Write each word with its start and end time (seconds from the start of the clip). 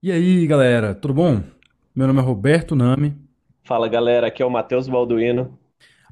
E 0.00 0.12
aí, 0.12 0.46
galera, 0.46 0.94
tudo 0.94 1.12
bom? 1.12 1.42
Meu 1.92 2.06
nome 2.06 2.20
é 2.20 2.22
Roberto 2.22 2.76
Nami. 2.76 3.16
Fala 3.64 3.88
galera, 3.88 4.28
aqui 4.28 4.40
é 4.40 4.46
o 4.46 4.50
Matheus 4.50 4.86
Balduino. 4.86 5.58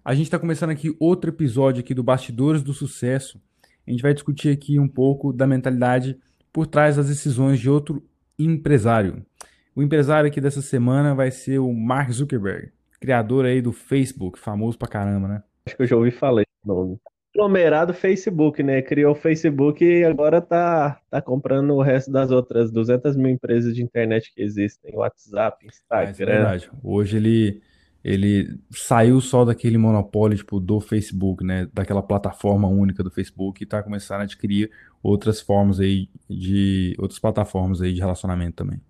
A 0.05 0.13
gente 0.13 0.25
está 0.25 0.41
começando 0.41 0.71
aqui 0.71 0.97
outro 0.99 1.31
episódio 1.31 1.85
aqui 1.85 1.95
do 1.95 2.03
Bastidores 2.03 2.65
do 2.65 2.73
Sucesso. 2.73 3.41
A 3.87 3.91
gente 3.93 4.03
vai 4.03 4.13
discutir 4.13 4.49
aqui 4.49 4.77
um 4.81 4.89
pouco 4.89 5.33
da 5.33 5.47
mentalidade 5.47 6.19
por 6.53 6.67
trás 6.67 6.97
das 6.97 7.07
decisões 7.07 7.61
de 7.61 7.71
outro 7.71 8.05
empresário. 8.37 9.25
O 9.73 9.81
empresário 9.81 10.27
aqui 10.27 10.41
dessa 10.41 10.63
semana 10.63 11.15
vai 11.15 11.31
ser 11.31 11.61
o 11.61 11.73
Mark 11.73 12.11
Zuckerberg, 12.11 12.73
criador 13.01 13.45
aí 13.45 13.63
do 13.63 13.73
Facebook, 13.73 14.37
famoso 14.37 14.77
pra 14.77 14.89
caramba, 14.89 15.29
né? 15.29 15.43
Acho 15.65 15.77
que 15.77 15.83
eu 15.85 15.87
já 15.87 15.95
ouvi 15.95 16.11
falar 16.11 16.43
esse 16.43 16.67
nome. 16.67 16.99
Aglomerado 17.37 17.93
Facebook, 17.93 18.63
né? 18.63 18.81
Criou 18.81 19.13
o 19.13 19.15
Facebook 19.15 19.85
e 19.85 20.05
agora 20.05 20.41
tá, 20.41 20.99
tá 21.11 21.21
comprando 21.21 21.71
o 21.75 21.83
resto 21.83 22.11
das 22.11 22.31
outras 22.31 22.71
200 22.73 23.15
mil 23.17 23.29
empresas 23.31 23.75
de 23.75 23.83
internet 23.83 24.33
que 24.35 24.43
existem. 24.43 24.97
WhatsApp, 24.97 25.67
Ah, 25.67 25.69
isso 25.69 25.83
é 25.93 26.05
Instagram. 26.11 26.33
verdade. 26.35 26.71
Hoje 26.83 27.17
ele 27.19 27.63
ele 28.03 28.57
saiu 28.71 29.21
só 29.21 29.45
daquele 29.45 29.77
monopólio 29.77 30.39
tipo 30.39 30.61
do 30.61 30.81
Facebook, 30.81 31.45
né, 31.45 31.69
daquela 31.75 32.01
plataforma 32.01 32.69
única 32.69 33.03
do 33.03 33.11
Facebook 33.11 33.61
e 33.61 33.65
está 33.65 33.83
começando 33.83 34.21
a 34.21 34.23
adquirir 34.23 34.71
outras 35.03 35.41
formas 35.41 35.81
aí 35.81 36.09
de 36.31 36.95
outras 37.01 37.19
plataformas 37.19 37.83
aí 37.83 37.93
de 37.93 37.99
relacionamento 37.99 38.55
também, 38.55 38.81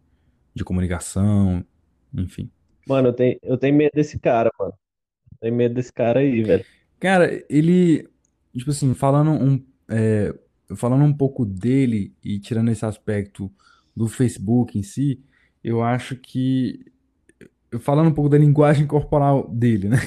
de 0.54 0.62
comunicação, 0.62 1.64
enfim. 2.12 2.50
Mano, 2.86 3.08
eu 3.08 3.12
tenho, 3.14 3.38
eu 3.42 3.56
tenho 3.56 3.74
medo 3.74 3.92
desse 3.94 4.18
cara, 4.18 4.50
mano. 4.60 4.74
Eu 5.32 5.38
tenho 5.40 5.54
medo 5.56 5.74
desse 5.74 5.92
cara 5.92 6.20
aí, 6.20 6.42
velho. 6.42 6.64
Cara, 7.00 7.42
ele, 7.48 8.06
tipo 8.56 8.70
assim, 8.70 8.94
falando 8.94 9.30
um, 9.30 9.62
é, 9.88 10.34
falando 10.74 11.04
um 11.04 11.12
pouco 11.12 11.44
dele 11.44 12.14
e 12.24 12.38
tirando 12.38 12.70
esse 12.70 12.84
aspecto 12.84 13.50
do 13.94 14.08
Facebook 14.08 14.78
em 14.78 14.82
si, 14.82 15.22
eu 15.62 15.82
acho 15.82 16.16
que 16.16 16.84
falando 17.80 18.08
um 18.08 18.14
pouco 18.14 18.30
da 18.30 18.38
linguagem 18.38 18.86
corporal 18.86 19.48
dele, 19.48 19.88
né? 19.88 19.98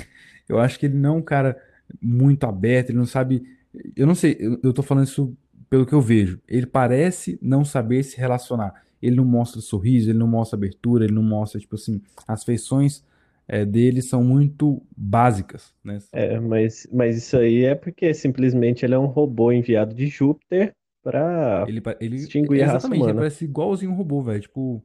Eu 0.48 0.60
acho 0.60 0.80
que 0.80 0.88
ele 0.88 0.98
não 0.98 1.16
é 1.16 1.18
um 1.18 1.22
cara 1.22 1.56
muito 2.02 2.44
aberto, 2.46 2.90
ele 2.90 2.98
não 2.98 3.06
sabe. 3.06 3.44
Eu 3.96 4.08
não 4.08 4.16
sei, 4.16 4.36
eu, 4.40 4.60
eu 4.64 4.74
tô 4.74 4.82
falando 4.82 5.06
isso 5.06 5.38
pelo 5.70 5.86
que 5.86 5.94
eu 5.94 6.02
vejo. 6.02 6.42
Ele 6.48 6.66
parece 6.66 7.38
não 7.40 7.64
saber 7.64 8.02
se 8.04 8.18
relacionar. 8.18 8.74
Ele 9.00 9.16
não 9.16 9.26
mostra 9.26 9.62
sorriso, 9.62 10.10
ele 10.10 10.18
não 10.18 10.28
mostra 10.28 10.58
abertura, 10.58 11.06
ele 11.06 11.14
não 11.14 11.22
mostra, 11.22 11.60
tipo 11.60 11.76
assim, 11.76 12.02
as 12.28 12.44
feições 12.44 13.04
é, 13.50 13.66
dele 13.66 14.02
são 14.04 14.24
muito 14.24 14.86
básicas, 14.96 15.74
né? 15.84 15.98
É, 16.14 16.40
mas, 16.40 16.88
mas 16.94 17.18
isso 17.18 17.36
aí 17.38 17.66
é 17.66 17.76
porque 17.76 18.14
simplesmente 18.14 18.86
ele 18.86 18.94
é 18.94 19.00
um 19.00 19.08
robô 19.08 19.52
enviado 19.52 19.94
de 19.96 20.08
Júpiter 20.08 20.76
pra 21.04 21.66
Ele, 21.66 21.82
ele, 22.00 22.16
extinguir 22.16 22.62
a 22.64 22.68
raça 22.68 22.78
exatamente, 22.78 23.06
ele 23.06 23.14
humana. 23.14 23.22
parece 23.22 23.46
igualzinho 23.46 23.92
um 23.92 23.96
robô, 23.96 24.22
velho. 24.22 24.42
Tipo, 24.42 24.84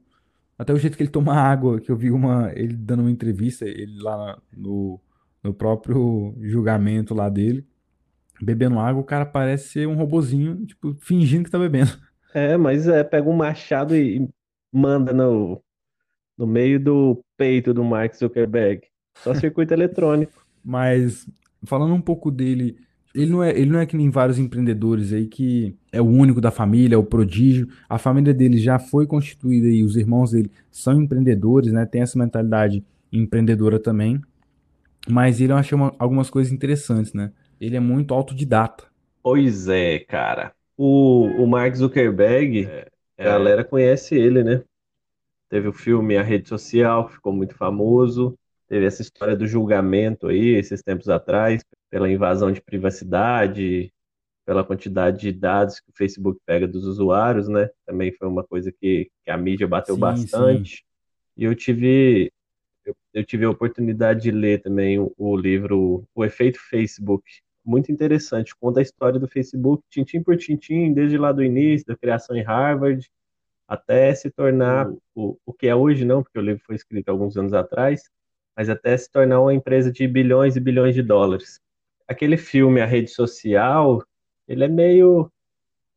até 0.59 0.73
o 0.73 0.79
jeito 0.79 0.97
que 0.97 1.03
ele 1.03 1.11
toma 1.11 1.35
água, 1.35 1.81
que 1.81 1.91
eu 1.91 1.97
vi 1.97 2.11
uma, 2.11 2.53
ele 2.55 2.77
dando 2.77 3.01
uma 3.03 3.11
entrevista, 3.11 3.67
ele 3.67 4.03
lá 4.03 4.41
no, 4.53 5.01
no 5.43 5.55
próprio 5.55 6.37
julgamento 6.43 7.15
lá 7.15 7.29
dele. 7.29 7.67
bebendo 8.43 8.79
água, 8.79 9.03
o 9.03 9.05
cara 9.05 9.27
parece 9.27 9.69
ser 9.71 9.89
um 9.89 9.97
robozinho, 9.97 10.67
tipo, 10.67 10.95
fingindo 10.97 11.45
que 11.45 11.51
tá 11.51 11.59
bebendo. 11.59 11.93
É, 12.33 12.57
mas 12.57 12.89
é, 12.89 13.05
pega 13.05 13.29
um 13.29 13.37
machado 13.37 13.97
e 13.97 14.29
manda 14.73 15.13
no, 15.13 15.63
no 16.39 16.47
meio 16.47 16.81
do 16.81 17.21
peito 17.37 17.73
do 17.75 17.85
Mark 17.85 18.15
Zuckerberg. 18.15 18.87
Só 19.23 19.35
circuito 19.35 19.73
eletrônico. 19.75 20.45
Mas 20.63 21.27
falando 21.67 21.95
um 21.95 22.01
pouco 22.01 22.31
dele, 22.31 22.77
ele 23.15 23.31
não 23.31 23.43
é, 23.43 23.51
ele 23.51 23.71
não 23.71 23.79
é 23.81 23.87
que 23.87 23.97
nem 23.97 24.11
vários 24.11 24.39
empreendedores 24.39 25.13
aí 25.13 25.27
que 25.27 25.77
é 25.93 26.01
o 26.01 26.07
único 26.07 26.41
da 26.41 26.51
família, 26.51 26.95
é 26.97 26.99
o 26.99 27.05
prodígio. 27.05 27.69
A 27.89 27.99
família 27.99 28.33
dele 28.35 28.59
já 28.59 28.79
foi 28.79 29.07
constituída 29.07 29.69
e 29.69 29.83
os 29.85 29.97
irmãos 29.97 30.33
dele 30.33 30.51
são 30.71 31.01
empreendedores, 31.01 31.73
né? 31.73 31.87
Tem 31.87 32.03
essa 32.03 32.19
mentalidade 32.19 32.85
empreendedora 33.13 33.79
também. 33.79 34.21
Mas 35.09 35.41
ele 35.41 35.53
eu 35.53 35.57
achei 35.59 35.77
uma- 35.77 35.95
algumas 35.99 36.31
coisas 36.31 36.53
interessantes, 36.53 37.13
né? 37.15 37.33
Ele 37.61 37.77
é 37.77 37.81
muito 37.81 38.15
autodidata. 38.15 38.85
Pois 39.23 39.69
é, 39.69 39.99
cara. 40.01 40.55
O, 40.77 41.33
o 41.43 41.47
Mark 41.47 41.75
Zuckerberg, 41.75 42.75
a 43.19 43.25
galera 43.25 43.65
conhece 43.65 44.15
ele, 44.17 44.43
né? 44.45 44.63
Teve 45.55 45.69
o 45.69 45.73
filme 45.73 46.17
A 46.17 46.23
Rede 46.25 46.49
Social, 46.49 47.07
que 47.07 47.13
ficou 47.13 47.33
muito 47.33 47.55
famoso. 47.55 48.37
Teve 48.67 48.87
essa 48.87 49.03
história 49.03 49.37
do 49.37 49.47
julgamento 49.47 50.27
aí, 50.27 50.49
esses 50.49 50.83
tempos 50.83 51.09
atrás, 51.09 51.65
pela 51.89 52.11
invasão 52.11 52.51
de 52.51 52.61
privacidade, 52.61 53.93
pela 54.45 54.65
quantidade 54.65 55.21
de 55.21 55.31
dados 55.31 55.79
que 55.79 55.89
o 55.91 55.97
Facebook 55.97 56.41
pega 56.45 56.67
dos 56.67 56.85
usuários, 56.85 57.47
né? 57.47 57.71
Também 57.87 58.11
foi 58.11 58.27
uma 58.27 58.43
coisa 58.43 58.73
que, 58.73 59.09
que 59.25 59.31
a 59.31 59.37
mídia 59.37 59.69
bateu 59.69 59.95
Sim, 59.95 60.01
sim. 60.01 60.05
bastante. 60.05 60.85
E 61.37 61.45
eu 61.45 61.55
tive, 61.55 62.33
eu, 62.85 62.97
eu 63.13 63.25
tive 63.25 63.45
a 63.45 63.51
oportunidade 63.51 64.23
de 64.23 64.33
ler 64.33 64.61
também 64.61 64.99
o, 64.99 65.15
o 65.17 65.37
livro 65.37 66.03
O 66.13 66.25
Efeito 66.25 66.59
Facebook. 66.59 67.23
Muito 67.65 67.93
interessante, 67.93 68.57
conta 68.57 68.81
a 68.81 68.83
história 68.83 69.21
do 69.21 69.29
Facebook, 69.29 69.85
tintim 69.89 70.21
por 70.21 70.37
tintim, 70.37 70.93
desde 70.93 71.17
lá 71.17 71.31
do 71.31 71.45
início, 71.45 71.87
da 71.87 71.97
criação 71.97 72.35
em 72.35 72.43
Harvard, 72.43 73.09
até 73.67 74.15
se 74.15 74.31
tornar 74.31 74.91
o, 75.15 75.39
o 75.45 75.53
que 75.53 75.67
é 75.67 75.75
hoje, 75.75 76.05
não, 76.05 76.23
porque 76.23 76.39
o 76.39 76.43
livro 76.43 76.63
foi 76.65 76.77
escrito 76.77 77.09
alguns 77.09 77.37
anos 77.37 77.53
atrás, 77.53 78.11
mas 78.57 78.69
até 78.69 78.97
se 78.97 79.11
tornar 79.11 79.41
uma 79.41 79.55
empresa 79.55 79.91
de 79.91 80.07
bilhões 80.07 80.57
e 80.57 80.61
bilhões 80.61 80.95
de 80.95 81.03
dólares. 81.03 81.61
Aquele 82.07 82.37
filme, 82.37 82.81
A 82.81 82.87
Rede 82.87 83.11
Social, 83.11 84.05
ele 84.47 84.65
é 84.65 84.69
meio, 84.69 85.31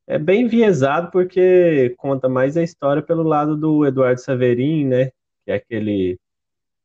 é 0.08 0.18
bem 0.18 0.44
enviesado 0.44 1.12
porque 1.12 1.94
conta 1.98 2.30
mais 2.30 2.58
a 2.58 2.64
história 2.64 3.02
pelo 3.04 3.24
lado 3.24 3.58
do 3.58 3.86
Eduardo 3.86 4.22
Saverin, 4.22 4.86
né, 4.88 5.06
que 5.46 5.52
é 5.52 5.56
aquele 5.56 6.20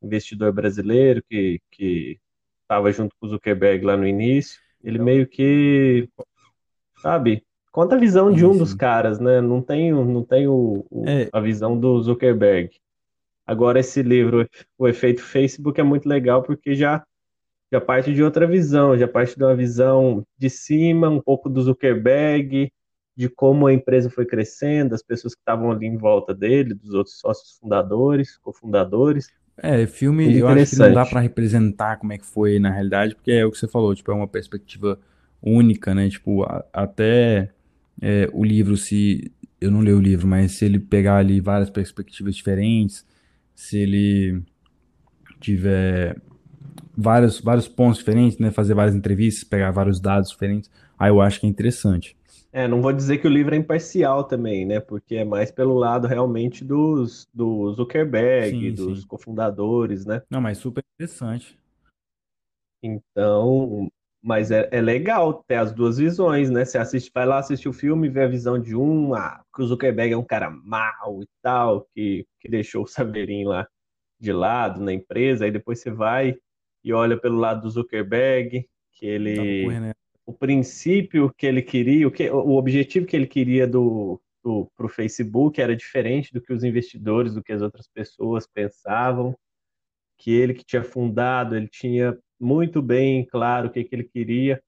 investidor 0.03 0.53
brasileiro 0.53 1.23
que 1.31 1.61
que 1.71 2.21
estava 2.73 2.91
junto 2.93 3.15
com 3.19 3.27
o 3.27 3.29
Zuckerberg 3.29 3.85
lá 3.85 3.97
no 3.97 4.07
início. 4.07 4.61
Ele 4.83 4.99
meio 4.99 5.27
que, 5.29 6.09
sabe, 7.03 7.45
conta 7.73 7.97
a 7.97 7.99
visão 7.99 8.33
de 8.33 8.45
um 8.47 8.57
dos 8.57 8.75
caras, 8.75 9.19
né? 9.21 9.41
Não 9.41 9.63
tem, 9.63 9.93
não 9.93 10.25
tem 10.25 10.47
o, 10.49 10.87
o- 10.91 11.05
É, 11.09 11.29
a 11.33 11.41
visão 11.41 11.79
do 11.79 12.01
Zuckerberg. 12.03 12.71
Agora, 13.47 13.81
esse 13.81 14.03
livro, 14.03 14.49
O 14.79 14.89
Efeito 14.89 15.23
Facebook, 15.23 15.81
é 15.81 15.85
muito 15.85 16.09
legal 16.09 16.43
porque 16.43 16.75
já, 16.75 17.05
já 17.73 17.81
parte 17.81 18.15
de 18.15 18.23
outra 18.23 18.47
visão, 18.47 18.97
já 18.99 19.09
parte 19.09 19.37
de 19.37 19.45
uma 19.45 19.57
visão 19.57 20.25
de 20.39 20.51
cima, 20.51 21.09
um 21.11 21.21
pouco 21.21 21.49
do 21.51 21.63
Zuckerberg, 21.63 22.73
de 23.17 23.29
como 23.29 23.67
a 23.67 23.73
empresa 23.75 24.11
foi 24.11 24.27
crescendo, 24.27 24.95
as 24.95 25.03
pessoas 25.03 25.35
que 25.35 25.41
estavam 25.41 25.71
ali 25.71 25.87
em 25.87 25.97
volta 25.99 26.35
dele, 26.35 26.75
dos 26.75 26.95
outros 26.95 27.19
sócios 27.19 27.59
fundadores, 27.59 28.39
cofundadores. 28.39 29.33
É, 29.57 29.87
filme, 29.87 30.37
eu 30.37 30.49
acho 30.49 30.67
que 30.69 30.77
não 30.77 30.93
dá 30.93 31.05
interessante. 31.05 31.21
representar 31.21 31.97
como 31.99 32.13
é 32.13 32.19
que 32.19 32.25
foi 32.27 32.59
na 32.59 32.71
realidade, 32.71 33.15
porque 33.15 33.31
é 33.33 33.45
o 33.45 33.51
que 33.51 33.59
você 33.59 33.69
falou, 33.69 33.95
tipo, 33.95 34.11
é 34.11 34.15
uma 34.15 34.27
perspectiva 34.27 34.99
única, 35.43 35.95
né? 35.95 36.09
Tipo, 36.09 36.43
a- 36.45 36.65
até 36.73 37.51
é, 38.01 38.29
o 38.33 38.45
livro, 38.45 38.77
se 38.77 39.33
eu 39.61 39.71
não 39.71 39.81
leio 39.81 39.99
o 39.99 40.01
livro, 40.01 40.27
mas 40.27 40.53
se 40.53 40.65
ele 40.65 40.79
pegar 40.79 41.17
ali 41.19 41.41
várias 41.41 41.71
perspectivas 41.71 42.35
diferentes, 42.35 43.07
se 43.55 43.79
ele 43.79 44.43
tiver 45.41 46.17
vários, 46.97 47.41
vários 47.41 47.69
pontos 47.69 47.99
diferentes, 47.99 48.39
né? 48.39 48.51
Fazer 48.51 48.75
várias 48.75 48.95
entrevistas, 48.95 49.45
pegar 49.45 49.71
vários 49.71 50.01
dados 50.01 50.31
diferentes, 50.31 50.71
aí 50.99 51.11
eu 51.11 51.21
acho 51.21 51.41
que 51.41 51.47
é 51.47 51.49
interessante. 51.49 52.17
É, 52.53 52.69
não 52.69 52.83
vou 52.83 52.93
dizer 52.93 53.17
que 53.17 53.27
o 53.27 53.31
livro 53.31 53.55
é 53.55 53.59
imparcial 53.59 54.25
também, 54.25 54.67
né? 54.67 54.79
Porque 54.79 55.17
é 55.17 55.25
mais 55.25 55.51
pelo 55.51 55.75
lado 55.75 56.07
realmente 56.07 56.63
dos, 56.63 57.27
do 57.33 57.73
Zuckerberg, 57.73 58.51
Sim, 58.51 58.75
dos 58.75 59.01
sim. 59.01 59.07
cofundadores, 59.07 60.05
né? 60.05 60.23
Não, 60.29 60.41
mas 60.41 60.59
super 60.59 60.85
interessante. 60.95 61.59
Então, 62.83 63.89
mas 64.23 64.53
é, 64.53 64.69
é 64.71 64.81
legal 64.81 65.43
ter 65.43 65.57
as 65.57 65.73
duas 65.73 65.99
visões, 65.99 66.49
né? 66.49 66.65
Você 66.65 66.79
assiste, 66.79 67.11
vai 67.13 67.27
lá 67.27 67.39
assistir 67.39 67.69
o 67.69 67.73
filme 67.73 68.07
e 68.07 68.11
vê 68.11 68.23
a 68.23 68.29
visão 68.29 68.59
de 68.59 68.77
um, 68.77 69.15
ah, 69.15 69.43
que 69.55 69.63
o 69.63 69.67
Zuckerberg 69.67 70.15
é 70.15 70.17
um 70.17 70.25
cara 70.25 70.49
mau 70.49 71.23
e 71.23 71.27
tal, 71.43 71.87
que, 71.93 72.25
que 72.41 72.49
deixou 72.49 72.85
o 72.85 72.87
Saverin 72.87 73.45
lá 73.45 73.67
de 74.21 74.33
lado 74.33 74.81
na 74.81 74.93
empresa, 74.93 75.45
aí 75.45 75.51
depois 75.51 75.81
você 75.81 75.91
vai 75.91 76.37
e 76.85 76.93
olha 76.93 77.19
pelo 77.19 77.39
lado 77.39 77.63
do 77.63 77.71
Zuckerberg, 77.71 78.69
que 78.93 79.07
ele 79.07 79.65
correndo. 79.65 79.87
né? 79.87 79.93
o 80.25 80.33
princípio 80.33 81.33
que 81.37 81.47
ele 81.47 81.63
queria, 81.63 82.07
o, 82.07 82.11
que, 82.11 82.31
o 82.31 82.53
objetivo 82.53 83.07
que 83.07 83.17
ele 83.17 83.27
queria 83.27 83.67
do, 83.67 84.21
do 84.43 84.71
para 84.77 84.87
o 84.87 84.89
Facebook 84.89 85.61
era 85.61 85.75
diferente 85.75 86.33
do 86.33 86.41
que 86.41 86.53
os 86.53 86.63
investidores, 86.63 87.35
do 87.35 87.43
que 87.43 87.53
as 87.53 87.63
outras 87.63 87.89
pessoas 87.89 88.47
pensavam, 88.47 89.37
que 90.17 90.31
ele 90.31 90.55
que 90.55 90.65
tinha 90.65 90.85
fundado, 90.85 91.57
ele 91.57 91.69
tinha 91.69 92.17
muito 92.43 92.83
bem 92.83 93.25
claro 93.25 93.69
o 93.69 93.71
que, 93.71 93.85
que 93.85 93.95
ele 93.95 94.05
queria. 94.05 94.63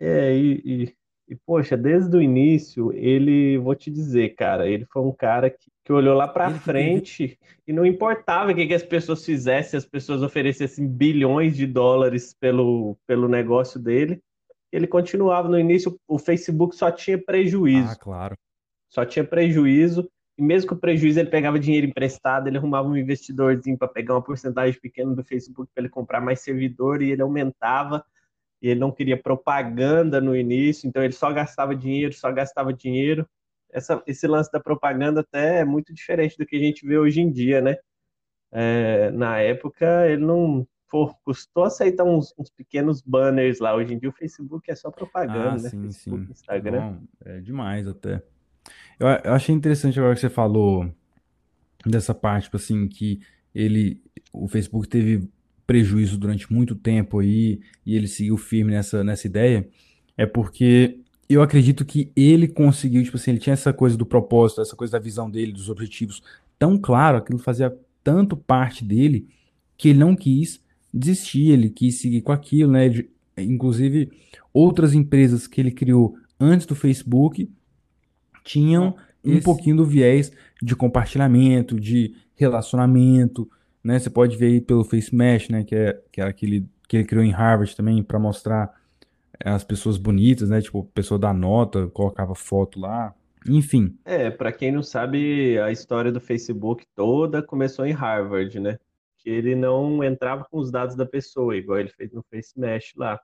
É, 0.00 0.34
e, 0.36 0.62
e, 0.64 0.94
e, 1.28 1.36
poxa, 1.44 1.76
desde 1.76 2.16
o 2.16 2.22
início, 2.22 2.92
ele, 2.92 3.58
vou 3.58 3.74
te 3.74 3.90
dizer, 3.90 4.34
cara, 4.36 4.68
ele 4.68 4.86
foi 4.86 5.02
um 5.02 5.12
cara 5.12 5.50
que, 5.50 5.70
que 5.84 5.92
olhou 5.92 6.14
lá 6.14 6.28
para 6.28 6.50
frente 6.50 7.38
e 7.66 7.72
não 7.72 7.84
importava 7.84 8.52
o 8.52 8.54
que, 8.54 8.66
que 8.66 8.74
as 8.74 8.82
pessoas 8.82 9.24
fizessem, 9.24 9.76
as 9.76 9.84
pessoas 9.84 10.22
oferecessem 10.22 10.86
bilhões 10.86 11.56
de 11.56 11.66
dólares 11.66 12.32
pelo, 12.38 12.96
pelo 13.06 13.28
negócio 13.28 13.80
dele, 13.80 14.22
ele 14.70 14.86
continuava 14.86 15.48
no 15.48 15.58
início, 15.58 15.98
o 16.06 16.18
Facebook 16.18 16.76
só 16.76 16.90
tinha 16.90 17.16
Ah, 17.16 17.22
prejuízo, 17.26 17.98
claro. 17.98 18.36
só 18.88 19.04
tinha 19.04 19.24
prejuízo, 19.24 20.08
e 20.38 20.42
mesmo 20.42 20.68
com 20.68 20.76
o 20.76 20.78
prejuízo 20.78 21.18
ele 21.18 21.28
pegava 21.28 21.58
dinheiro 21.58 21.88
emprestado, 21.88 22.46
ele 22.46 22.56
arrumava 22.56 22.86
um 22.86 22.96
investidorzinho 22.96 23.76
para 23.76 23.88
pegar 23.88 24.14
uma 24.14 24.22
porcentagem 24.22 24.80
pequena 24.80 25.12
do 25.12 25.24
Facebook 25.24 25.68
para 25.74 25.82
ele 25.82 25.90
comprar 25.90 26.20
mais 26.20 26.40
servidor 26.40 27.02
e 27.02 27.10
ele 27.10 27.22
aumentava 27.22 28.04
e 28.62 28.68
ele 28.68 28.78
não 28.78 28.92
queria 28.92 29.20
propaganda 29.20 30.20
no 30.20 30.36
início, 30.36 30.88
então 30.88 31.02
ele 31.02 31.12
só 31.12 31.32
gastava 31.32 31.74
dinheiro, 31.74 32.12
só 32.12 32.30
gastava 32.30 32.72
dinheiro. 32.72 33.28
Essa, 33.70 34.02
esse 34.06 34.26
lance 34.26 34.50
da 34.50 34.60
propaganda 34.60 35.20
até 35.20 35.58
é 35.58 35.64
muito 35.64 35.92
diferente 35.92 36.38
do 36.38 36.46
que 36.46 36.56
a 36.56 36.60
gente 36.60 36.86
vê 36.86 36.96
hoje 36.96 37.20
em 37.20 37.30
dia, 37.30 37.60
né? 37.60 37.76
É, 38.52 39.10
na 39.10 39.38
época 39.40 40.08
ele 40.08 40.24
não 40.24 40.66
pô, 40.88 41.12
custou 41.24 41.64
aceitar 41.64 42.04
uns, 42.04 42.32
uns, 42.38 42.48
pequenos 42.48 43.02
banners 43.02 43.58
lá. 43.58 43.74
Hoje 43.74 43.92
em 43.92 43.98
dia 43.98 44.08
o 44.08 44.12
Facebook 44.12 44.70
é 44.70 44.74
só 44.74 44.90
propaganda, 44.90 45.50
ah, 45.50 45.62
né? 45.62 45.68
Sim, 45.68 45.82
Facebook, 45.82 46.26
sim. 46.26 46.32
Instagram. 46.32 46.92
Bom, 46.92 47.02
é 47.24 47.40
demais 47.40 47.86
até. 47.86 48.22
Eu, 48.98 49.06
eu 49.08 49.32
achei 49.32 49.54
interessante 49.54 49.98
agora 49.98 50.14
que 50.14 50.20
você 50.20 50.28
falou 50.28 50.90
dessa 51.86 52.14
parte, 52.14 52.44
tipo 52.44 52.56
assim, 52.56 52.88
que 52.88 53.20
ele, 53.54 54.00
o 54.32 54.48
Facebook 54.48 54.88
teve 54.88 55.28
prejuízo 55.66 56.16
durante 56.16 56.52
muito 56.52 56.74
tempo 56.74 57.18
aí 57.18 57.60
e 57.84 57.94
ele 57.94 58.08
seguiu 58.08 58.36
firme 58.36 58.72
nessa, 58.72 59.04
nessa 59.04 59.26
ideia, 59.26 59.68
é 60.16 60.26
porque 60.26 61.00
eu 61.28 61.42
acredito 61.42 61.84
que 61.84 62.10
ele 62.16 62.48
conseguiu, 62.48 63.02
tipo 63.04 63.16
assim, 63.16 63.32
ele 63.32 63.40
tinha 63.40 63.52
essa 63.52 63.72
coisa 63.72 63.96
do 63.96 64.06
propósito, 64.06 64.62
essa 64.62 64.74
coisa 64.74 64.92
da 64.92 64.98
visão 64.98 65.30
dele, 65.30 65.52
dos 65.52 65.68
objetivos 65.68 66.22
tão 66.58 66.78
claro, 66.78 67.18
aquilo 67.18 67.38
fazia 67.38 67.76
tanto 68.02 68.36
parte 68.36 68.84
dele 68.84 69.28
que 69.76 69.90
ele 69.90 69.98
não 69.98 70.16
quis 70.16 70.60
desistir, 70.92 71.50
ele 71.50 71.68
quis 71.68 72.00
seguir 72.00 72.22
com 72.22 72.32
aquilo, 72.32 72.72
né? 72.72 72.86
Inclusive, 73.36 74.10
outras 74.52 74.94
empresas 74.94 75.46
que 75.46 75.60
ele 75.60 75.70
criou 75.70 76.16
antes 76.40 76.66
do 76.66 76.74
Facebook 76.74 77.48
tinham 78.48 78.96
Esse... 79.22 79.36
um 79.36 79.42
pouquinho 79.42 79.76
do 79.76 79.84
viés 79.84 80.32
de 80.62 80.74
compartilhamento, 80.74 81.78
de 81.78 82.16
relacionamento, 82.34 83.48
né? 83.84 83.98
Você 83.98 84.08
pode 84.08 84.36
ver 84.36 84.46
aí 84.46 84.60
pelo 84.60 84.84
Face 84.84 85.14
Mesh, 85.14 85.50
né? 85.50 85.64
Que 85.64 85.74
é, 85.74 86.02
que 86.10 86.20
é 86.20 86.24
aquele 86.24 86.66
que 86.88 86.96
ele 86.96 87.04
criou 87.04 87.22
em 87.22 87.30
Harvard 87.30 87.76
também 87.76 88.02
para 88.02 88.18
mostrar 88.18 88.72
as 89.44 89.62
pessoas 89.62 89.98
bonitas, 89.98 90.48
né? 90.48 90.62
Tipo, 90.62 90.84
pessoa 90.94 91.18
da 91.18 91.34
nota, 91.34 91.86
colocava 91.88 92.34
foto 92.34 92.80
lá. 92.80 93.14
Enfim. 93.46 93.94
É, 94.04 94.30
para 94.30 94.50
quem 94.50 94.72
não 94.72 94.82
sabe, 94.82 95.58
a 95.60 95.70
história 95.70 96.10
do 96.10 96.20
Facebook 96.20 96.86
toda 96.94 97.42
começou 97.42 97.84
em 97.84 97.92
Harvard, 97.92 98.58
né? 98.58 98.78
Que 99.18 99.28
ele 99.28 99.54
não 99.54 100.02
entrava 100.02 100.46
com 100.50 100.58
os 100.58 100.70
dados 100.70 100.96
da 100.96 101.04
pessoa, 101.04 101.54
igual 101.54 101.78
ele 101.78 101.90
fez 101.90 102.10
no 102.12 102.24
Face 102.30 102.58
Mesh 102.58 102.94
lá. 102.96 103.20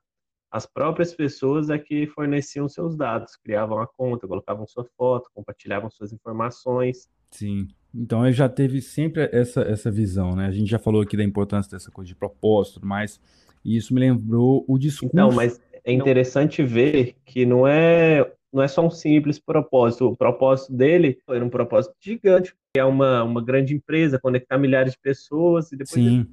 As 0.55 0.65
próprias 0.65 1.13
pessoas 1.13 1.69
é 1.69 1.77
que 1.77 2.07
forneciam 2.07 2.69
seus 2.69 2.95
dados, 2.95 3.35
criavam 3.35 3.77
a 3.77 3.85
conta, 3.85 4.25
colocavam 4.25 4.65
sua 4.65 4.85
foto, 4.97 5.29
compartilhavam 5.33 5.89
suas 5.89 6.13
informações. 6.13 7.09
Sim. 7.29 7.67
Então 7.93 8.25
ele 8.25 8.31
já 8.31 8.47
teve 8.47 8.81
sempre 8.81 9.29
essa, 9.33 9.63
essa 9.63 9.91
visão, 9.91 10.33
né? 10.33 10.45
A 10.45 10.51
gente 10.51 10.71
já 10.71 10.79
falou 10.79 11.01
aqui 11.01 11.17
da 11.17 11.25
importância 11.25 11.69
dessa 11.69 11.91
coisa 11.91 12.07
de 12.07 12.15
propósito, 12.15 12.79
mas 12.81 13.19
e 13.65 13.75
isso 13.75 13.93
me 13.93 13.99
lembrou 13.99 14.63
o 14.65 14.77
discurso. 14.77 15.13
Não, 15.13 15.29
mas 15.29 15.59
é 15.83 15.91
interessante 15.91 16.63
ver 16.63 17.17
que 17.25 17.45
não 17.45 17.67
é 17.67 18.25
não 18.53 18.63
é 18.63 18.69
só 18.69 18.87
um 18.87 18.89
simples 18.89 19.37
propósito. 19.37 20.07
O 20.07 20.15
propósito 20.15 20.71
dele 20.71 21.19
era 21.27 21.43
um 21.43 21.49
propósito 21.49 21.93
gigante, 21.99 22.55
é 22.77 22.85
uma, 22.85 23.25
uma 23.25 23.43
grande 23.43 23.75
empresa, 23.75 24.21
conectar 24.21 24.57
milhares 24.57 24.93
de 24.93 24.99
pessoas 24.99 25.69
e 25.73 25.75
depois. 25.75 26.01
Sim. 26.01 26.25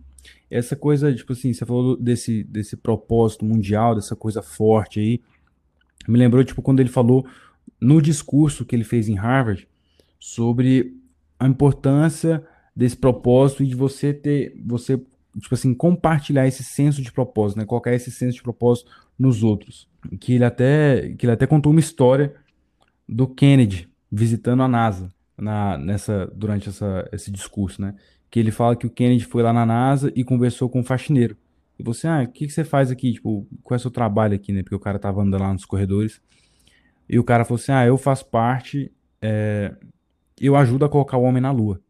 Essa 0.50 0.76
coisa, 0.76 1.14
tipo 1.14 1.32
assim, 1.32 1.52
você 1.52 1.64
falou 1.64 1.96
desse, 1.96 2.44
desse 2.44 2.76
propósito 2.76 3.44
mundial, 3.44 3.94
dessa 3.94 4.14
coisa 4.14 4.42
forte 4.42 5.00
aí. 5.00 5.20
Me 6.06 6.19
lembrou, 6.19 6.44
tipo, 6.44 6.62
quando 6.62 6.80
ele 6.80 6.88
falou 6.88 7.26
no 7.80 8.00
discurso 8.00 8.64
que 8.64 8.76
ele 8.76 8.84
fez 8.84 9.08
em 9.08 9.14
Harvard 9.14 9.66
sobre 10.19 10.96
a 11.38 11.46
importância 11.46 12.46
desse 12.74 12.96
propósito 12.96 13.62
e 13.62 13.66
de 13.66 13.74
você 13.74 14.12
ter, 14.12 14.54
você, 14.64 14.96
tipo 15.38 15.54
assim, 15.54 15.74
compartilhar 15.74 16.46
esse 16.46 16.62
senso 16.62 17.02
de 17.02 17.10
propósito, 17.10 17.58
né? 17.58 17.64
Colocar 17.64 17.92
esse 17.94 18.10
senso 18.10 18.36
de 18.36 18.42
propósito 18.42 18.90
nos 19.18 19.42
outros. 19.42 19.88
Que 20.20 20.34
ele 20.34 20.44
até, 20.44 21.14
que 21.18 21.26
ele 21.26 21.32
até 21.32 21.46
contou 21.46 21.72
uma 21.72 21.80
história 21.80 22.34
do 23.08 23.26
Kennedy 23.26 23.88
visitando 24.10 24.62
a 24.62 24.68
NASA 24.68 25.12
na, 25.36 25.76
nessa, 25.78 26.26
durante 26.34 26.68
essa, 26.68 27.08
esse 27.12 27.30
discurso, 27.30 27.80
né? 27.80 27.94
Que 28.32 28.40
ele 28.40 28.50
fala 28.50 28.75
que 28.75 28.87
o 28.87 28.90
Kennedy 28.90 29.25
foi 29.25 29.44
lá 29.44 29.52
na 29.52 29.64
NASA 29.64 30.12
e 30.17 30.25
conversou 30.25 30.69
com 30.69 30.81
um 30.81 30.84
faxineiro. 30.84 31.37
E 31.79 31.84
você, 31.84 32.08
ah, 32.08 32.23
o 32.23 32.32
que, 32.32 32.46
que 32.46 32.52
você 32.52 32.64
faz 32.64 32.90
aqui? 32.90 33.12
Tipo, 33.12 33.46
qual 33.62 33.76
é 33.76 33.79
o 33.79 33.81
seu 33.81 33.90
trabalho 33.90 34.34
aqui, 34.34 34.52
né? 34.52 34.64
Porque 34.64 34.75
o 34.75 34.81
cara 34.81 34.99
tava 34.99 35.23
andando 35.23 35.43
lá 35.43 35.52
nos 35.52 35.64
corredores. 35.64 36.20
E 37.08 37.17
o 37.17 37.25
cara 37.25 37.44
falou 37.44 37.61
assim: 37.61 37.70
ah, 37.70 37.87
eu 37.87 37.96
faço 37.96 38.26
parte 38.26 38.90
é, 39.23 39.73
eu 40.40 40.56
ajudo 40.56 40.84
a 40.84 40.88
colocar 40.88 41.17
o 41.17 41.23
homem 41.23 41.40
na 41.40 41.52
lua, 41.52 41.81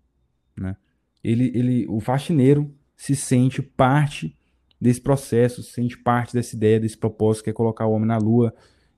né? 0.54 0.76
Ele, 1.24 1.50
ele, 1.54 1.86
o 1.88 1.98
faxineiro 2.00 2.74
se 2.94 3.16
sente 3.16 3.62
parte 3.62 4.36
desse 4.78 5.00
processo, 5.00 5.62
se 5.62 5.72
sente 5.72 5.96
parte 5.96 6.34
dessa 6.34 6.54
ideia, 6.54 6.78
desse 6.78 6.98
propósito 6.98 7.44
que 7.44 7.50
é 7.50 7.52
colocar 7.52 7.86
o 7.86 7.92
homem 7.92 8.06
na 8.06 8.18
lua, 8.18 8.54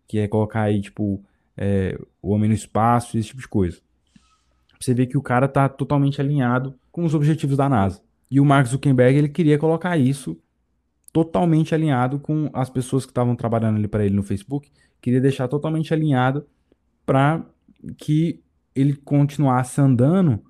que 0.09 0.19
é 0.19 0.27
colocar 0.27 0.63
aí, 0.63 0.81
tipo, 0.81 1.23
é, 1.57 1.97
o 2.21 2.33
homem 2.33 2.49
no 2.49 2.55
espaço, 2.55 3.17
esse 3.17 3.29
tipo 3.29 3.41
de 3.41 3.49
coisa. 3.49 3.81
Você 4.81 4.93
vê 4.93 5.07
que 5.07 5.17
o 5.17 5.23
cara 5.23 5.47
tá 5.47 5.69
totalmente 5.69 6.21
alinhado 6.21 6.75
com 6.95 7.05
os 7.05 7.13
objetivos 7.13 7.57
da 7.57 7.69
NASA. 7.69 8.01
E 8.31 8.39
o 8.39 8.45
Mark 8.45 8.69
Zuckerberg, 8.69 9.19
ele 9.19 9.29
queria 9.29 9.59
colocar 9.59 9.99
isso 9.99 10.41
totalmente 11.13 11.75
alinhado 11.75 12.21
com 12.21 12.49
as 12.53 12.71
pessoas 12.71 13.05
que 13.05 13.11
estavam 13.11 13.35
trabalhando 13.35 13.79
ali 13.79 13.89
para 13.89 14.07
ele 14.07 14.15
no 14.15 14.23
Facebook, 14.23 14.71
queria 15.03 15.21
deixar 15.21 15.49
totalmente 15.49 15.93
alinhado 15.93 16.47
para 17.05 17.45
que 17.99 18.41
ele 18.77 18.95
continuasse 18.95 19.81
andando 19.81 20.41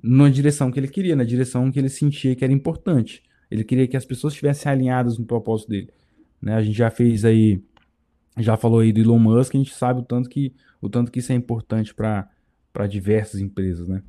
na 0.00 0.28
direção 0.28 0.70
que 0.70 0.78
ele 0.78 0.86
queria, 0.86 1.16
na 1.16 1.24
direção 1.24 1.72
que 1.72 1.80
ele 1.80 1.88
sentia 1.88 2.36
que 2.36 2.44
era 2.44 2.52
importante. 2.52 3.24
Ele 3.50 3.64
queria 3.64 3.88
que 3.88 3.96
as 3.96 4.04
pessoas 4.04 4.32
estivessem 4.32 4.70
alinhadas 4.70 5.18
no 5.18 5.26
propósito 5.26 5.70
dele. 5.70 5.90
Né? 6.40 6.54
A 6.54 6.62
gente 6.62 6.78
já 6.78 6.88
fez 6.88 7.24
aí, 7.24 7.60
já 8.38 8.56
falou 8.56 8.78
aí 8.78 8.92
do 8.92 9.00
Elon 9.00 9.18
Musk, 9.18 9.56
a 9.56 9.58
gente 9.58 9.74
sabe 9.74 9.98
o 9.98 10.04
tanto 10.04 10.28
que, 10.28 10.54
o 10.80 10.88
tanto 10.88 11.10
que 11.10 11.18
isso 11.18 11.32
é 11.32 11.34
importante 11.34 11.92
para 11.92 12.86
diversas 12.88 13.40
empresas, 13.40 13.88
né? 13.88 14.04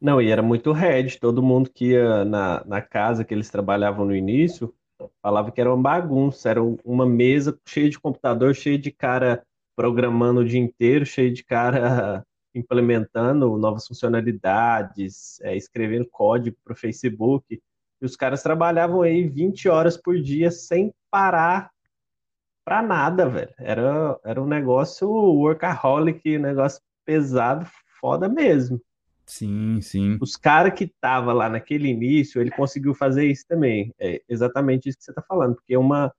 Não, 0.00 0.22
e 0.22 0.30
era 0.30 0.42
muito 0.42 0.72
red. 0.72 1.18
Todo 1.20 1.42
mundo 1.42 1.70
que 1.70 1.92
ia 1.92 2.24
na, 2.24 2.64
na 2.64 2.80
casa 2.80 3.24
que 3.24 3.34
eles 3.34 3.50
trabalhavam 3.50 4.06
no 4.06 4.14
início 4.14 4.74
falava 5.22 5.52
que 5.52 5.60
era 5.60 5.72
uma 5.72 5.80
bagunça, 5.82 6.50
era 6.50 6.62
uma 6.62 7.06
mesa 7.06 7.58
cheia 7.66 7.88
de 7.88 7.98
computador, 7.98 8.54
cheia 8.54 8.78
de 8.78 8.90
cara 8.90 9.44
programando 9.76 10.40
o 10.40 10.44
dia 10.44 10.60
inteiro, 10.60 11.06
cheia 11.06 11.32
de 11.32 11.44
cara 11.44 12.24
implementando 12.54 13.56
novas 13.56 13.86
funcionalidades, 13.86 15.40
é, 15.42 15.56
escrevendo 15.56 16.08
código 16.10 16.56
para 16.64 16.72
o 16.72 16.76
Facebook. 16.76 17.60
E 18.00 18.04
os 18.04 18.16
caras 18.16 18.42
trabalhavam 18.42 19.02
aí 19.02 19.28
20 19.28 19.68
horas 19.68 19.96
por 19.96 20.20
dia 20.20 20.50
sem 20.50 20.92
parar 21.10 21.70
para 22.64 22.82
nada, 22.82 23.28
velho. 23.28 23.54
Era, 23.58 24.18
era 24.24 24.42
um 24.42 24.46
negócio 24.46 25.08
workaholic, 25.08 26.38
negócio 26.38 26.80
pesado, 27.04 27.66
foda 28.00 28.28
mesmo. 28.28 28.80
Sim, 29.28 29.78
sim. 29.82 30.16
Os 30.22 30.36
caras 30.36 30.72
que 30.72 30.84
estavam 30.84 31.34
lá 31.34 31.50
naquele 31.50 31.86
início, 31.88 32.40
ele 32.40 32.50
conseguiu 32.50 32.94
fazer 32.94 33.26
isso 33.26 33.44
também. 33.46 33.92
É 34.00 34.22
exatamente 34.26 34.88
isso 34.88 34.96
que 34.96 35.04
você 35.04 35.10
está 35.10 35.22
falando, 35.22 35.54
porque 35.54 35.76
uma, 35.76 36.10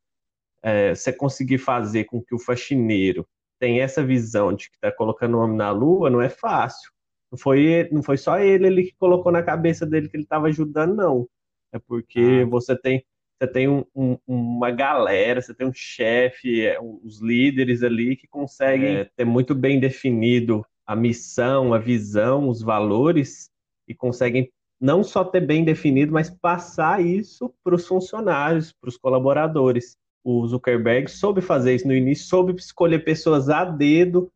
é, 0.62 0.94
você 0.94 1.12
conseguir 1.12 1.58
fazer 1.58 2.06
com 2.06 2.22
que 2.22 2.36
o 2.36 2.40
faxineiro 2.40 3.28
tem 3.60 3.82
essa 3.82 4.04
visão 4.06 4.54
de 4.54 4.70
que 4.70 4.76
está 4.76 4.92
colocando 4.92 5.38
o 5.38 5.42
homem 5.42 5.58
na 5.58 5.72
lua, 5.72 6.10
não 6.10 6.22
é 6.22 6.30
fácil. 6.30 6.92
Não 7.32 7.38
foi, 7.38 7.90
não 7.92 8.04
foi 8.04 8.16
só 8.16 8.38
ele, 8.40 8.68
ele 8.68 8.84
que 8.84 8.96
colocou 9.00 9.32
na 9.32 9.42
cabeça 9.42 9.88
dele 9.88 10.08
que 10.08 10.16
ele 10.16 10.24
estava 10.24 10.48
ajudando, 10.48 10.96
não. 10.96 11.28
É 11.74 11.80
porque 11.80 12.44
ah. 12.44 12.48
você 12.48 12.80
tem, 12.80 13.04
você 13.40 13.48
tem 13.52 13.68
um, 13.68 13.84
um, 13.96 14.18
uma 14.28 14.70
galera, 14.70 15.42
você 15.42 15.54
tem 15.54 15.66
um 15.66 15.74
chefe, 15.74 16.64
é, 16.64 16.78
os 16.80 17.22
líderes 17.22 17.82
ali 17.82 18.16
que 18.16 18.28
conseguem 18.28 18.98
é, 18.98 19.10
ter 19.16 19.26
muito 19.26 19.56
bem 19.56 19.80
definido 19.80 20.64
a 20.90 20.96
missão, 20.96 21.72
a 21.72 21.78
visão, 21.78 22.50
os 22.50 22.64
valores 22.64 23.48
e 23.88 23.94
conseguem 23.94 24.52
não 24.82 25.04
só 25.04 25.24
ter 25.24 25.42
bem 25.42 25.64
definido, 25.64 26.12
mas 26.12 26.32
passar 26.32 27.00
isso 27.06 27.54
para 27.64 27.76
os 27.76 27.86
funcionários, 27.86 28.74
para 28.74 28.88
os 28.88 28.98
colaboradores 28.98 29.96
o 30.24 30.48
Zuckerberg 30.48 31.08
soube 31.08 31.42
fazer 31.42 31.76
isso 31.76 31.88
no 31.88 31.94
início, 31.94 32.26
soube 32.26 32.56
escolher 32.56 33.06
pessoas 33.06 33.50
a 33.50 33.64
dedo, 33.66 34.32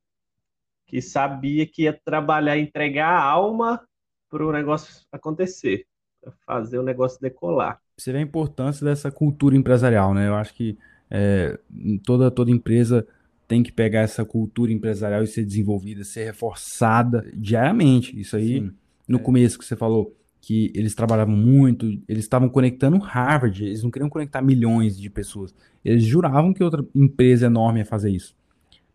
que 0.85 1.01
sabia 1.01 1.65
que 1.65 1.83
ia 1.83 1.99
trabalhar, 2.05 2.55
entregar 2.55 3.09
a 3.09 3.23
alma 3.23 3.83
para 4.29 4.45
o 4.45 4.51
negócio 4.51 5.03
acontecer, 5.11 5.87
para 6.21 6.33
fazer 6.45 6.77
o 6.77 6.83
negócio 6.83 7.19
decolar. 7.19 7.81
Você 7.97 8.11
vê 8.11 8.19
a 8.19 8.21
importância 8.21 8.85
dessa 8.85 9.11
cultura 9.11 9.55
empresarial, 9.55 10.13
né? 10.13 10.27
Eu 10.27 10.35
acho 10.35 10.53
que 10.53 10.77
é, 11.09 11.57
toda, 12.05 12.29
toda 12.29 12.51
empresa 12.51 13.07
tem 13.47 13.61
que 13.61 13.71
pegar 13.71 14.01
essa 14.01 14.23
cultura 14.25 14.71
empresarial 14.71 15.23
e 15.23 15.27
ser 15.27 15.45
desenvolvida, 15.45 16.03
ser 16.03 16.25
reforçada 16.25 17.29
diariamente. 17.35 18.19
Isso 18.19 18.35
aí, 18.35 18.59
Sim. 18.59 18.71
no 19.07 19.17
é. 19.17 19.21
começo 19.21 19.59
que 19.59 19.65
você 19.65 19.75
falou, 19.75 20.15
que 20.41 20.71
eles 20.75 20.93
trabalhavam 20.93 21.35
muito, 21.35 21.85
eles 22.07 22.25
estavam 22.25 22.49
conectando 22.49 22.97
Harvard, 22.97 23.63
eles 23.63 23.81
não 23.81 23.89
queriam 23.89 24.09
conectar 24.09 24.41
milhões 24.41 24.99
de 24.99 25.09
pessoas. 25.09 25.55
Eles 25.85 26.03
juravam 26.03 26.53
que 26.53 26.61
outra 26.61 26.85
empresa 26.93 27.45
enorme 27.45 27.79
ia 27.79 27.85
fazer 27.85 28.09
isso. 28.09 28.35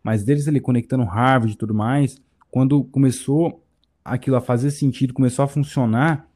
Mas 0.03 0.23
deles 0.23 0.47
ali 0.47 0.59
conectando 0.59 1.03
Harvard 1.03 1.53
e 1.53 1.57
tudo 1.57 1.73
mais, 1.73 2.21
quando 2.51 2.83
começou 2.83 3.63
aquilo 4.05 4.35
a 4.35 4.41
fazer 4.41 4.69
sentido, 4.71 5.13
começou 5.13 5.43
a 5.43 5.47
funcionar, 5.47 6.29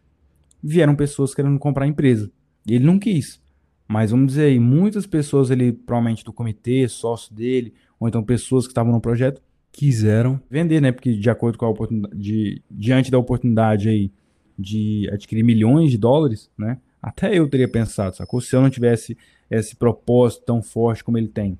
vieram 0.63 0.95
pessoas 0.95 1.35
querendo 1.35 1.59
comprar 1.59 1.85
a 1.85 1.87
empresa. 1.87 2.31
E 2.65 2.73
ele 2.73 2.85
não 2.85 2.97
quis. 2.97 3.41
Mas 3.87 4.11
vamos 4.11 4.27
dizer 4.27 4.45
aí, 4.45 4.59
muitas 4.59 5.05
pessoas 5.05 5.51
ali, 5.51 5.71
provavelmente 5.71 6.23
do 6.23 6.33
comitê, 6.33 6.87
sócio 6.87 7.35
dele, 7.35 7.73
ou 8.03 8.09
então 8.09 8.21
pessoas 8.21 8.65
que 8.65 8.71
estavam 8.71 8.91
no 8.91 8.99
projeto, 8.99 9.41
quiseram 9.71 10.37
vender, 10.49 10.81
né? 10.81 10.91
Porque 10.91 11.15
de 11.15 11.29
acordo 11.29 11.57
com 11.57 11.65
a 11.65 11.69
oportunidade, 11.69 12.21
de, 12.21 12.61
diante 12.69 13.09
da 13.09 13.17
oportunidade 13.17 13.87
aí 13.87 14.11
de 14.59 15.09
adquirir 15.09 15.41
milhões 15.41 15.89
de 15.89 15.97
dólares, 15.97 16.51
né? 16.57 16.81
Até 17.01 17.37
eu 17.37 17.49
teria 17.49 17.67
pensado, 17.67 18.13
sacou? 18.13 18.41
Se 18.41 18.53
eu 18.53 18.61
não 18.61 18.69
tivesse 18.69 19.17
esse 19.49 19.73
propósito 19.73 20.43
tão 20.43 20.61
forte 20.61 21.01
como 21.01 21.17
ele 21.17 21.29
tem. 21.29 21.57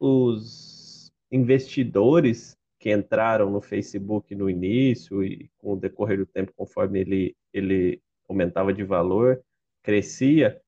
Os 0.00 1.08
investidores 1.30 2.56
que 2.80 2.92
entraram 2.92 3.48
no 3.48 3.60
Facebook 3.60 4.34
no 4.34 4.50
início 4.50 5.22
e 5.22 5.48
com 5.58 5.74
o 5.74 5.76
decorrer 5.76 6.18
do 6.18 6.26
tempo, 6.26 6.52
conforme 6.56 6.98
ele, 6.98 7.36
ele 7.54 8.00
aumentava 8.28 8.72
de 8.72 8.82
valor, 8.82 9.40
crescia, 9.84 10.60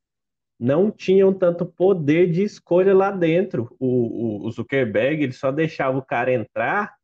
não 0.62 0.92
tinham 0.92 1.34
tanto 1.34 1.66
poder 1.66 2.30
de 2.30 2.44
escolha 2.44 2.94
lá 2.94 3.10
dentro. 3.10 3.74
O, 3.80 4.44
o, 4.44 4.46
o 4.46 4.50
Zuckerberg 4.52 5.24
ele 5.24 5.32
só 5.32 5.50
deixava 5.50 5.98
o 5.98 6.04
cara 6.04 6.32
entrar 6.32 6.94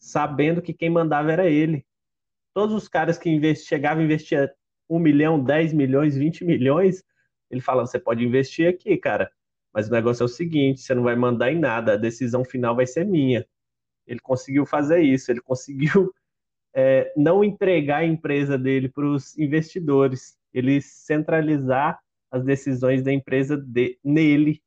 sabendo 0.00 0.60
que 0.60 0.74
quem 0.74 0.90
mandava 0.90 1.30
era 1.30 1.46
ele. 1.48 1.86
Todos 2.52 2.74
os 2.74 2.88
caras 2.88 3.16
que 3.16 3.30
invest, 3.30 3.68
chegavam 3.68 4.02
a 4.02 4.04
investir 4.04 4.52
um 4.90 4.98
milhão, 4.98 5.42
10 5.42 5.74
milhões, 5.74 6.16
20 6.16 6.44
milhões, 6.44 7.04
ele 7.48 7.60
falava, 7.60 7.86
você 7.86 8.00
pode 8.00 8.24
investir 8.24 8.68
aqui, 8.68 8.96
cara, 8.96 9.30
mas 9.72 9.88
o 9.88 9.92
negócio 9.92 10.24
é 10.24 10.26
o 10.26 10.28
seguinte, 10.28 10.80
você 10.80 10.92
não 10.92 11.04
vai 11.04 11.14
mandar 11.14 11.52
em 11.52 11.58
nada, 11.58 11.92
a 11.92 11.96
decisão 11.96 12.44
final 12.44 12.74
vai 12.74 12.86
ser 12.86 13.04
minha. 13.04 13.46
Ele 14.08 14.18
conseguiu 14.18 14.66
fazer 14.66 15.02
isso, 15.02 15.30
ele 15.30 15.40
conseguiu 15.40 16.12
é, 16.74 17.12
não 17.16 17.44
entregar 17.44 17.98
a 17.98 18.06
empresa 18.06 18.58
dele 18.58 18.88
para 18.88 19.06
os 19.06 19.38
investidores, 19.38 20.36
ele 20.52 20.80
centralizar 20.80 22.00
as 22.30 22.44
decisões 22.44 23.02
da 23.02 23.12
empresa 23.12 23.56
de, 23.56 23.98
nele. 24.04 24.62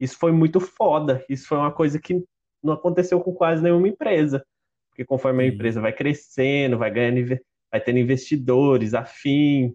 Isso 0.00 0.16
foi 0.18 0.32
muito 0.32 0.60
foda. 0.60 1.24
Isso 1.28 1.48
foi 1.48 1.58
uma 1.58 1.72
coisa 1.72 2.00
que 2.00 2.24
não 2.62 2.74
aconteceu 2.74 3.20
com 3.20 3.32
quase 3.32 3.62
nenhuma 3.62 3.88
empresa. 3.88 4.44
Porque 4.90 5.04
conforme 5.04 5.44
a 5.44 5.46
empresa 5.46 5.80
vai 5.80 5.92
crescendo, 5.92 6.78
vai 6.78 6.90
ganhando, 6.90 7.38
vai 7.70 7.80
tendo 7.80 7.98
investidores 7.98 8.94
afim, 8.94 9.74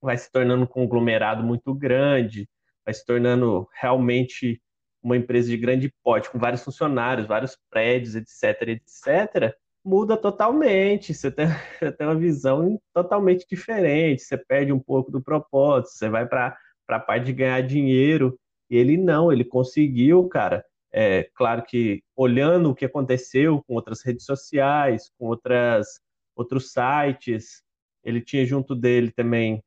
vai 0.00 0.16
se 0.16 0.30
tornando 0.30 0.64
um 0.64 0.66
conglomerado 0.66 1.42
muito 1.42 1.74
grande, 1.74 2.48
vai 2.84 2.94
se 2.94 3.04
tornando 3.04 3.68
realmente 3.80 4.60
uma 5.02 5.16
empresa 5.16 5.48
de 5.48 5.56
grande 5.56 5.92
porte, 6.02 6.30
com 6.30 6.38
vários 6.38 6.62
funcionários, 6.62 7.26
vários 7.26 7.58
prédios, 7.70 8.14
etc, 8.14 8.68
etc, 8.68 9.54
muda 9.84 10.16
totalmente. 10.16 11.12
Você 11.12 11.30
tem, 11.30 11.46
você 11.78 11.92
tem 11.92 12.06
uma 12.06 12.16
visão 12.16 12.80
totalmente 12.92 13.46
diferente. 13.48 14.22
Você 14.22 14.36
perde 14.36 14.72
um 14.72 14.80
pouco 14.80 15.10
do 15.12 15.22
propósito. 15.22 15.90
Você 15.90 16.08
vai 16.08 16.26
para 16.26 16.56
a 16.88 17.00
parte 17.00 17.26
de 17.26 17.32
ganhar 17.32 17.60
dinheiro. 17.60 18.38
E 18.70 18.76
ele 18.76 18.96
não, 18.96 19.30
ele 19.30 19.44
conseguiu, 19.44 20.26
cara. 20.28 20.64
É 20.92 21.28
claro 21.34 21.64
que 21.64 22.02
olhando 22.16 22.70
o 22.70 22.74
que 22.74 22.84
aconteceu 22.84 23.62
com 23.66 23.74
outras 23.74 24.02
redes 24.02 24.24
sociais, 24.24 25.10
com 25.18 25.26
outras 25.26 26.00
outros 26.36 26.72
sites, 26.72 27.62
ele 28.02 28.20
tinha 28.20 28.44
junto 28.44 28.74
dele 28.74 29.12
também 29.12 29.62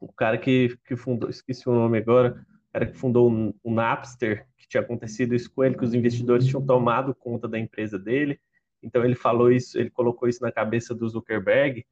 o 0.00 0.12
cara 0.12 0.38
que, 0.38 0.76
que 0.84 0.96
fundou, 0.96 1.28
esqueci 1.28 1.68
o 1.68 1.74
nome 1.74 1.98
agora, 1.98 2.44
o 2.68 2.72
cara 2.72 2.86
que 2.86 2.96
fundou 2.96 3.30
o, 3.30 3.54
o 3.64 3.72
Napster, 3.72 4.46
que 4.56 4.68
tinha 4.68 4.80
acontecido 4.80 5.34
isso 5.34 5.52
com 5.52 5.64
ele, 5.64 5.76
que 5.76 5.84
os 5.84 5.94
investidores 5.94 6.46
tinham 6.46 6.64
tomado 6.64 7.14
conta 7.14 7.48
da 7.48 7.58
empresa 7.58 7.98
dele 7.98 8.40
então 8.82 9.04
ele 9.04 9.14
falou 9.14 9.50
isso, 9.50 9.78
ele 9.78 9.90
colocou 9.90 10.28
isso 10.28 10.42
na 10.42 10.50
cabeça 10.50 10.94
do 10.94 11.08
Zuckerberg, 11.08 11.84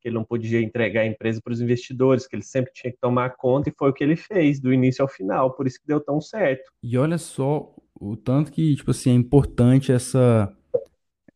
que 0.00 0.08
ele 0.08 0.14
não 0.14 0.24
podia 0.24 0.60
entregar 0.60 1.02
a 1.02 1.06
empresa 1.06 1.40
para 1.42 1.52
os 1.52 1.60
investidores, 1.60 2.26
que 2.26 2.36
ele 2.36 2.42
sempre 2.42 2.72
tinha 2.72 2.92
que 2.92 2.98
tomar 3.00 3.30
conta, 3.30 3.68
e 3.68 3.74
foi 3.76 3.90
o 3.90 3.92
que 3.92 4.04
ele 4.04 4.16
fez, 4.16 4.60
do 4.60 4.72
início 4.72 5.02
ao 5.02 5.08
final, 5.08 5.54
por 5.54 5.66
isso 5.66 5.80
que 5.80 5.86
deu 5.86 6.00
tão 6.00 6.20
certo. 6.20 6.70
E 6.82 6.96
olha 6.96 7.18
só 7.18 7.74
o 8.00 8.16
tanto 8.16 8.52
que, 8.52 8.76
tipo 8.76 8.90
assim, 8.90 9.10
é 9.10 9.14
importante 9.14 9.92
essa 9.92 10.54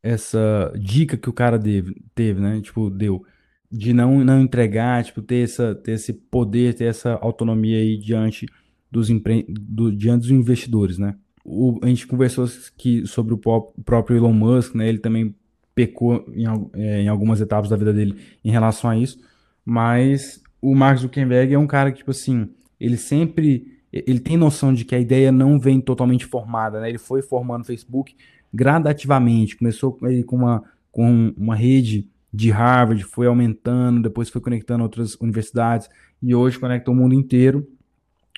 essa 0.05 0.73
dica 0.77 1.17
que 1.17 1.31
o 1.31 1.33
cara 1.33 1.57
teve, 1.57 1.95
teve 2.13 2.41
né? 2.41 2.61
Tipo, 2.61 2.91
deu 2.91 3.25
de 3.71 3.93
não 3.93 4.25
não 4.25 4.41
entregar, 4.41 5.05
tipo, 5.05 5.23
ter 5.23 5.45
essa 5.45 5.75
ter 5.75 5.93
esse 5.93 6.13
poder, 6.13 6.75
ter 6.75 6.85
essa 6.85 7.15
autonomia 7.15 7.79
aí 7.79 7.97
diante 7.97 8.47
dos 8.91 9.09
empre... 9.11 9.47
do, 9.49 9.93
diante 9.93 10.23
dos 10.23 10.31
investidores, 10.31 10.99
né? 10.99 11.17
O, 11.45 11.79
a 11.83 11.87
gente 11.87 12.07
conversou 12.07 12.47
que, 12.77 13.07
sobre 13.07 13.35
o 13.35 13.39
próprio 13.39 14.17
Elon 14.17 14.33
Musk, 14.33 14.75
né? 14.75 14.89
Ele 14.89 14.99
também 14.99 15.35
pecou 15.75 16.25
em, 16.35 16.45
é, 16.75 17.03
em, 17.03 17.09
algumas 17.09 17.41
etapas 17.41 17.71
da 17.71 17.77
vida 17.77 17.93
dele 17.93 18.17
em 18.45 18.51
relação 18.51 18.91
a 18.91 18.97
isso. 18.97 19.19
Mas 19.65 20.43
o 20.61 20.75
Mark 20.75 20.99
Zuckerberg 20.99 21.55
é 21.55 21.59
um 21.59 21.67
cara 21.67 21.91
que, 21.91 21.99
tipo 21.99 22.11
assim, 22.11 22.49
ele 22.79 22.97
sempre. 22.97 23.81
Ele 23.93 24.21
tem 24.21 24.39
noção 24.39 24.73
de 24.73 24.85
que 24.87 24.95
a 24.95 24.99
ideia 24.99 25.31
não 25.31 25.59
vem 25.59 25.79
totalmente 25.81 26.25
formada, 26.25 26.81
né? 26.81 26.89
Ele 26.89 26.99
foi 26.99 27.21
formando 27.21 27.63
o 27.63 27.67
Facebook 27.67 28.17
gradativamente. 28.53 29.57
Começou 29.57 29.93
com 29.93 30.37
uma, 30.37 30.63
com 30.91 31.35
uma 31.37 31.55
rede 31.55 32.09
de 32.33 32.51
Harvard, 32.51 33.03
foi 33.05 33.27
aumentando, 33.27 34.03
depois 34.03 34.31
foi 34.31 34.41
conectando 34.41 34.83
outras 34.83 35.15
universidades 35.17 35.91
e 36.23 36.35
hoje 36.35 36.59
conecta 36.59 36.91
o 36.91 36.95
mundo 36.95 37.15
inteiro 37.15 37.69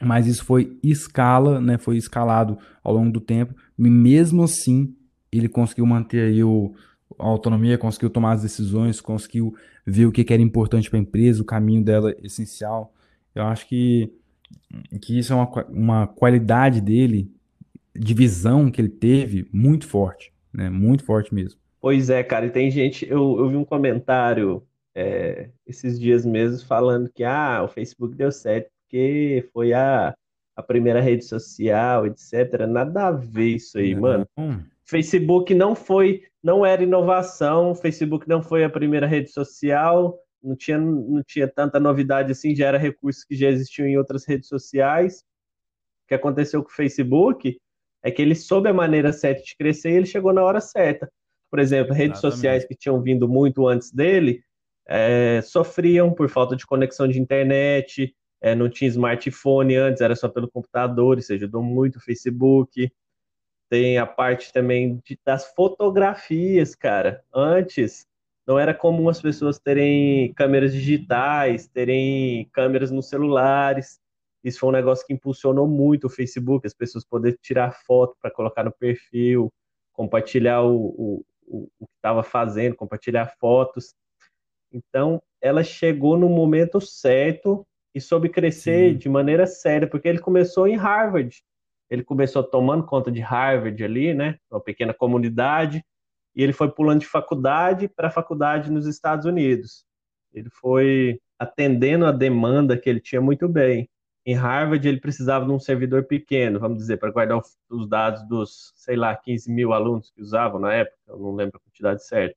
mas 0.03 0.27
isso 0.27 0.45
foi 0.45 0.77
escala, 0.83 1.61
né? 1.61 1.79
Foi 1.79 1.97
escalado 1.97 2.59
ao 2.83 2.95
longo 2.95 3.11
do 3.11 3.21
tempo. 3.21 3.55
E 3.79 3.89
mesmo 3.89 4.43
assim, 4.43 4.95
ele 5.31 5.49
conseguiu 5.49 5.87
manter 5.87 6.29
aí 6.29 6.43
o, 6.43 6.75
a 7.19 7.27
autonomia, 7.27 7.79
conseguiu 7.79 8.11
tomar 8.11 8.33
as 8.33 8.43
decisões, 8.43 9.01
conseguiu 9.01 9.55
ver 9.87 10.07
o 10.07 10.13
que, 10.13 10.25
era 10.33 10.43
importante 10.43 10.89
para 10.91 10.99
a 10.99 11.03
empresa, 11.03 11.43
o 11.43 11.47
caminho 11.47 11.83
dela 11.83 12.15
essencial. 12.23 12.93
Eu 13.35 13.45
acho 13.45 13.69
que, 13.69 14.13
que 15.01 15.19
isso 15.19 15.33
é 15.33 15.37
uma, 15.37 15.65
uma 15.69 16.07
qualidade 16.07 16.81
dele, 16.81 17.31
de 17.95 18.15
visão 18.15 18.71
que 18.71 18.81
ele 18.81 18.89
teve, 18.89 19.47
muito 19.53 19.87
forte, 19.87 20.33
né? 20.53 20.69
Muito 20.71 21.05
forte 21.05 21.33
mesmo. 21.33 21.61
Pois 21.81 22.11
é, 22.11 22.23
cara, 22.23 22.47
e 22.47 22.51
tem 22.51 22.71
gente, 22.71 23.07
eu, 23.09 23.37
eu 23.39 23.49
vi 23.49 23.57
um 23.57 23.65
comentário 23.65 24.63
é, 24.95 25.51
esses 25.67 26.01
dias 26.01 26.25
mesmo 26.25 26.67
falando 26.67 27.11
que 27.13 27.23
ah, 27.23 27.63
o 27.63 27.69
Facebook 27.69 28.17
deu 28.17 28.33
certo 28.33 28.71
porque 28.85 29.49
foi 29.53 29.73
a, 29.73 30.15
a 30.57 30.63
primeira 30.63 31.01
rede 31.01 31.25
social, 31.25 32.07
etc. 32.07 32.67
Nada 32.69 33.09
a 33.09 33.11
ver 33.11 33.57
isso 33.57 33.79
aí, 33.79 33.95
não. 33.95 34.01
mano. 34.03 34.29
Facebook 34.87 35.55
não 35.55 35.75
foi, 35.75 36.23
não 36.43 36.65
era 36.65 36.83
inovação, 36.83 37.75
Facebook 37.75 38.29
não 38.29 38.43
foi 38.43 38.65
a 38.65 38.71
primeira 38.71 39.07
rede 39.07 39.31
social, 39.31 40.19
não 40.43 40.55
tinha, 40.55 40.79
não 40.79 41.23
tinha 41.27 41.49
tanta 41.49 41.81
novidade 41.81 42.31
assim, 42.31 42.55
já 42.55 42.69
era 42.69 42.79
recursos 42.79 43.25
que 43.25 43.35
já 43.35 43.49
existiam 43.49 43.89
em 43.89 43.97
outras 43.97 44.27
redes 44.27 44.49
sociais. 44.49 45.25
O 46.05 46.09
que 46.09 46.15
aconteceu 46.15 46.63
com 46.63 46.69
o 46.69 46.75
Facebook 46.75 47.59
é 48.03 48.11
que 48.11 48.21
ele 48.21 48.35
soube 48.35 48.69
a 48.69 48.75
maneira 48.75 49.13
certa 49.13 49.43
de 49.43 49.57
crescer 49.57 49.93
e 49.93 49.97
ele 49.97 50.07
chegou 50.07 50.35
na 50.35 50.45
hora 50.45 50.61
certa. 50.61 51.11
Por 51.51 51.59
exemplo, 51.59 51.95
redes 51.95 52.19
Exatamente. 52.19 52.35
sociais 52.35 52.65
que 52.67 52.75
tinham 52.75 53.01
vindo 53.01 53.27
muito 53.27 53.67
antes 53.67 53.91
dele 53.91 54.43
é, 54.87 55.41
sofriam 55.43 56.13
por 56.13 56.29
falta 56.29 56.55
de 56.55 56.67
conexão 56.67 57.09
de 57.09 57.19
internet, 57.19 58.15
é, 58.45 58.55
não 58.55 58.69
tinha 58.69 58.91
smartphone 58.91 59.75
antes, 59.75 60.03
era 60.03 60.15
só 60.15 60.29
pelo 60.29 60.51
computador, 60.51 61.19
isso 61.19 61.33
ajudou 61.33 61.63
muito 61.63 61.97
o 61.97 62.01
Facebook. 62.01 62.93
Tem 63.71 63.97
a 63.97 64.05
parte 64.05 64.53
também 64.53 65.01
de, 65.03 65.19
das 65.25 65.47
fotografias, 65.55 66.75
cara. 66.75 67.25
Antes 67.35 68.07
não 68.47 68.59
era 68.59 68.75
comum 68.75 69.09
as 69.09 69.23
pessoas 69.23 69.59
terem 69.59 70.35
câmeras 70.35 70.75
digitais, 70.75 71.67
terem 71.69 72.47
câmeras 72.53 72.91
nos 72.91 73.09
celulares. 73.09 73.99
Isso 74.45 74.61
foi 74.61 74.69
um 74.69 74.73
negócio 74.73 75.07
que 75.07 75.15
impulsionou 75.15 75.67
muito 75.67 76.07
o 76.07 76.11
Facebook, 76.11 76.67
as 76.67 76.75
pessoas 76.75 77.03
poderem 77.03 77.39
tirar 77.41 77.73
foto 77.73 78.15
para 78.21 78.31
colocar 78.31 78.63
no 78.63 78.73
perfil, 78.73 79.51
compartilhar 79.91 80.63
o, 80.65 81.25
o, 81.47 81.69
o, 81.81 81.87
que 81.87 81.95
estava 81.97 82.23
fazendo, 82.23 82.77
compartilhar 82.77 83.27
fotos. 83.41 83.95
Então, 84.71 85.23
ela 85.41 85.65
chegou 85.65 86.19
no 86.19 86.29
momento 86.29 86.79
certo 86.79 87.67
e 87.95 88.01
soube 88.01 88.29
crescer 88.29 88.93
Sim. 88.93 88.99
de 88.99 89.09
maneira 89.09 89.47
séria, 89.47 89.89
porque 89.89 90.09
ele 90.09 90.19
começou 90.19 90.67
em 90.67 90.77
Harvard. 90.77 91.43
Ele 91.89 92.03
começou 92.03 92.43
tomando 92.43 92.85
conta 92.85 93.11
de 93.11 93.21
Harvard 93.21 93.83
ali, 93.85 94.13
né, 94.13 94.39
uma 94.51 94.61
pequena 94.61 94.93
comunidade, 94.93 95.85
e 96.35 96.43
ele 96.43 96.53
foi 96.53 96.71
pulando 96.71 97.01
de 97.01 97.07
faculdade 97.07 97.89
para 97.89 98.11
faculdade 98.11 98.71
nos 98.71 98.87
Estados 98.87 99.25
Unidos. 99.25 99.85
Ele 100.33 100.51
foi 100.51 101.21
atendendo 101.39 102.07
a 102.07 102.11
demanda 102.11 102.77
que 102.77 102.91
ele 102.91 103.01
tinha 103.01 103.21
muito 103.21 103.49
bem. 103.49 103.89
Em 104.27 104.35
Harvard, 104.35 104.89
ele 104.89 104.99
precisava 104.99 105.45
de 105.45 105.53
um 105.53 105.61
servidor 105.61 106.05
pequeno, 106.05 106.59
vamos 106.59 106.79
dizer, 106.79 106.97
para 106.97 107.11
guardar 107.11 107.41
os 107.71 107.89
dados 107.89 108.27
dos, 108.27 108.73
sei 108.75 108.97
lá, 108.97 109.15
15 109.15 109.53
mil 109.53 109.73
alunos 109.73 110.11
que 110.11 110.21
usavam 110.21 110.59
na 110.59 110.73
época, 110.73 110.97
eu 111.07 111.19
não 111.19 111.35
lembro 111.35 111.59
a 111.59 111.61
quantidade 111.61 112.05
certa. 112.05 112.35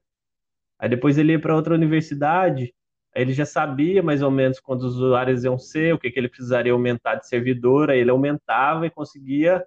Aí 0.77 0.89
depois 0.89 1.17
ele 1.17 1.31
ia 1.31 1.39
para 1.39 1.55
outra 1.55 1.73
universidade 1.73 2.73
ele 3.21 3.33
já 3.33 3.45
sabia 3.45 4.03
mais 4.03 4.21
ou 4.21 4.29
menos 4.29 4.59
quantos 4.59 4.85
usuários 4.85 5.43
iam 5.43 5.57
ser, 5.57 5.93
o 5.93 5.99
que, 5.99 6.11
que 6.11 6.19
ele 6.19 6.29
precisaria 6.29 6.71
aumentar 6.71 7.15
de 7.15 7.27
servidor, 7.27 7.89
aí 7.89 7.99
ele 7.99 8.11
aumentava 8.11 8.85
e 8.85 8.91
conseguia 8.91 9.65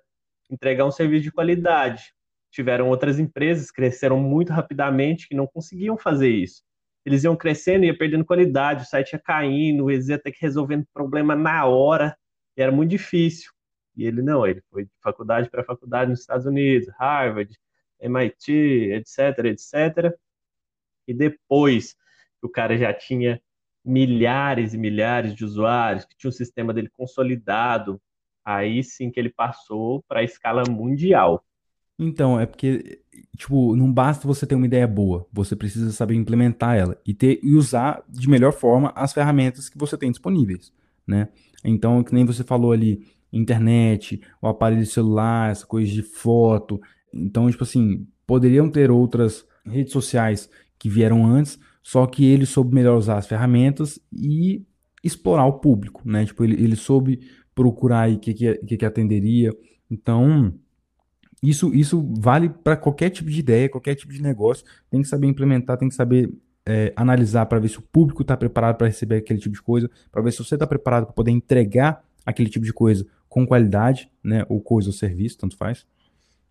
entregar 0.48 0.84
um 0.84 0.90
serviço 0.90 1.24
de 1.24 1.32
qualidade. 1.32 2.12
tiveram 2.52 2.88
outras 2.88 3.18
empresas, 3.20 3.70
cresceram 3.70 4.18
muito 4.18 4.52
rapidamente, 4.52 5.28
que 5.28 5.34
não 5.34 5.46
conseguiam 5.46 5.96
fazer 5.96 6.30
isso. 6.30 6.62
Eles 7.04 7.24
iam 7.24 7.36
crescendo, 7.36 7.84
ia 7.84 7.96
perdendo 7.96 8.24
qualidade, 8.24 8.82
o 8.82 8.86
site 8.86 9.12
ia 9.12 9.18
caindo, 9.18 9.90
eles 9.90 10.08
iam 10.08 10.18
ter 10.18 10.32
que 10.32 10.40
resolver 10.40 10.84
problema 10.92 11.36
na 11.36 11.64
hora, 11.66 12.16
e 12.56 12.62
era 12.62 12.72
muito 12.72 12.90
difícil. 12.90 13.50
E 13.96 14.04
ele 14.04 14.22
não, 14.22 14.46
ele 14.46 14.62
foi 14.70 14.84
de 14.84 14.90
faculdade 15.02 15.50
para 15.50 15.64
faculdade 15.64 16.10
nos 16.10 16.20
Estados 16.20 16.46
Unidos, 16.46 16.88
Harvard, 16.98 17.56
MIT, 18.00 18.52
etc, 18.92 19.44
etc. 19.44 20.14
E 21.06 21.14
depois 21.14 21.94
que 21.94 21.99
o 22.46 22.50
cara 22.50 22.76
já 22.76 22.92
tinha 22.92 23.40
milhares 23.84 24.74
e 24.74 24.78
milhares 24.78 25.34
de 25.34 25.44
usuários, 25.44 26.04
que 26.04 26.16
tinha 26.16 26.28
um 26.28 26.32
sistema 26.32 26.72
dele 26.72 26.90
consolidado, 26.96 28.00
aí 28.44 28.82
sim 28.82 29.10
que 29.10 29.18
ele 29.18 29.30
passou 29.30 30.02
para 30.08 30.20
a 30.20 30.24
escala 30.24 30.62
mundial. 30.68 31.44
Então, 31.98 32.40
é 32.40 32.46
porque, 32.46 33.02
tipo, 33.36 33.76
não 33.76 33.92
basta 33.92 34.26
você 34.26 34.46
ter 34.46 34.54
uma 34.54 34.64
ideia 34.64 34.86
boa, 34.86 35.26
você 35.30 35.54
precisa 35.54 35.92
saber 35.92 36.14
implementar 36.14 36.76
ela 36.76 36.98
e 37.06 37.12
ter 37.12 37.38
e 37.42 37.54
usar 37.54 38.02
de 38.08 38.28
melhor 38.28 38.52
forma 38.52 38.90
as 38.96 39.12
ferramentas 39.12 39.68
que 39.68 39.76
você 39.76 39.98
tem 39.98 40.10
disponíveis, 40.10 40.72
né? 41.06 41.28
Então, 41.62 42.02
que 42.02 42.14
nem 42.14 42.24
você 42.24 42.42
falou 42.42 42.72
ali, 42.72 43.06
internet, 43.30 44.20
o 44.40 44.48
aparelho 44.48 44.86
celular, 44.86 45.50
essa 45.50 45.66
coisa 45.66 45.92
de 45.92 46.02
foto. 46.02 46.80
Então, 47.12 47.50
tipo 47.50 47.64
assim, 47.64 48.06
poderiam 48.26 48.70
ter 48.70 48.90
outras 48.90 49.46
redes 49.66 49.92
sociais 49.92 50.48
que 50.78 50.88
vieram 50.88 51.26
antes, 51.26 51.58
só 51.82 52.06
que 52.06 52.24
ele 52.24 52.46
soube 52.46 52.74
melhor 52.74 52.96
usar 52.96 53.18
as 53.18 53.26
ferramentas 53.26 53.98
e 54.12 54.64
explorar 55.02 55.46
o 55.46 55.54
público, 55.54 56.02
né? 56.04 56.26
Tipo, 56.26 56.44
ele, 56.44 56.62
ele 56.62 56.76
soube 56.76 57.20
procurar 57.54 58.02
aí 58.02 58.14
o 58.14 58.18
que, 58.18 58.34
que, 58.34 58.76
que 58.76 58.84
atenderia. 58.84 59.52
Então, 59.90 60.54
isso, 61.42 61.74
isso 61.74 62.06
vale 62.18 62.48
para 62.48 62.76
qualquer 62.76 63.10
tipo 63.10 63.30
de 63.30 63.40
ideia, 63.40 63.68
qualquer 63.68 63.94
tipo 63.94 64.12
de 64.12 64.22
negócio. 64.22 64.64
Tem 64.90 65.00
que 65.00 65.08
saber 65.08 65.26
implementar, 65.26 65.78
tem 65.78 65.88
que 65.88 65.94
saber 65.94 66.30
é, 66.66 66.92
analisar 66.94 67.46
para 67.46 67.58
ver 67.58 67.68
se 67.68 67.78
o 67.78 67.82
público 67.82 68.22
está 68.22 68.36
preparado 68.36 68.76
para 68.76 68.86
receber 68.86 69.16
aquele 69.16 69.40
tipo 69.40 69.54
de 69.54 69.62
coisa, 69.62 69.90
para 70.12 70.22
ver 70.22 70.32
se 70.32 70.38
você 70.38 70.54
está 70.54 70.66
preparado 70.66 71.06
para 71.06 71.14
poder 71.14 71.30
entregar 71.30 72.04
aquele 72.24 72.50
tipo 72.50 72.64
de 72.64 72.72
coisa 72.72 73.06
com 73.28 73.46
qualidade, 73.46 74.10
né? 74.22 74.44
Ou 74.48 74.60
coisa 74.60 74.88
ou 74.88 74.92
serviço, 74.92 75.38
tanto 75.38 75.56
faz. 75.56 75.86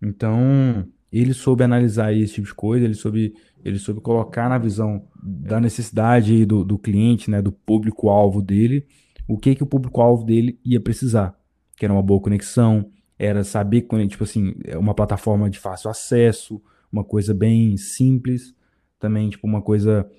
Então, 0.01 0.87
ele 1.11 1.33
soube 1.33 1.63
analisar 1.63 2.13
esse 2.13 2.35
tipo 2.35 2.47
de 2.47 2.53
coisa, 2.53 2.85
ele 2.85 2.93
soube, 2.93 3.33
ele 3.63 3.79
soube 3.79 3.99
colocar 4.01 4.47
na 4.47 4.57
visão 4.57 5.07
da 5.21 5.59
necessidade 5.59 6.45
do, 6.45 6.63
do 6.63 6.77
cliente, 6.77 7.31
né? 7.31 7.41
Do 7.41 7.51
público-alvo 7.51 8.41
dele, 8.41 8.85
o 9.27 9.37
que, 9.37 9.55
que 9.55 9.63
o 9.63 9.67
público-alvo 9.67 10.23
dele 10.23 10.59
ia 10.63 10.79
precisar. 10.79 11.35
Que 11.77 11.85
era 11.85 11.93
uma 11.93 12.03
boa 12.03 12.21
conexão, 12.21 12.91
era 13.17 13.43
saber 13.43 13.87
tipo 14.07 14.23
assim, 14.23 14.53
é 14.63 14.77
uma 14.77 14.93
plataforma 14.93 15.49
de 15.49 15.59
fácil 15.59 15.89
acesso, 15.89 16.61
uma 16.91 17.03
coisa 17.03 17.33
bem 17.33 17.75
simples, 17.77 18.53
também 18.99 19.29
tipo 19.29 19.47
uma 19.47 19.61
coisa 19.61 20.09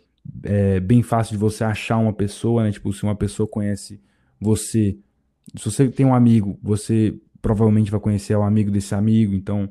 é, 0.43 0.81
bem 0.81 1.03
fácil 1.03 1.33
de 1.33 1.39
você 1.39 1.65
achar 1.65 1.99
uma 1.99 2.13
pessoa, 2.13 2.65
né? 2.65 2.73
Tipo, 2.73 2.93
se 2.93 3.03
uma 3.03 3.15
pessoa 3.15 3.49
conhece 3.49 4.01
você, 4.41 4.99
se 5.57 5.65
você 5.65 5.89
tem 5.89 6.07
um 6.07 6.15
amigo, 6.15 6.59
você 6.63 7.15
provavelmente 7.41 7.91
vai 7.91 8.01
conhecer 8.01 8.35
o 8.37 8.43
amigo 8.43 8.71
desse 8.71 8.95
amigo, 8.95 9.35
então 9.35 9.71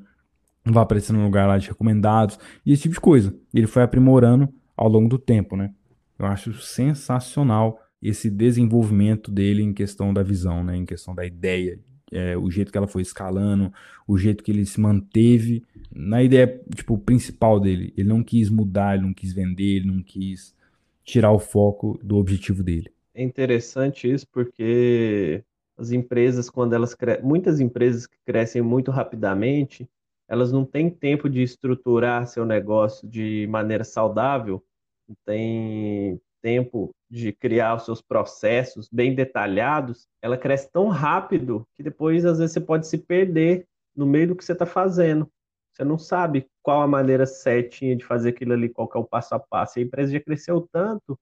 vai 0.65 0.83
aparecer 0.83 1.13
no 1.13 1.23
lugar 1.23 1.47
lá 1.47 1.57
de 1.57 1.67
recomendados 1.67 2.37
e 2.65 2.71
esse 2.71 2.83
tipo 2.83 2.95
de 2.95 3.01
coisa. 3.01 3.35
Ele 3.53 3.67
foi 3.67 3.83
aprimorando 3.83 4.49
ao 4.75 4.87
longo 4.87 5.09
do 5.09 5.17
tempo, 5.17 5.55
né? 5.55 5.73
Eu 6.17 6.25
acho 6.25 6.53
sensacional 6.53 7.79
esse 8.01 8.29
desenvolvimento 8.29 9.31
dele 9.31 9.61
em 9.61 9.73
questão 9.73 10.13
da 10.13 10.23
visão, 10.23 10.63
né? 10.63 10.75
Em 10.75 10.85
questão 10.85 11.15
da 11.15 11.25
ideia 11.25 11.79
é, 12.11 12.37
o 12.37 12.49
jeito 12.49 12.71
que 12.71 12.77
ela 12.77 12.87
foi 12.87 13.01
escalando, 13.01 13.71
o 14.07 14.17
jeito 14.17 14.43
que 14.43 14.51
ele 14.51 14.65
se 14.65 14.79
manteve 14.79 15.63
na 15.91 16.21
ideia 16.23 16.61
tipo 16.75 16.97
principal 16.97 17.59
dele. 17.59 17.93
Ele 17.95 18.07
não 18.07 18.23
quis 18.23 18.49
mudar, 18.49 18.95
ele 18.95 19.05
não 19.05 19.13
quis 19.13 19.33
vender, 19.33 19.77
ele 19.77 19.87
não 19.87 20.01
quis 20.01 20.55
tirar 21.03 21.31
o 21.31 21.39
foco 21.39 21.99
do 22.03 22.17
objetivo 22.17 22.63
dele. 22.63 22.91
É 23.13 23.23
interessante 23.23 24.11
isso 24.11 24.27
porque 24.31 25.43
as 25.77 25.91
empresas 25.91 26.49
quando 26.49 26.73
elas 26.73 26.93
cre... 26.93 27.21
muitas 27.21 27.59
empresas 27.59 28.05
que 28.05 28.17
crescem 28.25 28.61
muito 28.61 28.91
rapidamente, 28.91 29.87
elas 30.29 30.51
não 30.51 30.63
têm 30.63 30.89
tempo 30.89 31.27
de 31.27 31.41
estruturar 31.41 32.27
seu 32.27 32.45
negócio 32.45 33.09
de 33.09 33.47
maneira 33.47 33.83
saudável, 33.83 34.63
não 35.07 35.15
tem 35.25 36.21
tempo 36.41 36.91
de 37.09 37.33
criar 37.33 37.75
os 37.75 37.83
seus 37.83 38.01
processos 38.01 38.87
bem 38.91 39.15
detalhados, 39.15 40.07
ela 40.21 40.37
cresce 40.37 40.71
tão 40.71 40.87
rápido 40.87 41.67
que 41.73 41.81
depois, 41.81 42.25
às 42.25 42.37
vezes, 42.37 42.53
você 42.53 42.61
pode 42.61 42.87
se 42.87 42.99
perder 42.99 43.65
no 43.95 44.05
meio 44.05 44.27
do 44.29 44.35
que 44.35 44.45
você 44.45 44.53
está 44.53 44.65
fazendo. 44.65 45.29
Você 45.73 45.83
não 45.83 45.97
sabe 45.97 46.47
qual 46.61 46.81
a 46.81 46.87
maneira 46.87 47.25
certinha 47.25 47.95
de 47.95 48.05
fazer 48.05 48.29
aquilo 48.29 48.53
ali, 48.53 48.69
qual 48.69 48.89
é 48.93 48.97
o 48.97 49.03
passo 49.03 49.33
a 49.33 49.39
passo. 49.39 49.79
A 49.79 49.81
empresa 49.81 50.13
já 50.13 50.19
cresceu 50.19 50.67
tanto 50.71 51.17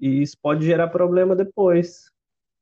e 0.00 0.20
isso 0.22 0.36
pode 0.42 0.64
gerar 0.64 0.88
problema 0.88 1.36
depois. 1.36 2.10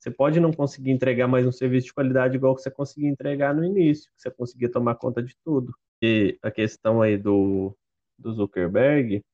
Você 0.04 0.10
pode 0.10 0.38
não 0.38 0.52
conseguir 0.52 0.90
entregar 0.90 1.26
mais 1.26 1.46
um 1.46 1.50
serviço 1.50 1.86
de 1.86 1.94
qualidade 1.94 2.36
igual 2.36 2.54
que 2.54 2.60
você 2.60 2.70
conseguia 2.70 3.08
entregar 3.08 3.54
no 3.54 3.64
início, 3.64 4.12
que 4.14 4.20
você 4.20 4.30
conseguia 4.30 4.70
tomar 4.70 4.96
conta 4.96 5.22
de 5.22 5.34
tudo. 5.42 5.74
E 6.02 6.38
a 6.42 6.50
questão 6.50 7.00
aí 7.00 7.16
do, 7.16 7.74
do 8.18 8.34
Zuckerberg, 8.34 9.24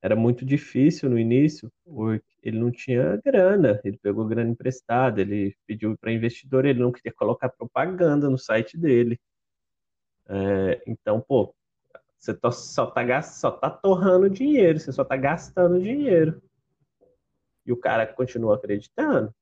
era 0.00 0.14
muito 0.14 0.44
difícil 0.44 1.10
no 1.10 1.18
início, 1.18 1.72
porque 1.84 2.22
ele 2.40 2.56
não 2.60 2.70
tinha 2.70 3.16
grana, 3.16 3.80
ele 3.82 3.98
pegou 3.98 4.24
grana 4.28 4.50
emprestada, 4.50 5.22
ele 5.22 5.56
pediu 5.66 5.98
para 5.98 6.12
investidor, 6.12 6.64
ele 6.64 6.78
não 6.78 6.92
queria 6.92 7.12
colocar 7.12 7.48
propaganda 7.48 8.30
no 8.30 8.38
site 8.38 8.78
dele. 8.78 9.18
É, 10.28 10.80
então, 10.86 11.20
pô, 11.20 11.52
você 12.16 12.32
tá, 12.32 12.52
só 12.52 12.86
tá, 12.86 13.22
só 13.22 13.50
tá 13.50 13.68
torrando 13.68 14.30
dinheiro, 14.30 14.78
você 14.78 14.92
só 14.92 15.02
tá 15.04 15.16
gastando 15.16 15.82
dinheiro. 15.82 16.40
E 17.66 17.72
o 17.72 17.76
cara 17.76 18.06
continua 18.06 18.54
acreditando. 18.54 19.34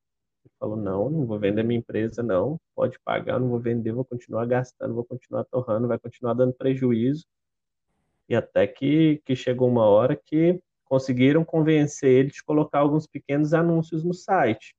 Falou, 0.58 0.76
não, 0.76 1.08
não 1.08 1.26
vou 1.26 1.38
vender 1.38 1.62
minha 1.62 1.78
empresa, 1.78 2.22
não, 2.22 2.60
pode 2.74 2.98
pagar, 3.00 3.38
não 3.38 3.48
vou 3.48 3.60
vender, 3.60 3.92
vou 3.92 4.04
continuar 4.04 4.44
gastando, 4.46 4.94
vou 4.94 5.04
continuar 5.04 5.44
torrando, 5.44 5.86
vai 5.86 5.98
continuar 5.98 6.34
dando 6.34 6.52
prejuízo 6.52 7.24
e 8.28 8.36
até 8.36 8.66
que, 8.66 9.22
que 9.24 9.34
chegou 9.34 9.68
uma 9.68 9.86
hora 9.86 10.14
que 10.14 10.60
conseguiram 10.84 11.44
convencer 11.44 12.10
ele 12.10 12.30
de 12.30 12.42
colocar 12.42 12.80
alguns 12.80 13.06
pequenos 13.06 13.54
anúncios 13.54 14.04
no 14.04 14.12
site. 14.12 14.74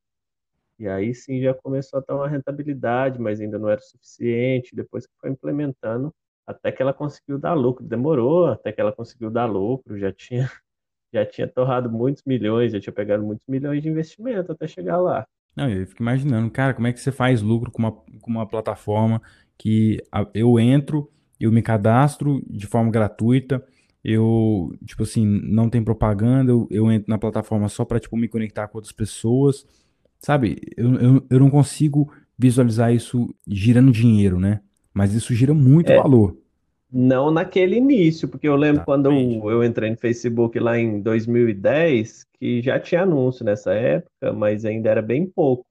E 0.77 0.87
aí 0.87 1.13
sim 1.13 1.41
já 1.41 1.53
começou 1.53 1.99
a 1.99 2.01
ter 2.01 2.13
uma 2.13 2.27
rentabilidade, 2.27 3.19
mas 3.19 3.41
ainda 3.41 3.59
não 3.59 3.69
era 3.69 3.81
suficiente. 3.81 4.75
Depois 4.75 5.05
que 5.05 5.13
foi 5.19 5.29
implementando, 5.29 6.13
até 6.47 6.71
que 6.71 6.81
ela 6.81 6.93
conseguiu 6.93 7.37
dar 7.37 7.53
lucro. 7.53 7.85
Demorou 7.85 8.47
até 8.47 8.71
que 8.71 8.79
ela 8.79 8.93
conseguiu 8.93 9.29
dar 9.29 9.45
lucro, 9.45 9.97
já 9.97 10.11
tinha 10.13 10.49
já 11.13 11.25
tinha 11.25 11.47
torrado 11.47 11.91
muitos 11.91 12.23
milhões, 12.23 12.71
já 12.71 12.79
tinha 12.79 12.93
pegado 12.93 13.23
muitos 13.23 13.47
milhões 13.47 13.81
de 13.81 13.89
investimento 13.89 14.51
até 14.51 14.67
chegar 14.67 14.97
lá. 14.97 15.27
Não, 15.59 15.69
eu 15.69 15.85
fico 15.85 16.01
imaginando, 16.01 16.49
cara, 16.49 16.73
como 16.73 16.87
é 16.87 16.93
que 16.93 17.01
você 17.01 17.11
faz 17.11 17.41
lucro 17.41 17.69
com 17.69 17.79
uma, 17.79 17.91
com 17.91 18.31
uma 18.31 18.47
plataforma 18.47 19.21
que 19.57 20.01
eu 20.33 20.57
entro, 20.57 21.11
eu 21.37 21.51
me 21.51 21.61
cadastro 21.61 22.41
de 22.49 22.65
forma 22.65 22.89
gratuita, 22.89 23.61
eu, 24.01 24.73
tipo 24.85 25.03
assim, 25.03 25.25
não 25.25 25.69
tem 25.69 25.83
propaganda, 25.83 26.49
eu, 26.49 26.65
eu 26.71 26.89
entro 26.89 27.09
na 27.09 27.17
plataforma 27.17 27.67
só 27.67 27.83
para 27.83 27.99
tipo, 27.99 28.15
me 28.15 28.29
conectar 28.29 28.69
com 28.69 28.77
outras 28.77 28.93
pessoas, 28.93 29.65
sabe? 30.17 30.61
Eu, 30.77 30.95
eu, 30.95 31.25
eu 31.29 31.39
não 31.41 31.49
consigo 31.49 32.09
visualizar 32.37 32.93
isso 32.93 33.35
girando 33.45 33.91
dinheiro, 33.91 34.39
né? 34.39 34.61
Mas 34.93 35.13
isso 35.13 35.33
gira 35.33 35.53
muito 35.53 35.91
é, 35.91 35.97
valor. 35.97 36.37
Não 36.91 37.29
naquele 37.29 37.75
início, 37.77 38.27
porque 38.27 38.47
eu 38.47 38.55
lembro 38.55 38.83
quando 38.83 39.11
eu, 39.11 39.51
eu 39.51 39.63
entrei 39.63 39.91
no 39.91 39.97
Facebook 39.97 40.57
lá 40.59 40.77
em 40.77 41.01
2010, 41.01 42.25
que 42.33 42.61
já 42.61 42.79
tinha 42.79 43.03
anúncio 43.03 43.45
nessa 43.45 43.73
época, 43.73 44.33
mas 44.33 44.65
ainda 44.65 44.89
era 44.89 45.01
bem 45.01 45.27
pouco. 45.27 45.65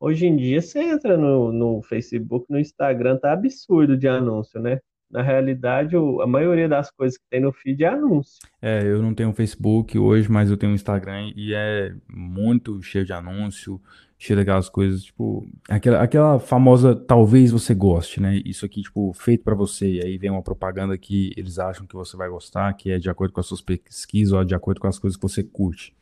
Hoje 0.00 0.26
em 0.26 0.36
dia, 0.36 0.62
você 0.62 0.80
entra 0.80 1.16
no, 1.16 1.52
no 1.52 1.82
Facebook, 1.82 2.46
no 2.48 2.58
Instagram, 2.58 3.18
tá 3.18 3.32
absurdo 3.32 3.96
de 3.96 4.08
anúncio, 4.08 4.60
né? 4.60 4.80
Na 5.10 5.22
realidade, 5.22 5.94
a 5.96 6.26
maioria 6.26 6.68
das 6.68 6.90
coisas 6.90 7.16
que 7.16 7.24
tem 7.30 7.40
no 7.40 7.52
feed 7.52 7.84
é 7.84 7.88
anúncio. 7.88 8.38
É, 8.60 8.82
eu 8.82 9.00
não 9.00 9.14
tenho 9.14 9.32
Facebook 9.32 9.98
hoje, 9.98 10.30
mas 10.30 10.50
eu 10.50 10.56
tenho 10.56 10.74
Instagram 10.74 11.32
e 11.34 11.54
é 11.54 11.94
muito 12.08 12.82
cheio 12.82 13.04
de 13.04 13.12
anúncio, 13.12 13.80
cheio 14.18 14.38
daquelas 14.38 14.68
coisas, 14.68 15.04
tipo, 15.04 15.46
aquela, 15.68 16.02
aquela 16.02 16.38
famosa 16.38 16.94
talvez 16.96 17.50
você 17.50 17.74
goste, 17.74 18.20
né? 18.20 18.40
Isso 18.44 18.64
aqui, 18.64 18.82
tipo, 18.82 19.12
feito 19.12 19.44
para 19.44 19.54
você, 19.54 19.86
e 19.86 20.02
aí 20.02 20.18
vem 20.18 20.30
uma 20.30 20.42
propaganda 20.42 20.96
que 20.96 21.32
eles 21.36 21.58
acham 21.58 21.86
que 21.86 21.94
você 21.94 22.16
vai 22.16 22.28
gostar, 22.28 22.72
que 22.74 22.90
é 22.90 22.98
de 22.98 23.10
acordo 23.10 23.32
com 23.32 23.40
as 23.40 23.46
suas 23.46 23.60
pesquisas 23.60 24.32
ou 24.32 24.44
de 24.44 24.54
acordo 24.54 24.80
com 24.80 24.88
as 24.88 24.98
coisas 24.98 25.16
que 25.16 25.22
você 25.22 25.42
curte. 25.42 25.94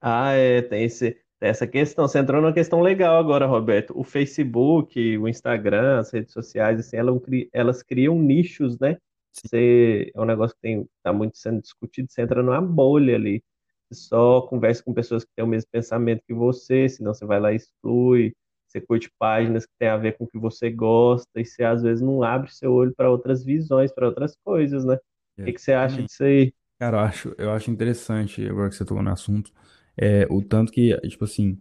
Ah, 0.00 0.32
é, 0.32 0.62
tem 0.62 0.84
esse, 0.84 1.16
essa 1.40 1.66
questão. 1.66 2.06
Você 2.08 2.18
entrou 2.18 2.40
numa 2.40 2.52
questão 2.52 2.80
legal 2.80 3.18
agora, 3.18 3.46
Roberto. 3.46 3.92
O 3.98 4.04
Facebook, 4.04 5.18
o 5.18 5.28
Instagram, 5.28 6.00
as 6.00 6.12
redes 6.12 6.32
sociais, 6.32 6.80
assim, 6.80 6.96
elas, 6.96 7.20
elas 7.52 7.82
criam 7.82 8.18
nichos, 8.18 8.78
né? 8.78 8.96
Você, 9.32 10.10
é 10.14 10.20
um 10.20 10.24
negócio 10.24 10.56
que 10.60 10.68
está 10.96 11.12
muito 11.12 11.38
sendo 11.38 11.60
discutido. 11.60 12.10
Você 12.10 12.22
entra 12.22 12.42
numa 12.42 12.60
bolha 12.60 13.14
ali. 13.14 13.42
Você 13.90 14.00
só 14.08 14.42
conversa 14.42 14.82
com 14.82 14.92
pessoas 14.92 15.24
que 15.24 15.30
têm 15.34 15.44
o 15.44 15.48
mesmo 15.48 15.68
pensamento 15.70 16.22
que 16.26 16.34
você, 16.34 16.88
senão 16.88 17.14
você 17.14 17.24
vai 17.24 17.40
lá 17.40 17.52
e 17.52 17.56
exclui. 17.56 18.34
você 18.66 18.80
curte 18.80 19.10
páginas 19.18 19.64
que 19.64 19.72
tem 19.78 19.88
a 19.88 19.96
ver 19.96 20.16
com 20.16 20.24
o 20.24 20.28
que 20.28 20.38
você 20.38 20.70
gosta, 20.70 21.40
e 21.40 21.44
você 21.44 21.64
às 21.64 21.82
vezes 21.82 22.02
não 22.02 22.22
abre 22.22 22.52
seu 22.52 22.72
olho 22.72 22.94
para 22.94 23.10
outras 23.10 23.44
visões, 23.44 23.92
para 23.92 24.06
outras 24.06 24.36
coisas, 24.44 24.84
né? 24.84 24.98
O 25.38 25.44
que 25.44 25.52
que 25.52 25.60
você 25.60 25.72
acha 25.72 26.02
disso 26.02 26.24
aí? 26.24 26.52
Cara, 26.78 26.98
eu 26.98 27.00
acho, 27.00 27.34
eu 27.38 27.50
acho 27.50 27.70
interessante, 27.70 28.46
agora 28.46 28.68
que 28.68 28.74
você 28.74 28.84
tocou 28.84 29.02
no 29.02 29.10
assunto, 29.10 29.52
é, 29.98 30.26
o 30.30 30.40
tanto 30.42 30.72
que, 30.72 30.96
tipo 31.08 31.24
assim, 31.24 31.58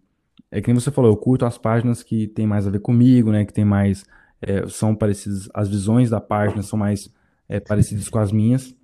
é 0.51 0.61
que 0.61 0.67
nem 0.71 0.79
você 0.79 0.91
falou, 0.91 1.11
eu 1.11 1.17
curto 1.17 1.45
as 1.45 1.57
páginas 1.57 2.03
que 2.03 2.27
tem 2.27 2.45
mais 2.47 2.67
a 2.67 2.69
ver 2.69 2.79
comigo, 2.79 3.31
né? 3.31 3.43
Que 3.45 3.51
tem 3.53 3.65
mais, 3.65 4.05
é, 4.41 4.65
são 4.67 4.95
parecidas, 4.95 5.49
as 5.53 5.67
visões 5.67 6.09
da 6.09 6.21
página 6.21 6.61
são 6.61 6.77
mais 6.79 7.11
é, 7.49 7.59
parecidas 7.59 8.07
com 8.09 8.19
as 8.19 8.31
minhas. 8.31 8.75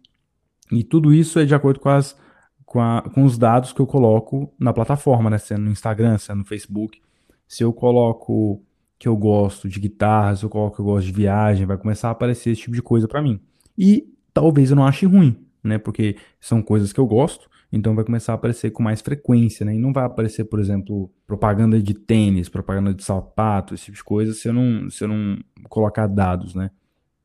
E 0.72 0.84
tudo 0.84 1.14
isso 1.14 1.38
é 1.40 1.46
de 1.46 1.54
acordo 1.54 1.80
com 1.80 1.90
as, 1.90 2.18
com 2.66 2.82
a- 2.82 3.02
com 3.14 3.24
os 3.24 3.38
dados 3.38 3.72
que 3.74 3.80
eu 3.80 3.86
coloco 3.88 4.52
na 4.60 4.74
plataforma, 4.74 5.30
né? 5.30 5.38
Sendo 5.38 5.62
no 5.64 5.72
Instagram, 5.72 6.18
sendo 6.18 6.40
no 6.40 6.46
Facebook. 6.46 7.00
Se 7.48 7.64
eu 7.64 7.72
coloco 7.72 8.62
que 8.98 9.08
eu 9.08 9.16
gosto 9.18 9.68
de 9.70 9.80
guitarra, 9.80 10.36
se 10.36 10.44
eu 10.46 10.50
coloco 10.50 10.76
que 10.78 10.82
eu 10.82 10.86
gosto 10.86 11.06
de 11.06 11.12
viagem, 11.12 11.66
vai 11.66 11.78
começar 11.78 12.08
a 12.08 12.12
aparecer 12.12 12.52
esse 12.52 12.62
tipo 12.62 12.74
de 12.76 12.82
coisa 12.82 13.08
pra 13.08 13.22
mim. 13.22 13.40
E 13.78 14.08
talvez 14.34 14.70
eu 14.72 14.76
não 14.78 14.86
ache 14.88 15.06
ruim, 15.06 15.38
né? 15.64 15.78
Porque 15.78 16.18
são 16.40 16.62
coisas 16.62 16.92
que 16.92 17.00
eu 17.00 17.08
gosto, 17.08 17.50
então 17.72 17.96
vai 17.96 18.04
começar 18.04 18.34
a 18.34 18.36
aparecer 18.36 18.72
com 18.72 18.84
mais 18.84 19.02
frequência, 19.02 19.66
né? 19.66 19.74
E 19.76 19.80
não 19.80 19.94
vai 19.94 20.06
aparecer, 20.06 20.46
por 20.46 20.60
exemplo, 20.60 21.10
propaganda 21.26 21.82
de 21.82 21.94
tênis, 21.94 22.50
propaganda 22.50 22.94
de 22.94 23.04
sapato, 23.04 23.74
esse 23.74 23.86
tipo 23.86 23.98
de 23.98 24.04
coisa, 24.04 24.34
se 24.34 24.48
eu 24.48 24.54
não, 24.54 24.90
se 24.90 25.04
eu 25.04 25.08
não 25.08 25.38
colocar 25.70 26.08
dados, 26.08 26.54
né? 26.54 26.70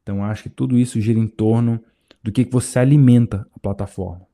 Então, 0.03 0.25
acho 0.25 0.45
que 0.45 0.49
tudo 0.49 0.79
isso 0.79 1.01
gira 1.01 1.19
em 1.19 1.29
torno 1.29 1.79
do 2.23 2.33
que 2.33 2.45
que 2.45 2.53
você 2.53 2.79
alimenta 2.79 3.47
a 3.55 3.59
plataforma. 3.59 4.27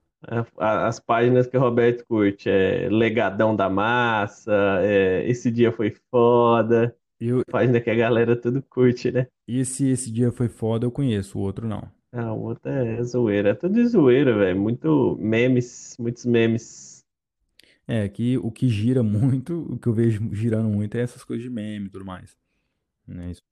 As 0.57 0.99
páginas 1.01 1.47
que 1.47 1.57
o 1.57 1.61
Roberto 1.61 2.05
curte, 2.07 2.49
é 2.49 2.89
Legadão 2.89 3.55
da 3.55 3.69
Massa, 3.69 4.81
é 4.83 5.29
Esse 5.29 5.51
Dia 5.51 5.71
Foi 5.71 5.95
Foda, 6.11 6.97
Eu, 7.21 7.43
página 7.51 7.81
que 7.81 7.91
a 7.91 7.95
galera 7.95 8.37
tudo 8.37 8.63
curte, 8.63 9.11
né? 9.11 9.27
esse, 9.47 9.89
esse 9.89 10.11
dia 10.11 10.33
foi 10.33 10.49
foda, 10.49 10.87
eu 10.87 10.91
conheço, 10.91 11.39
o 11.39 11.43
outro 11.43 11.69
não. 11.69 11.89
Ah, 12.15 12.33
o 12.33 12.41
outro 12.45 12.71
é 12.71 13.03
zoeira, 13.03 13.51
é 13.51 13.55
tudo 13.55 13.75
de 13.75 13.87
zoeira, 13.87 14.35
velho, 14.39 14.59
muito 14.61 15.17
memes, 15.21 15.97
muitos 15.99 16.25
memes. 16.25 17.05
É, 17.87 18.09
que 18.09 18.39
o 18.39 18.51
que 18.51 18.69
gira 18.69 19.03
muito, 19.03 19.63
o 19.75 19.79
que 19.79 19.87
eu 19.89 19.93
vejo 19.93 20.35
girando 20.35 20.69
muito 20.69 20.97
é 20.97 21.01
essas 21.03 21.25
coisas 21.25 21.43
de 21.45 21.51
meme 21.51 21.87
e 21.87 21.91
tudo 21.91 22.05
mais, 22.05 22.37
né? 23.07 23.33
Isso 23.33 23.43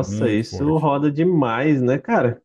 é 0.00 0.06
Nossa, 0.06 0.28
muito 0.28 0.40
isso 0.40 0.64
forte. 0.66 0.78
roda 0.78 1.10
demais, 1.10 1.82
né, 1.82 1.98
cara? 1.98 2.40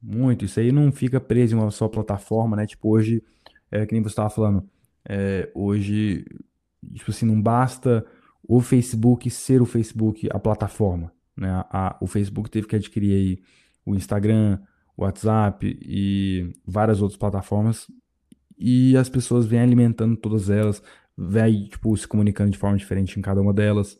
Muito. 0.00 0.44
Isso 0.44 0.60
aí 0.60 0.70
não 0.72 0.92
fica 0.92 1.20
preso 1.20 1.56
em 1.56 1.58
uma 1.58 1.70
só 1.70 1.88
plataforma, 1.88 2.56
né? 2.56 2.66
Tipo, 2.66 2.90
hoje, 2.90 3.22
é 3.70 3.84
que 3.86 3.92
nem 3.92 4.02
você 4.02 4.10
estava 4.10 4.30
falando, 4.30 4.68
é, 5.08 5.50
hoje, 5.54 6.24
tipo 6.94 7.10
assim, 7.10 7.26
não 7.26 7.40
basta 7.40 8.06
o 8.48 8.60
Facebook 8.60 9.28
ser 9.30 9.60
o 9.62 9.66
Facebook, 9.66 10.28
a 10.32 10.38
plataforma, 10.38 11.12
né? 11.36 11.50
A- 11.50 11.88
a- 11.90 11.98
o 12.00 12.06
Facebook 12.06 12.50
teve 12.50 12.66
que 12.68 12.76
adquirir 12.76 13.14
aí 13.14 13.42
o 13.84 13.94
Instagram, 13.94 14.58
WhatsApp 14.96 15.78
e 15.82 16.54
várias 16.66 17.02
outras 17.02 17.18
plataformas 17.18 17.86
e 18.58 18.96
as 18.96 19.08
pessoas 19.08 19.46
vêm 19.46 19.60
alimentando 19.60 20.16
todas 20.16 20.48
elas, 20.48 20.82
vai, 21.16 21.52
tipo, 21.70 21.96
se 21.96 22.08
comunicando 22.08 22.50
de 22.50 22.58
forma 22.58 22.76
diferente 22.76 23.18
em 23.18 23.22
cada 23.22 23.40
uma 23.40 23.52
delas, 23.52 23.98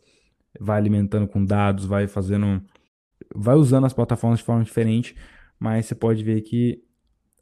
vai 0.59 0.79
alimentando 0.79 1.29
com 1.29 1.45
dados, 1.45 1.85
vai 1.85 2.07
fazendo, 2.07 2.63
vai 3.35 3.55
usando 3.55 3.85
as 3.85 3.93
plataformas 3.93 4.39
de 4.39 4.45
forma 4.45 4.65
diferente, 4.65 5.15
mas 5.59 5.87
você 5.87 5.95
pode 5.95 6.23
ver 6.25 6.41
que 6.43 6.83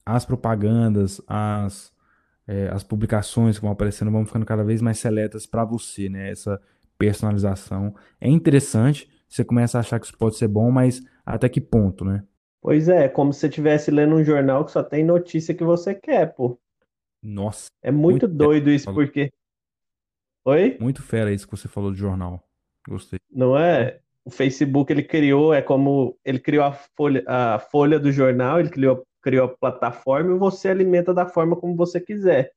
as 0.05 0.25
propagandas, 0.25 1.21
as, 1.27 1.93
é, 2.47 2.69
as 2.69 2.83
publicações 2.83 3.57
que 3.57 3.63
vão 3.63 3.73
aparecendo 3.73 4.11
vão 4.11 4.27
ficando 4.27 4.45
cada 4.45 4.65
vez 4.65 4.83
mais 4.83 4.99
seletas 4.99 5.47
para 5.47 5.65
você, 5.65 6.09
né? 6.09 6.31
Essa 6.31 6.61
personalização 6.99 7.95
é 8.21 8.29
interessante, 8.29 9.09
você 9.29 9.45
começa 9.45 9.79
a 9.79 9.81
achar 9.81 9.99
que 9.99 10.07
isso 10.07 10.17
pode 10.17 10.37
ser 10.37 10.49
bom, 10.49 10.71
mas 10.71 11.03
até 11.25 11.49
que 11.49 11.61
ponto, 11.61 12.05
né? 12.05 12.23
Pois 12.65 12.89
é, 12.89 13.05
é 13.05 13.09
como 13.11 13.31
se 13.31 13.41
você 13.41 13.49
estivesse 13.49 13.91
lendo 13.91 14.15
um 14.15 14.25
jornal 14.25 14.65
que 14.65 14.73
só 14.73 14.83
tem 14.83 15.05
notícia 15.05 15.55
que 15.55 15.63
você 15.63 15.95
quer, 15.95 16.35
pô. 16.35 16.59
Nossa, 17.23 17.69
É 17.83 17.91
muito 17.91 18.27
muito 18.27 18.29
doido 18.29 18.71
isso, 18.71 18.87
falou. 18.87 19.03
porque. 19.03 19.31
Oi? 20.47 20.79
muito 20.81 21.03
fera 21.03 21.31
isso 21.31 21.47
que 21.47 21.55
você 21.55 21.69
falou 21.69 21.93
de 21.93 21.99
jornal. 21.99 22.43
Gostei. 22.89 23.19
Não 23.31 23.55
é? 23.55 24.01
O 24.25 24.31
Facebook 24.31 24.91
ele 24.91 25.03
criou, 25.03 25.53
é 25.53 25.61
como 25.61 26.19
ele 26.25 26.39
criou 26.39 26.65
a 26.65 26.73
folha, 26.73 27.23
a 27.27 27.59
folha 27.59 28.01
do 28.01 28.11
jornal, 28.11 28.59
ele 28.59 28.71
criou, 28.71 29.07
criou 29.21 29.45
a 29.45 29.55
plataforma 29.55 30.35
e 30.35 30.39
você 30.39 30.69
alimenta 30.69 31.13
da 31.13 31.27
forma 31.27 31.57
como 31.57 31.77
você 31.77 32.01
quiser. 32.01 32.51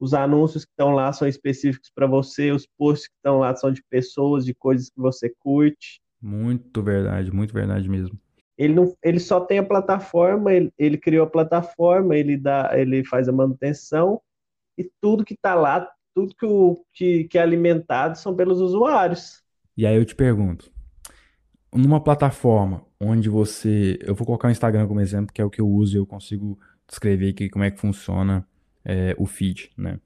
Os 0.00 0.14
anúncios 0.14 0.64
que 0.64 0.70
estão 0.70 0.92
lá 0.94 1.12
são 1.12 1.28
específicos 1.28 1.90
para 1.94 2.06
você, 2.06 2.50
os 2.50 2.66
posts 2.78 3.08
que 3.08 3.14
estão 3.16 3.40
lá 3.40 3.54
são 3.54 3.70
de 3.70 3.82
pessoas, 3.90 4.46
de 4.46 4.54
coisas 4.54 4.88
que 4.88 4.98
você 4.98 5.28
curte. 5.38 6.00
Muito 6.18 6.82
verdade, 6.82 7.30
muito 7.30 7.52
verdade 7.52 7.90
mesmo. 7.90 8.18
Ele 8.58 8.74
não, 8.74 8.92
ele 9.02 9.20
só 9.20 9.40
tem 9.40 9.60
a 9.60 9.64
plataforma, 9.64 10.52
ele, 10.52 10.72
ele 10.76 10.98
criou 10.98 11.24
a 11.24 11.30
plataforma, 11.30 12.16
ele 12.16 12.36
dá, 12.36 12.72
ele 12.74 13.04
faz 13.04 13.28
a 13.28 13.32
manutenção 13.32 14.20
e 14.76 14.90
tudo 15.00 15.24
que 15.24 15.34
está 15.34 15.54
lá, 15.54 15.88
tudo 16.12 16.34
que, 16.34 16.44
o, 16.44 16.84
que, 16.92 17.24
que 17.24 17.38
é 17.38 17.40
alimentado 17.40 18.18
são 18.18 18.34
pelos 18.34 18.60
usuários. 18.60 19.44
E 19.76 19.86
aí 19.86 19.96
eu 19.96 20.04
te 20.04 20.16
pergunto, 20.16 20.72
numa 21.72 22.02
plataforma 22.02 22.84
onde 23.00 23.28
você, 23.28 23.96
eu 24.02 24.14
vou 24.14 24.26
colocar 24.26 24.48
o 24.48 24.50
Instagram 24.50 24.88
como 24.88 25.00
exemplo, 25.00 25.32
que 25.32 25.40
é 25.40 25.44
o 25.44 25.50
que 25.50 25.60
eu 25.60 25.68
uso 25.68 25.96
e 25.96 26.00
eu 26.00 26.06
consigo 26.06 26.58
descrever 26.88 27.30
aqui 27.30 27.48
como 27.48 27.64
é 27.64 27.70
que 27.70 27.78
funciona 27.78 28.44
é, 28.84 29.14
o 29.16 29.26
feed, 29.26 29.70
né? 29.76 30.00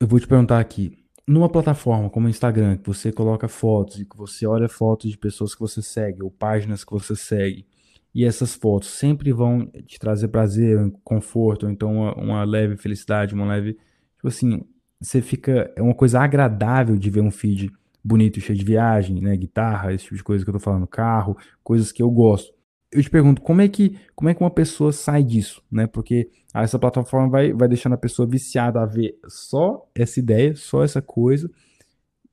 Eu 0.00 0.06
vou 0.06 0.18
te 0.18 0.26
perguntar 0.26 0.60
aqui, 0.60 1.05
numa 1.26 1.48
plataforma 1.48 2.08
como 2.08 2.26
o 2.26 2.30
Instagram, 2.30 2.76
que 2.76 2.86
você 2.86 3.12
coloca 3.12 3.48
fotos 3.48 4.00
e 4.00 4.04
que 4.04 4.16
você 4.16 4.46
olha 4.46 4.68
fotos 4.68 5.10
de 5.10 5.18
pessoas 5.18 5.54
que 5.54 5.60
você 5.60 5.82
segue 5.82 6.22
ou 6.22 6.30
páginas 6.30 6.84
que 6.84 6.92
você 6.92 7.16
segue, 7.16 7.66
e 8.14 8.24
essas 8.24 8.54
fotos 8.54 8.90
sempre 8.90 9.32
vão 9.32 9.66
te 9.86 9.98
trazer 9.98 10.28
prazer, 10.28 10.78
conforto, 11.04 11.66
ou 11.66 11.72
então 11.72 11.92
uma, 11.94 12.14
uma 12.14 12.44
leve 12.44 12.76
felicidade, 12.76 13.34
uma 13.34 13.46
leve, 13.46 13.74
tipo 14.14 14.28
assim, 14.28 14.64
você 15.00 15.20
fica, 15.20 15.70
é 15.76 15.82
uma 15.82 15.94
coisa 15.94 16.20
agradável 16.20 16.96
de 16.96 17.10
ver 17.10 17.20
um 17.20 17.30
feed 17.30 17.70
bonito, 18.02 18.40
cheio 18.40 18.58
de 18.58 18.64
viagem, 18.64 19.20
né, 19.20 19.36
guitarra, 19.36 19.92
esse 19.92 20.04
tipo 20.04 20.16
de 20.16 20.24
coisa 20.24 20.44
que 20.44 20.48
eu 20.48 20.54
tô 20.54 20.60
falando, 20.60 20.86
carro, 20.86 21.36
coisas 21.62 21.90
que 21.92 22.02
eu 22.02 22.10
gosto. 22.10 22.55
Eu 22.92 23.02
te 23.02 23.10
pergunto, 23.10 23.42
como 23.42 23.60
é 23.60 23.68
que, 23.68 23.98
como 24.14 24.28
é 24.28 24.34
que 24.34 24.40
uma 24.40 24.50
pessoa 24.50 24.92
sai 24.92 25.22
disso, 25.22 25.62
né? 25.70 25.86
Porque 25.86 26.30
ah, 26.54 26.62
essa 26.62 26.78
plataforma 26.78 27.28
vai, 27.28 27.52
vai 27.52 27.68
deixando 27.68 27.94
a 27.94 27.98
pessoa 27.98 28.28
viciada 28.28 28.80
a 28.80 28.86
ver 28.86 29.18
só 29.28 29.86
essa 29.94 30.20
ideia, 30.20 30.54
só 30.54 30.82
essa 30.82 31.02
coisa, 31.02 31.50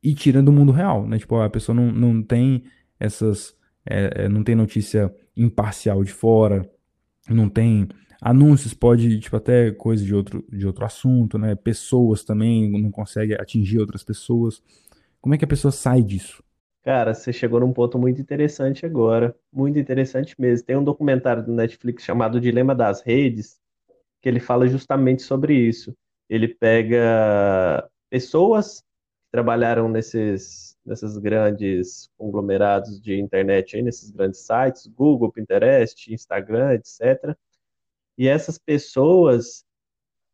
e 0.01 0.13
tirando 0.13 0.47
do 0.47 0.51
mundo 0.51 0.71
real, 0.71 1.07
né? 1.07 1.17
Tipo, 1.17 1.37
a 1.41 1.49
pessoa 1.49 1.75
não, 1.75 1.91
não 1.91 2.21
tem 2.21 2.63
essas, 2.99 3.55
é, 3.85 4.25
é, 4.25 4.29
não 4.29 4.43
tem 4.43 4.55
notícia 4.55 5.13
imparcial 5.35 6.03
de 6.03 6.11
fora, 6.11 6.69
não 7.29 7.49
tem 7.49 7.87
anúncios, 8.21 8.73
pode, 8.73 9.19
tipo, 9.19 9.35
até 9.35 9.71
coisa 9.71 10.05
de 10.05 10.13
outro, 10.13 10.45
de 10.49 10.65
outro 10.67 10.85
assunto, 10.85 11.37
né? 11.37 11.55
Pessoas 11.55 12.23
também 12.23 12.71
não 12.71 12.91
consegue 12.91 13.33
atingir 13.33 13.79
outras 13.79 14.03
pessoas. 14.03 14.61
Como 15.19 15.33
é 15.33 15.37
que 15.37 15.45
a 15.45 15.47
pessoa 15.47 15.71
sai 15.71 16.01
disso? 16.03 16.43
Cara, 16.83 17.13
você 17.13 17.31
chegou 17.31 17.61
num 17.61 17.71
ponto 17.71 17.97
muito 17.97 18.19
interessante 18.21 18.85
agora, 18.85 19.33
muito 19.51 19.79
interessante 19.79 20.35
mesmo. 20.39 20.65
Tem 20.65 20.75
um 20.75 20.83
documentário 20.83 21.41
do 21.41 21.53
Netflix 21.53 22.03
chamado 22.03 22.41
Dilema 22.41 22.75
das 22.75 23.01
Redes, 23.01 23.57
que 24.21 24.27
ele 24.27 24.39
fala 24.41 24.67
justamente 24.67 25.21
sobre 25.21 25.55
isso. 25.55 25.95
Ele 26.29 26.47
pega 26.47 27.89
pessoas 28.09 28.81
que 28.81 29.31
trabalharam 29.31 29.87
nesses, 29.87 30.77
nesses 30.85 31.17
grandes 31.17 32.09
conglomerados 32.17 32.99
de 33.01 33.17
internet, 33.17 33.77
aí, 33.77 33.81
nesses 33.81 34.11
grandes 34.11 34.41
sites, 34.41 34.85
Google, 34.87 35.31
Pinterest, 35.31 36.13
Instagram, 36.13 36.73
etc. 36.73 37.33
E 38.17 38.27
essas 38.27 38.57
pessoas 38.57 39.65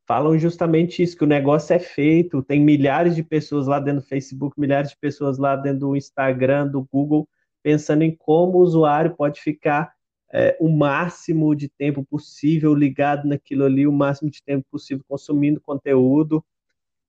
falam 0.10 0.36
justamente 0.39 1.04
isso, 1.04 1.15
que 1.15 1.24
o 1.24 1.28
negócio 1.28 1.72
é 1.72 1.78
feito, 1.78 2.41
tem 2.41 2.60
milhares 2.60 3.15
de 3.15 3.22
pessoas 3.22 3.67
lá 3.67 3.80
dentro 3.80 4.02
do 4.02 4.08
Facebook, 4.08 4.60
milhares 4.60 4.89
de 4.89 4.98
pessoas 4.98 5.38
lá 5.38 5.56
dentro 5.56 5.82
do 5.82 5.95
Instagram, 5.95 6.67
do 6.67 6.82
Google, 6.91 7.30
pensando 7.62 8.02
em 8.02 8.15
como 8.15 8.58
o 8.58 8.62
usuário 8.62 9.15
pode 9.15 9.39
ficar 9.39 9.93
é, 10.34 10.58
o 10.60 10.67
máximo 10.67 11.56
de 11.56 11.69
tempo 11.69 12.04
possível 12.04 12.74
ligado 12.74 13.28
naquilo 13.28 13.65
ali, 13.65 13.86
o 13.86 13.91
máximo 13.91 14.32
de 14.32 14.41
tempo 14.41 14.65
possível 14.72 15.06
consumindo 15.08 15.62
conteúdo, 15.62 16.43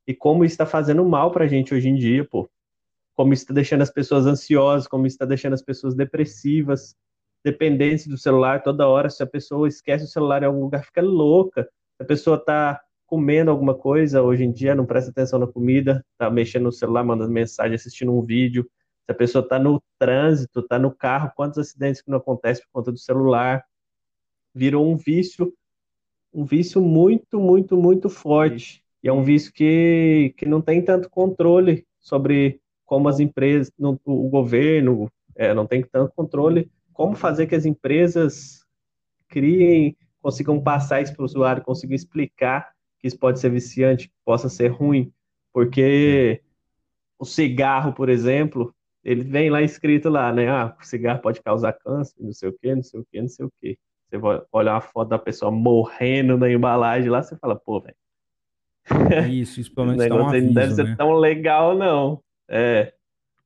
e 0.07 0.15
como 0.15 0.45
isso 0.45 0.53
está 0.53 0.67
fazendo 0.67 1.03
mal 1.03 1.31
para 1.31 1.47
a 1.47 1.49
gente 1.49 1.75
hoje 1.75 1.89
em 1.89 1.95
dia, 1.95 2.29
pô. 2.29 2.51
Como 3.17 3.33
isso 3.33 3.45
está 3.45 3.55
deixando 3.55 3.81
as 3.81 3.91
pessoas 3.91 4.27
ansiosas, 4.27 4.87
como 4.87 5.07
isso 5.07 5.15
está 5.15 5.25
deixando 5.25 5.55
as 5.55 5.63
pessoas 5.63 5.95
depressivas, 5.95 6.95
dependentes 7.43 8.07
do 8.07 8.19
celular 8.19 8.63
toda 8.63 8.87
hora. 8.87 9.09
Se 9.09 9.23
a 9.23 9.27
pessoa 9.27 9.67
esquece 9.67 10.05
o 10.05 10.09
celular 10.09 10.43
em 10.43 10.47
algum 10.47 10.65
lugar, 10.65 10.85
fica 10.85 11.01
louca. 11.01 11.63
Se 11.97 12.03
a 12.03 12.05
pessoa 12.05 12.37
está 12.37 12.79
comendo 13.11 13.51
alguma 13.51 13.75
coisa 13.75 14.23
hoje 14.23 14.45
em 14.45 14.53
dia, 14.53 14.73
não 14.73 14.87
presta 14.87 15.11
atenção 15.11 15.41
na 15.41 15.47
comida, 15.49 16.07
está 16.13 16.31
mexendo 16.31 16.63
no 16.63 16.73
celular, 16.73 17.03
mandando 17.03 17.33
mensagem, 17.33 17.75
assistindo 17.75 18.17
um 18.17 18.23
vídeo. 18.23 18.71
Se 19.05 19.11
a 19.11 19.15
pessoa 19.15 19.43
está 19.43 19.59
no 19.59 19.83
trânsito, 19.99 20.61
está 20.61 20.79
no 20.79 20.95
carro, 20.95 21.33
quantos 21.35 21.59
acidentes 21.59 22.01
que 22.01 22.09
não 22.09 22.19
acontecem 22.19 22.65
por 22.65 22.71
conta 22.81 22.93
do 22.93 22.99
celular? 22.99 23.65
Virou 24.55 24.89
um 24.89 24.97
vício, 24.97 25.53
um 26.33 26.45
vício 26.45 26.81
muito, 26.81 27.41
muito, 27.41 27.77
muito 27.77 28.09
forte. 28.09 28.85
E 29.03 29.09
é 29.09 29.13
um 29.13 29.25
vício 29.25 29.53
que, 29.53 30.33
que 30.37 30.47
não 30.47 30.61
tem 30.61 30.81
tanto 30.81 31.11
controle 31.11 31.85
sobre 31.99 32.61
como 32.87 33.09
as 33.09 33.19
empresas, 33.19 33.73
o 34.05 34.29
governo 34.29 35.11
é, 35.35 35.53
não 35.53 35.67
tem 35.67 35.83
tanto 35.83 36.13
controle, 36.15 36.71
como 36.93 37.17
fazer 37.17 37.49
que 37.49 37.57
as 37.57 37.67
empresas 37.67 38.65
criem, 39.27 39.97
consigam 40.23 40.63
passar 40.63 41.03
isso 41.03 41.13
para 41.13 41.23
o 41.23 41.25
usuário, 41.25 41.65
consigam 41.65 41.97
explicar 41.97 42.71
que 43.01 43.09
isso 43.09 43.19
pode 43.19 43.41
ser 43.41 43.51
viciante, 43.51 44.09
que 44.09 44.15
possa 44.25 44.49
ser 44.49 44.69
ruim, 44.69 45.13
porque 45.53 46.43
o 47.19 47.25
cigarro, 47.25 47.93
por 47.93 48.09
exemplo, 48.09 48.75
ele 49.03 49.25
vem 49.25 49.51
lá 49.51 49.63
escrito 49.63 50.09
lá, 50.09 50.33
né? 50.33 50.49
Ah, 50.49 50.77
o 50.79 50.85
cigarro 50.85 51.21
pode 51.21 51.43
causar 51.43 51.73
câncer, 51.73 52.15
não 52.21 52.33
sei 52.33 52.49
o 52.49 52.59
quê, 52.59 52.75
não 52.75 52.83
sei 52.83 53.01
o 53.01 53.07
quê, 53.11 53.21
não 53.21 53.29
sei 53.29 53.47
o 53.47 53.53
quê. 53.61 53.79
Você 54.09 54.19
vai 54.19 54.43
olhar 54.53 54.75
uma 54.75 54.81
foto 54.81 55.09
da 55.09 55.19
pessoa 55.19 55.51
morrendo 55.51 56.37
na 56.37 56.51
embalagem 56.51 57.09
lá, 57.09 57.23
você 57.23 57.37
fala, 57.37 57.57
pô, 57.57 57.81
velho. 57.81 57.97
Isso, 59.31 59.61
isso 59.61 59.75
pelo 59.75 59.89
menos 59.89 60.09
dá 60.09 60.17
um 60.17 60.27
aviso, 60.27 60.47
não 60.47 60.55
deve 60.55 60.69
né? 60.69 60.75
ser 60.75 60.97
tão 60.97 61.13
legal, 61.13 61.77
não. 61.77 62.21
É. 62.49 62.93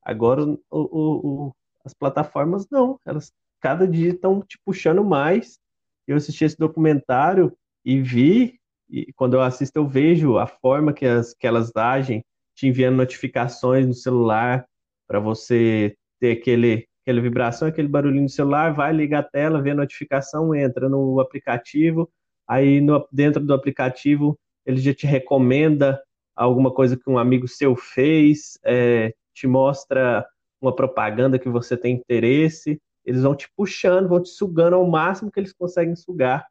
Agora, 0.03 0.43
o, 0.43 0.59
o, 0.71 1.47
o, 1.49 1.57
as 1.85 1.93
plataformas, 1.93 2.67
não. 2.71 2.99
Elas 3.05 3.33
cada 3.61 3.89
dia 3.89 4.11
estão 4.11 4.43
te 4.43 4.59
puxando 4.65 5.03
mais. 5.03 5.59
Eu 6.07 6.17
assisti 6.17 6.45
esse 6.45 6.59
documentário 6.59 7.57
e 7.85 8.01
vi, 8.01 8.61
e 8.89 9.13
quando 9.15 9.35
eu 9.35 9.43
assisto, 9.43 9.79
eu 9.79 9.87
vejo 9.87 10.39
a 10.39 10.47
forma 10.47 10.93
que, 10.93 11.07
as, 11.07 11.35
que 11.35 11.47
elas 11.47 11.75
agem, 11.77 12.25
te 12.55 12.69
enviando 12.69 12.97
notificações 12.97 13.87
no 13.87 13.95
celular 13.95 14.65
para 15.07 15.19
você 15.21 15.95
ter 16.21 16.39
aquele, 16.39 16.87
aquele 17.03 17.21
vibração, 17.21 17.69
aquele 17.69 17.89
barulhinho 17.89 18.23
no 18.25 18.29
celular, 18.29 18.73
vai, 18.73 18.93
liga 18.93 19.19
a 19.19 19.23
tela, 19.23 19.61
vê 19.61 19.71
a 19.71 19.75
notificação, 19.75 20.55
entra 20.55 20.89
no 20.89 21.21
aplicativo, 21.21 22.11
aí 22.49 22.81
no, 22.81 23.07
dentro 23.13 23.45
do 23.45 23.53
aplicativo 23.53 24.39
ele 24.65 24.81
já 24.81 24.95
te 24.95 25.07
recomenda 25.07 26.01
alguma 26.35 26.73
coisa 26.73 26.97
que 26.97 27.09
um 27.09 27.19
amigo 27.19 27.47
seu 27.47 27.77
fez, 27.77 28.59
é, 28.65 29.13
te 29.35 29.47
mostra 29.47 30.27
uma 30.61 30.75
propaganda 30.75 31.39
que 31.39 31.49
você 31.49 31.77
tem 31.77 31.95
interesse, 31.95 32.81
eles 33.05 33.23
vão 33.23 33.35
te 33.35 33.49
puxando, 33.55 34.09
vão 34.09 34.23
te 34.23 34.31
sugando 34.31 34.77
ao 34.77 34.87
máximo 34.87 35.31
que 35.31 35.39
eles 35.39 35.53
conseguem 35.53 35.95
sugar. 35.95 36.47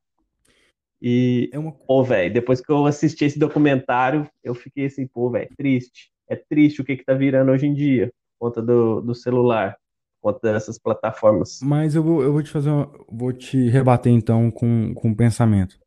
E, 1.06 1.50
é 1.52 1.60
uma... 1.60 1.74
pô, 1.74 2.02
velho, 2.02 2.34
depois 2.34 2.62
que 2.62 2.72
eu 2.72 2.86
assisti 2.86 3.26
esse 3.26 3.38
documentário, 3.38 4.26
eu 4.42 4.56
fiquei 4.56 4.86
assim, 4.86 5.06
pô, 5.06 5.30
velho, 5.30 5.50
triste. 5.58 6.10
É 6.30 6.38
triste 6.38 6.80
o 6.80 6.86
que 6.86 6.96
que 6.96 7.04
tá 7.04 7.14
virando 7.14 7.52
hoje 7.52 7.68
em 7.68 7.74
dia, 7.74 8.10
por 8.40 8.48
conta 8.48 8.62
do, 8.62 9.02
do 9.02 9.14
celular, 9.14 9.76
por 10.22 10.32
conta 10.32 10.54
dessas 10.54 10.80
plataformas. 10.80 11.60
Mas 11.62 11.94
eu 11.94 12.02
vou, 12.02 12.24
eu 12.24 12.32
vou 12.32 12.42
te 12.42 12.50
fazer 12.50 12.70
uma, 12.70 12.90
vou 13.12 13.34
te 13.34 13.68
rebater 13.68 14.14
então 14.14 14.50
com, 14.50 14.94
com 14.94 15.10
um 15.10 15.14
pensamento. 15.14 15.78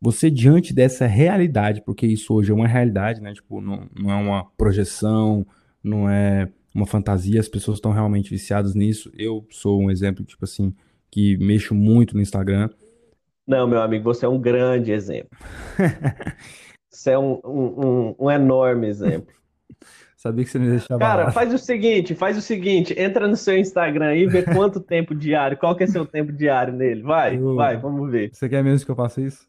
Você, 0.00 0.30
diante 0.30 0.72
dessa 0.72 1.06
realidade, 1.06 1.82
porque 1.84 2.06
isso 2.06 2.32
hoje 2.32 2.50
é 2.50 2.54
uma 2.54 2.66
realidade, 2.66 3.20
né? 3.20 3.34
Tipo, 3.34 3.60
não, 3.60 3.86
não 3.94 4.10
é 4.10 4.14
uma 4.14 4.46
projeção, 4.56 5.46
não 5.84 6.08
é 6.08 6.48
uma 6.74 6.86
fantasia, 6.86 7.40
as 7.40 7.48
pessoas 7.48 7.76
estão 7.76 7.92
realmente 7.92 8.30
viciadas 8.30 8.74
nisso. 8.74 9.12
Eu 9.18 9.46
sou 9.50 9.82
um 9.82 9.90
exemplo, 9.90 10.24
tipo 10.24 10.44
assim, 10.44 10.74
que 11.10 11.36
mexo 11.36 11.74
muito 11.74 12.14
no 12.14 12.22
Instagram. 12.22 12.70
Não, 13.52 13.66
meu 13.66 13.82
amigo, 13.82 14.04
você 14.04 14.24
é 14.24 14.28
um 14.28 14.40
grande 14.40 14.92
exemplo. 14.92 15.36
você 16.90 17.10
é 17.10 17.18
um, 17.18 17.38
um, 17.44 17.86
um, 18.10 18.14
um 18.20 18.30
enorme 18.30 18.86
exemplo. 18.88 19.32
Sabia 20.16 20.44
que 20.44 20.50
você 20.50 20.58
me 20.58 20.68
deixava 20.70 21.00
Cara, 21.00 21.24
lá. 21.24 21.30
faz 21.32 21.52
o 21.52 21.58
seguinte, 21.58 22.14
faz 22.14 22.38
o 22.38 22.40
seguinte, 22.40 22.94
entra 22.96 23.26
no 23.26 23.34
seu 23.36 23.58
Instagram 23.58 24.06
aí, 24.06 24.24
vê 24.26 24.42
quanto 24.44 24.78
tempo 24.80 25.14
diário, 25.16 25.56
qual 25.58 25.74
que 25.76 25.82
é 25.82 25.86
seu 25.86 26.06
tempo 26.06 26.32
diário 26.32 26.72
nele. 26.72 27.02
Vai, 27.02 27.36
Eu- 27.36 27.56
vai, 27.56 27.76
vamos 27.76 28.08
ver. 28.10 28.30
Você 28.32 28.48
quer 28.48 28.62
mesmo 28.62 28.86
que 28.86 28.90
eu 28.92 28.96
faça 28.96 29.20
isso? 29.20 29.46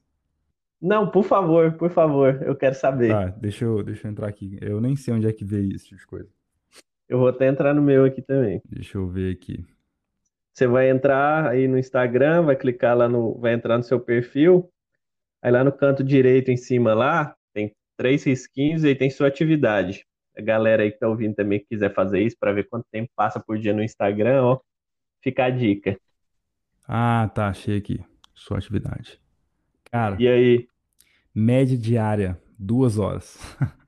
Não, 0.81 1.07
por 1.09 1.23
favor, 1.23 1.73
por 1.73 1.89
favor, 1.91 2.41
eu 2.43 2.55
quero 2.55 2.75
saber. 2.75 3.09
Tá, 3.09 3.25
deixa 3.27 3.63
eu, 3.63 3.83
deixa 3.83 4.07
eu 4.07 4.11
entrar 4.11 4.27
aqui. 4.27 4.57
Eu 4.61 4.81
nem 4.81 4.95
sei 4.97 5.13
onde 5.13 5.27
é 5.27 5.31
que 5.31 5.45
vê 5.45 5.61
esse 5.73 5.85
tipo 5.85 6.01
de 6.01 6.07
coisa. 6.07 6.29
Eu 7.07 7.19
vou 7.19 7.27
até 7.29 7.47
entrar 7.47 7.73
no 7.73 7.81
meu 7.81 8.03
aqui 8.03 8.21
também. 8.21 8.59
Deixa 8.67 8.97
eu 8.97 9.07
ver 9.07 9.31
aqui. 9.33 9.63
Você 10.53 10.67
vai 10.67 10.89
entrar 10.89 11.49
aí 11.49 11.67
no 11.67 11.77
Instagram, 11.77 12.43
vai 12.43 12.55
clicar 12.55 12.95
lá 12.95 13.09
no, 13.09 13.39
vai 13.39 13.53
entrar 13.53 13.77
no 13.77 13.83
seu 13.83 13.99
perfil. 13.99 14.69
Aí 15.41 15.51
lá 15.51 15.63
no 15.63 15.71
canto 15.71 16.03
direito 16.03 16.51
em 16.51 16.57
cima 16.57 16.93
lá, 16.93 17.35
tem 17.53 17.73
três 17.97 18.23
risquinhos 18.23 18.83
e 18.83 18.89
aí 18.89 18.95
tem 18.95 19.09
sua 19.09 19.27
atividade. 19.27 20.05
A 20.37 20.41
galera 20.41 20.83
aí 20.83 20.91
que 20.91 20.99
tá 20.99 21.07
ouvindo 21.07 21.35
também 21.35 21.59
que 21.59 21.65
quiser 21.67 21.93
fazer 21.93 22.21
isso 22.21 22.37
para 22.39 22.53
ver 22.53 22.67
quanto 22.69 22.85
tempo 22.91 23.09
passa 23.15 23.39
por 23.39 23.57
dia 23.57 23.73
no 23.73 23.83
Instagram, 23.83 24.43
ó, 24.43 24.59
fica 25.23 25.45
a 25.45 25.49
dica. 25.49 25.97
Ah, 26.87 27.29
tá, 27.33 27.47
achei 27.47 27.77
aqui. 27.77 28.03
Sua 28.33 28.57
atividade. 28.57 29.19
Cara, 29.85 30.17
E 30.19 30.27
aí, 30.27 30.67
média 31.33 31.77
diária, 31.77 32.39
duas 32.57 32.97
horas. 32.97 33.37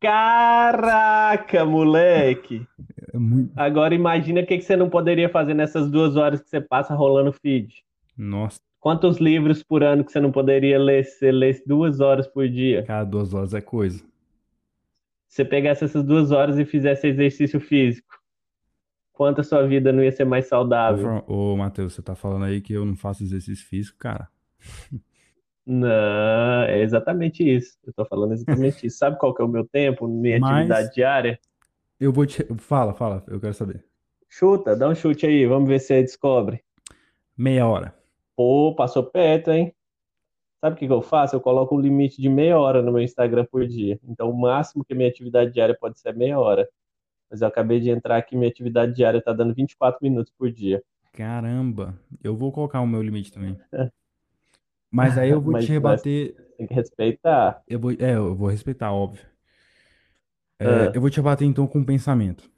caraca, 0.00 1.64
moleque! 1.64 2.66
É 3.12 3.18
muito. 3.18 3.52
Agora 3.58 3.94
imagina 3.94 4.40
o 4.40 4.46
que 4.46 4.56
que 4.58 4.64
você 4.64 4.76
não 4.76 4.88
poderia 4.90 5.28
fazer 5.28 5.54
nessas 5.54 5.90
duas 5.90 6.16
horas 6.16 6.40
que 6.40 6.48
você 6.48 6.60
passa 6.60 6.94
rolando 6.94 7.32
feed. 7.32 7.74
Nossa, 8.16 8.58
Quantos 8.78 9.18
livros 9.18 9.62
por 9.62 9.82
ano 9.82 10.02
que 10.04 10.10
você 10.12 10.20
não 10.20 10.32
poderia 10.32 10.78
ler 10.78 11.04
se 11.04 11.18
você 11.18 11.30
lesse 11.32 11.66
duas 11.66 12.00
horas 12.00 12.26
por 12.26 12.48
dia? 12.48 12.82
cara, 12.84 13.04
duas 13.04 13.34
horas 13.34 13.52
é 13.52 13.60
coisa. 13.60 13.98
Se 15.28 15.36
você 15.36 15.44
pegasse 15.44 15.84
essas 15.84 16.02
duas 16.04 16.30
horas 16.32 16.58
e 16.58 16.64
fizesse 16.64 17.06
exercício 17.06 17.60
físico, 17.60 18.08
quanto 19.12 19.40
a 19.42 19.44
sua 19.44 19.66
vida 19.66 19.92
não 19.92 20.02
ia 20.02 20.10
ser 20.10 20.24
mais 20.24 20.46
Ô, 20.46 20.48
saudável? 20.48 21.02
Fran- 21.04 21.22
Ô, 21.26 21.56
Matheus, 21.56 21.92
você 21.94 22.02
tá 22.02 22.14
falando 22.14 22.46
aí 22.46 22.60
que 22.60 22.72
eu 22.72 22.84
não 22.86 22.96
faço 22.96 23.22
exercício 23.22 23.66
físico, 23.68 23.98
cara. 23.98 24.28
Não, 25.66 26.62
é 26.64 26.82
exatamente 26.82 27.42
isso. 27.48 27.76
Eu 27.86 27.92
tô 27.92 28.04
falando 28.04 28.32
exatamente 28.32 28.86
isso. 28.86 28.98
Sabe 28.98 29.18
qual 29.18 29.34
que 29.34 29.42
é 29.42 29.44
o 29.44 29.48
meu 29.48 29.66
tempo, 29.68 30.08
minha 30.08 30.38
Mas- 30.40 30.52
atividade 30.58 30.94
diária? 30.94 31.38
Eu 32.00 32.12
vou 32.12 32.24
te. 32.24 32.42
Fala, 32.56 32.94
fala, 32.94 33.22
eu 33.28 33.38
quero 33.38 33.52
saber. 33.52 33.84
Chuta, 34.26 34.74
dá 34.74 34.88
um 34.88 34.94
chute 34.94 35.26
aí, 35.26 35.44
vamos 35.44 35.68
ver 35.68 35.78
se 35.80 35.88
você 35.88 36.00
descobre. 36.00 36.64
Meia 37.36 37.66
hora. 37.66 37.94
Pô, 38.34 38.74
passou 38.74 39.04
perto, 39.04 39.50
hein? 39.50 39.74
Sabe 40.62 40.76
o 40.76 40.78
que 40.78 40.86
que 40.86 40.92
eu 40.92 41.02
faço? 41.02 41.36
Eu 41.36 41.40
coloco 41.40 41.76
um 41.76 41.80
limite 41.80 42.20
de 42.20 42.28
meia 42.28 42.58
hora 42.58 42.80
no 42.80 42.90
meu 42.92 43.02
Instagram 43.02 43.44
por 43.44 43.66
dia. 43.66 44.00
Então, 44.04 44.30
o 44.30 44.40
máximo 44.40 44.84
que 44.84 44.94
minha 44.94 45.08
atividade 45.08 45.52
diária 45.52 45.76
pode 45.78 45.98
ser 46.00 46.14
meia 46.14 46.38
hora. 46.38 46.66
Mas 47.30 47.42
eu 47.42 47.48
acabei 47.48 47.80
de 47.80 47.90
entrar 47.90 48.16
aqui, 48.16 48.34
minha 48.36 48.50
atividade 48.50 48.94
diária 48.94 49.22
tá 49.22 49.32
dando 49.32 49.54
24 49.54 49.98
minutos 50.02 50.32
por 50.36 50.50
dia. 50.50 50.82
Caramba, 51.12 51.98
eu 52.22 52.34
vou 52.34 52.50
colocar 52.50 52.80
o 52.80 52.86
meu 52.86 53.02
limite 53.02 53.32
também. 53.32 53.58
Mas 54.90 55.18
aí 55.18 55.30
eu 55.30 55.40
vou 55.40 55.52
Mas- 55.52 55.66
te 55.66 55.72
rebater. 55.72 56.34
Tem 56.56 56.66
que 56.66 56.74
respeitar. 56.74 57.62
Eu 57.66 57.78
vou, 57.78 57.90
é, 57.92 58.14
eu 58.16 58.34
vou 58.34 58.48
respeitar, 58.48 58.92
óbvio. 58.92 59.24
É, 60.60 60.66
Ah. 60.88 60.92
eu 60.94 61.00
vou 61.00 61.08
te 61.10 61.16
rebater 61.16 61.46
então 61.48 61.66
com 61.66 61.78
um 61.80 61.84
pensamento. 61.84 62.48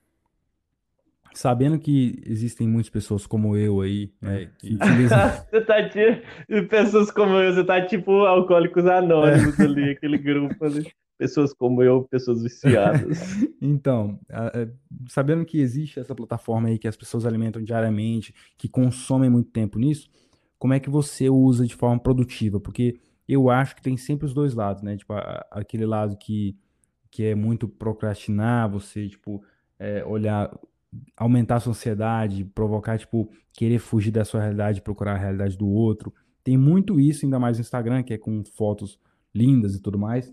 Sabendo 1.35 1.79
que 1.79 2.23
existem 2.27 2.69
muitas 2.69 2.91
pessoas 2.91 3.27
como 3.27 3.57
eu 3.57 3.81
aí, 3.81 4.12
né, 4.21 4.51
que. 4.59 4.77
Você 5.51 5.61
tá 5.62 5.88
tipo, 5.88 6.69
pessoas 6.69 7.11
como 7.11 7.37
eu, 7.37 7.55
você 7.55 7.65
tá 7.65 7.81
tipo 7.87 8.11
alcoólicos 8.27 8.85
anônimos 8.85 9.59
ali, 9.59 9.91
aquele 9.93 10.19
grupo 10.19 10.62
ali. 10.65 10.87
Pessoas 11.17 11.55
como 11.55 11.83
eu, 11.83 12.03
pessoas 12.11 12.43
viciadas. 12.43 13.19
Então, 13.62 14.19
sabendo 15.09 15.45
que 15.47 15.61
existe 15.61 16.01
essa 16.01 16.15
plataforma 16.17 16.69
aí 16.69 16.79
que 16.79 16.88
as 16.88 16.97
pessoas 16.97 17.25
alimentam 17.25 17.62
diariamente, 17.62 18.35
que 18.59 18.69
consomem 18.69 19.31
muito 19.31 19.49
tempo 19.51 19.79
nisso, 19.79 20.11
como 20.59 20.75
é 20.75 20.81
que 20.81 20.91
você 20.91 21.31
usa 21.31 21.65
de 21.65 21.75
forma 21.77 21.99
produtiva? 21.99 22.59
Porque 22.61 22.99
eu 23.29 23.49
acho 23.49 23.77
que 23.77 23.81
tem 23.83 23.97
sempre 23.97 24.27
os 24.27 24.35
dois 24.35 24.53
lados, 24.53 24.83
né? 24.83 24.97
Tipo, 24.97 25.15
aquele 25.51 25.87
lado 25.87 26.17
que, 26.17 26.57
que 27.12 27.25
é 27.25 27.35
muito 27.35 27.68
procrastinar, 27.68 28.70
você, 28.70 29.07
tipo, 29.07 29.44
é, 29.79 30.03
olhar, 30.03 30.51
aumentar 31.14 31.57
a 31.57 31.61
sua 31.61 31.72
ansiedade, 31.72 32.42
provocar, 32.42 32.98
tipo, 32.98 33.31
querer 33.53 33.79
fugir 33.79 34.11
da 34.11 34.25
sua 34.25 34.40
realidade, 34.40 34.81
procurar 34.81 35.12
a 35.12 35.18
realidade 35.18 35.57
do 35.57 35.68
outro. 35.68 36.12
Tem 36.42 36.57
muito 36.57 36.98
isso, 36.98 37.27
ainda 37.27 37.38
mais 37.38 37.59
no 37.59 37.61
Instagram, 37.61 38.03
que 38.03 38.14
é 38.14 38.18
com 38.18 38.42
fotos 38.42 38.98
lindas 39.33 39.77
e 39.77 39.81
tudo 39.83 39.98
mais. 39.98 40.33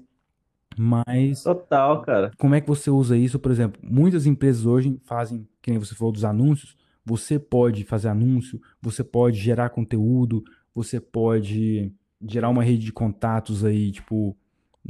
Mas 0.78 1.44
Total, 1.44 2.02
cara. 2.02 2.32
como 2.38 2.56
é 2.56 2.62
que 2.62 2.68
você 2.68 2.90
usa 2.90 3.18
isso? 3.18 3.38
Por 3.38 3.52
exemplo, 3.52 3.82
muitas 3.84 4.26
empresas 4.26 4.66
hoje 4.66 4.98
fazem, 5.04 5.46
que 5.62 5.70
nem 5.70 5.80
você 5.80 5.94
falou 5.94 6.14
dos 6.14 6.24
anúncios, 6.24 6.78
você 7.04 7.38
pode 7.38 7.84
fazer 7.84 8.08
anúncio, 8.08 8.62
você 8.82 9.04
pode 9.04 9.38
gerar 9.38 9.72
conteúdo, 9.72 10.46
você 10.74 10.98
pode 10.98 11.92
gerar 12.22 12.48
uma 12.48 12.64
rede 12.64 12.86
de 12.86 12.94
contatos 12.94 13.66
aí, 13.66 13.92
tipo, 13.92 14.38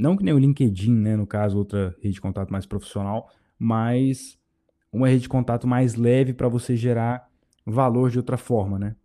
não 0.00 0.16
que 0.16 0.24
nem 0.24 0.32
o 0.32 0.38
LinkedIn, 0.38 0.94
né, 0.94 1.14
no 1.14 1.26
caso, 1.26 1.58
outra 1.58 1.94
rede 2.00 2.14
de 2.14 2.20
contato 2.20 2.50
mais 2.50 2.64
profissional, 2.64 3.30
mas 3.58 4.38
uma 4.90 5.08
rede 5.08 5.22
de 5.22 5.28
contato 5.28 5.68
mais 5.68 5.94
leve 5.94 6.32
para 6.32 6.48
você 6.48 6.74
gerar 6.74 7.28
valor 7.66 8.10
de 8.10 8.16
outra 8.16 8.38
forma, 8.38 8.78
né? 8.78 8.96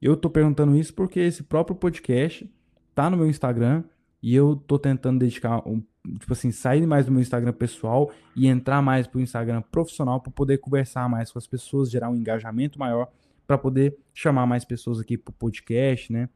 Eu 0.00 0.14
tô 0.16 0.28
perguntando 0.28 0.76
isso 0.76 0.92
porque 0.94 1.20
esse 1.20 1.42
próprio 1.42 1.74
podcast 1.74 2.48
tá 2.94 3.08
no 3.08 3.16
meu 3.16 3.26
Instagram 3.26 3.82
e 4.22 4.34
eu 4.34 4.54
tô 4.54 4.78
tentando 4.78 5.20
dedicar 5.20 5.66
um, 5.66 5.82
tipo 6.18 6.32
assim, 6.32 6.52
sair 6.52 6.86
mais 6.86 7.06
do 7.06 7.12
meu 7.12 7.22
Instagram 7.22 7.52
pessoal 7.52 8.12
e 8.36 8.46
entrar 8.46 8.82
mais 8.82 9.06
pro 9.06 9.20
Instagram 9.20 9.62
profissional 9.62 10.20
para 10.20 10.32
poder 10.32 10.58
conversar 10.58 11.08
mais 11.08 11.32
com 11.32 11.38
as 11.38 11.46
pessoas, 11.46 11.90
gerar 11.90 12.10
um 12.10 12.16
engajamento 12.16 12.78
maior 12.78 13.08
para 13.46 13.56
poder 13.56 13.96
chamar 14.12 14.46
mais 14.46 14.64
pessoas 14.64 15.00
aqui 15.00 15.16
pro 15.16 15.32
podcast, 15.32 16.12
né? 16.12 16.28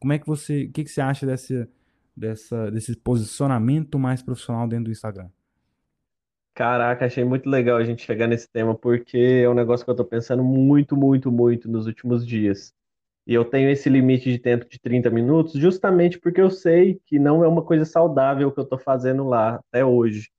Como 0.00 0.12
é 0.12 0.18
que 0.18 0.26
você, 0.26 0.64
o 0.64 0.72
que 0.72 0.84
que 0.84 0.90
você 0.90 1.00
acha 1.00 1.26
desse, 1.26 1.68
dessa, 2.18 2.70
desse 2.70 2.96
posicionamento 2.96 3.98
mais 3.98 4.22
profissional 4.22 4.66
dentro 4.66 4.86
do 4.86 4.90
Instagram? 4.90 5.28
Caraca, 6.54 7.06
achei 7.06 7.22
muito 7.24 7.48
legal 7.48 7.76
a 7.76 7.84
gente 7.84 8.04
chegar 8.04 8.26
nesse 8.26 8.50
tema, 8.50 8.74
porque 8.74 9.42
é 9.44 9.48
um 9.48 9.54
negócio 9.54 9.84
que 9.84 9.90
eu 9.90 9.94
tô 9.94 10.04
pensando 10.04 10.42
muito, 10.42 10.96
muito, 10.96 11.30
muito 11.30 11.70
nos 11.70 11.86
últimos 11.86 12.26
dias. 12.26 12.74
E 13.26 13.34
eu 13.34 13.44
tenho 13.44 13.70
esse 13.70 13.88
limite 13.88 14.30
de 14.32 14.38
tempo 14.38 14.68
de 14.68 14.80
30 14.80 15.10
minutos, 15.10 15.52
justamente 15.52 16.18
porque 16.18 16.40
eu 16.40 16.50
sei 16.50 17.00
que 17.06 17.18
não 17.18 17.44
é 17.44 17.48
uma 17.48 17.62
coisa 17.62 17.84
saudável 17.84 18.50
que 18.50 18.58
eu 18.58 18.64
tô 18.64 18.78
fazendo 18.78 19.24
lá 19.24 19.56
até 19.56 19.84
hoje. 19.84 20.30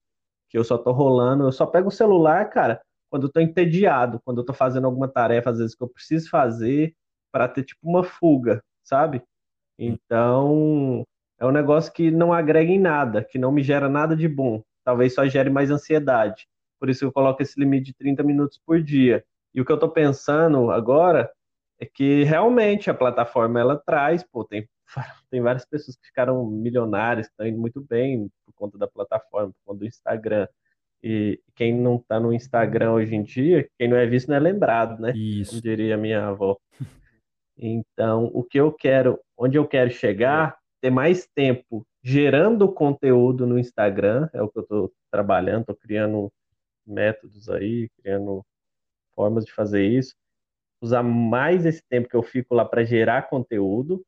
Que 0.49 0.57
eu 0.57 0.63
só 0.63 0.77
tô 0.77 0.91
rolando, 0.91 1.45
eu 1.45 1.51
só 1.51 1.65
pego 1.65 1.89
o 1.89 1.91
celular, 1.91 2.49
cara, 2.49 2.81
quando 3.09 3.27
eu 3.27 3.31
tô 3.31 3.39
entediado, 3.39 4.19
quando 4.25 4.39
eu 4.41 4.45
tô 4.45 4.53
fazendo 4.53 4.85
alguma 4.85 5.07
tarefa, 5.07 5.51
às 5.51 5.59
vezes, 5.59 5.75
que 5.75 5.83
eu 5.83 5.89
preciso 5.89 6.29
fazer 6.29 6.93
para 7.31 7.47
ter 7.47 7.63
tipo 7.63 7.87
uma 7.87 8.03
fuga, 8.03 8.61
sabe? 8.83 9.21
Então, 9.77 11.05
é 11.39 11.45
um 11.45 11.51
negócio 11.51 11.91
que 11.93 12.11
não 12.11 12.33
agrega 12.33 12.71
em 12.71 12.79
nada, 12.79 13.23
que 13.23 13.39
não 13.39 13.51
me 13.51 13.63
gera 13.63 13.87
nada 13.87 14.15
de 14.15 14.27
bom. 14.27 14.61
Talvez 14.83 15.13
só 15.13 15.25
gere 15.25 15.49
mais 15.49 15.71
ansiedade. 15.71 16.47
Por 16.79 16.89
isso 16.89 17.05
eu 17.05 17.11
coloco 17.11 17.41
esse 17.41 17.59
limite 17.59 17.87
de 17.87 17.93
30 17.93 18.23
minutos 18.23 18.59
por 18.65 18.81
dia. 18.81 19.23
E 19.53 19.61
o 19.61 19.65
que 19.65 19.71
eu 19.71 19.75
estou 19.75 19.89
pensando 19.89 20.69
agora 20.69 21.31
é 21.79 21.85
que 21.85 22.23
realmente 22.23 22.89
a 22.89 22.93
plataforma 22.93 23.59
ela 23.59 23.77
traz, 23.77 24.21
pô, 24.23 24.43
tem, 24.43 24.67
tem 25.31 25.41
várias 25.41 25.65
pessoas 25.65 25.95
que 25.95 26.07
ficaram 26.07 26.45
milionárias, 26.45 27.27
que 27.27 27.33
estão 27.33 27.47
indo 27.47 27.59
muito 27.59 27.81
bem 27.81 28.29
por 28.45 28.53
conta 28.53 28.77
da 28.77 28.87
plataforma, 28.87 29.51
por 29.51 29.73
conta 29.73 29.79
do 29.79 29.87
Instagram. 29.87 30.47
E 31.01 31.39
quem 31.55 31.73
não 31.73 31.95
está 31.95 32.19
no 32.19 32.33
Instagram 32.33 32.91
hoje 32.91 33.15
em 33.15 33.23
dia, 33.23 33.69
quem 33.77 33.87
não 33.87 33.95
é 33.95 34.05
visto 34.05 34.27
não 34.27 34.35
é 34.35 34.39
lembrado, 34.39 34.99
né? 35.01 35.13
Isso. 35.15 35.51
Como 35.51 35.61
diria 35.61 35.95
minha 35.95 36.27
avó. 36.27 36.57
Então, 37.57 38.29
o 38.33 38.43
que 38.43 38.59
eu 38.59 38.71
quero, 38.73 39.19
onde 39.37 39.57
eu 39.57 39.65
quero 39.65 39.89
chegar, 39.91 40.57
ter 40.81 40.89
mais 40.89 41.27
tempo 41.27 41.85
gerando 42.03 42.71
conteúdo 42.71 43.45
no 43.45 43.59
Instagram, 43.59 44.29
é 44.33 44.41
o 44.41 44.49
que 44.49 44.59
eu 44.59 44.63
estou 44.63 44.93
trabalhando, 45.11 45.61
estou 45.61 45.75
criando 45.75 46.31
métodos 46.85 47.49
aí, 47.49 47.89
criando 48.01 48.45
formas 49.13 49.45
de 49.45 49.51
fazer 49.51 49.85
isso. 49.85 50.15
Usar 50.81 51.03
mais 51.03 51.65
esse 51.65 51.83
tempo 51.89 52.07
que 52.07 52.15
eu 52.15 52.23
fico 52.23 52.55
lá 52.55 52.63
para 52.63 52.85
gerar 52.85 53.29
conteúdo, 53.29 54.03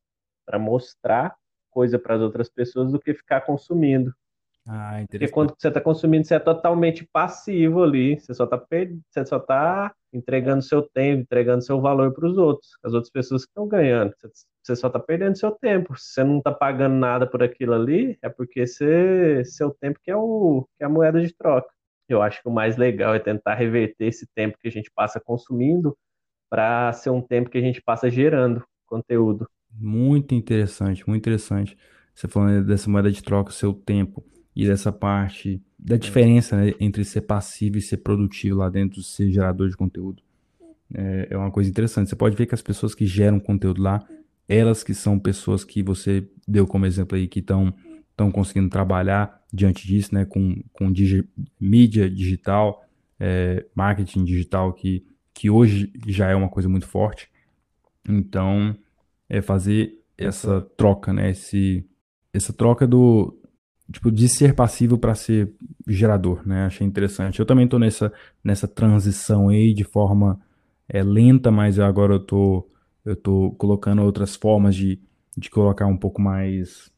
para 0.45 0.57
mostrar 0.57 1.36
coisa 1.69 1.99
para 1.99 2.15
as 2.15 2.21
outras 2.21 2.49
pessoas, 2.49 2.91
do 2.91 2.99
que 2.99 3.13
ficar 3.13 3.41
consumindo. 3.41 4.13
Ah, 4.65 5.03
Porque 5.10 5.27
quando 5.27 5.53
você 5.57 5.67
está 5.67 5.81
consumindo, 5.81 6.25
você 6.25 6.36
é 6.36 6.39
totalmente 6.39 7.07
passivo 7.12 7.84
ali. 7.84 8.19
Você 8.19 8.34
só 8.34 8.45
está 8.45 8.57
você 8.57 9.25
só 9.25 9.39
tá 9.39 9.93
entregando 10.13 10.62
seu 10.62 10.82
tempo, 10.82 11.21
entregando 11.21 11.63
seu 11.63 11.80
valor 11.80 12.13
para 12.13 12.28
os 12.28 12.38
outros, 12.38 12.71
as 12.84 12.93
outras 12.93 13.12
pessoas 13.12 13.43
que 13.43 13.50
estão 13.50 13.67
ganhando. 13.67 14.13
Você 14.63 14.76
só 14.76 14.88
está 14.88 15.00
perdendo 15.00 15.38
seu 15.38 15.52
tempo. 15.52 15.95
Se 15.97 16.13
você 16.13 16.24
não 16.24 16.38
está 16.39 16.52
pagando 16.52 16.95
nada 16.95 17.26
por 17.26 17.41
aquilo 17.41 17.74
ali, 17.74 18.17
é 18.21 18.30
porque 18.30 18.65
você, 18.67 19.43
seu 19.45 19.71
tempo 19.71 20.00
que 20.04 20.12
é, 20.12 20.15
o, 20.15 20.67
que 20.78 20.84
é 20.84 20.86
a 20.86 20.89
moeda 20.89 21.21
de 21.21 21.34
troca. 21.36 21.69
Eu 22.08 22.21
acho 22.21 22.41
que 22.41 22.50
o 22.50 22.52
mais 22.52 22.78
legal 22.78 23.15
é 23.15 23.19
tentar 23.19 23.56
reverter 23.56 24.06
esse 24.06 24.28
tempo 24.36 24.58
que 24.60 24.67
a 24.67 24.71
gente 24.71 24.91
passa 24.93 25.19
consumindo 25.19 25.97
para 26.50 26.91
ser 26.91 27.10
um 27.10 27.21
tempo 27.21 27.50
que 27.50 27.58
a 27.58 27.62
gente 27.62 27.82
passa 27.82 28.10
gerando 28.10 28.63
conteúdo. 28.86 29.47
Muito 29.74 30.36
interessante, 30.36 31.08
muito 31.08 31.21
interessante. 31.21 31.78
Você 32.13 32.28
falando 32.28 32.65
dessa 32.65 32.89
moeda 32.89 33.10
de 33.10 33.24
troca, 33.24 33.52
seu 33.52 33.74
tempo 33.74 34.21
e 34.56 34.66
dessa 34.66 34.92
parte 34.92 35.62
da 35.78 35.98
diferença 35.98 36.58
né, 36.58 36.74
entre 36.80 37.04
ser 37.04 37.22
passivo 37.22 37.78
e 37.78 37.82
ser 37.82 37.98
produtivo 37.98 38.58
lá 38.58 38.70
dentro 38.70 39.00
de 39.00 39.08
ser 39.08 39.32
gerador 39.32 39.70
de 39.70 39.78
conteúdo. 39.78 40.22
É, 40.94 41.30
é, 41.32 41.38
uma 41.38 41.52
coisa 41.52 41.70
interessante. 41.70 42.10
Você 42.10 42.16
pode 42.16 42.36
ver 42.36 42.46
que 42.46 42.54
as 42.54 42.62
pessoas 42.62 42.94
que 42.94 43.06
geram 43.06 43.40
conteúdo 43.40 43.82
lá, 43.82 44.06
elas 44.48 44.84
que 44.84 44.94
são 44.94 45.18
pessoas 45.18 45.64
que 45.64 45.82
você 45.82 46.28
deu 46.48 46.68
como 46.68 46.86
exemplo 46.86 47.18
aí, 47.18 47.28
que 47.28 47.40
estão 47.40 47.74
estão 48.12 48.32
conseguindo 48.32 48.70
trabalhar 48.70 49.42
diante 49.52 49.88
disso, 49.88 50.14
né, 50.14 50.26
com, 50.26 50.62
com 50.72 50.92
digi 50.92 51.28
mídia 51.60 52.10
digital, 52.10 52.86
é, 53.20 53.66
marketing 53.74 54.24
digital, 54.24 54.74
que, 54.74 55.04
que 55.34 55.50
hoje 55.50 55.92
já 56.08 56.30
é 56.30 56.36
uma 56.36 56.50
coisa 56.50 56.70
muito 56.70 56.86
forte. 56.86 57.30
Então, 58.08 58.76
é 59.28 59.42
fazer 59.42 59.98
essa 60.18 60.62
troca, 60.78 61.12
né, 61.12 61.32
esse, 61.32 61.86
essa 62.34 62.54
troca 62.54 62.86
do, 62.86 63.40
tipo, 63.91 64.12
de 64.12 64.27
ser 64.30 64.56
passivo 64.56 64.97
para 64.97 65.13
ser 65.15 65.51
gerador, 65.88 66.47
né? 66.47 66.65
Achei 66.65 66.86
interessante. 66.86 67.39
Eu 67.39 67.45
também 67.45 67.67
tô 67.67 67.77
nessa, 67.77 68.12
nessa 68.43 68.67
transição 68.67 69.49
aí 69.49 69.73
de 69.73 69.84
forma 69.84 70.39
é, 70.88 71.04
lenta, 71.04 71.51
mas 71.51 71.80
agora 71.80 72.13
eu 72.13 72.19
tô, 72.19 72.67
eu 73.06 73.15
tô 73.15 73.51
colocando 73.58 74.01
outras 74.01 74.36
formas 74.36 74.75
de, 74.75 74.99
de 75.38 75.49
colocar 75.49 75.88
um 75.88 75.97
pouco 75.97 76.21
mais, 76.21 76.91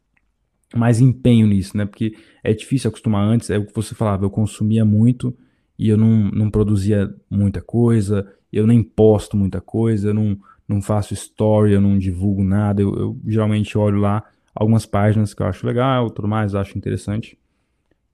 mais 0.75 0.99
empenho 0.99 1.47
nisso, 1.47 1.77
né? 1.77 1.85
Porque 1.85 2.15
é 2.43 2.53
difícil 2.53 2.89
acostumar 2.89 3.25
antes, 3.27 3.49
é 3.49 3.57
o 3.57 3.65
que 3.65 3.75
você 3.75 3.95
falava, 3.95 4.25
eu 4.25 4.29
consumia 4.29 4.85
muito 4.85 5.35
e 5.77 5.89
eu 5.89 5.97
não, 5.97 6.29
não 6.31 6.49
produzia 6.49 7.13
muita 7.29 7.61
coisa, 7.61 8.31
eu 8.51 8.67
nem 8.67 8.83
posto 8.83 9.35
muita 9.35 9.59
coisa, 9.59 10.09
eu 10.09 10.13
não, 10.13 10.37
não 10.67 10.81
faço 10.81 11.13
story, 11.13 11.73
eu 11.73 11.81
não 11.81 11.97
divulgo 11.97 12.43
nada, 12.43 12.81
eu, 12.81 12.93
eu 12.95 13.19
geralmente 13.25 13.77
olho 13.77 13.99
lá 13.99 14.23
algumas 14.53 14.85
páginas 14.85 15.33
que 15.33 15.41
eu 15.41 15.47
acho 15.47 15.65
legal, 15.65 16.09
tudo 16.09 16.27
mais, 16.27 16.55
acho 16.55 16.77
interessante. 16.77 17.37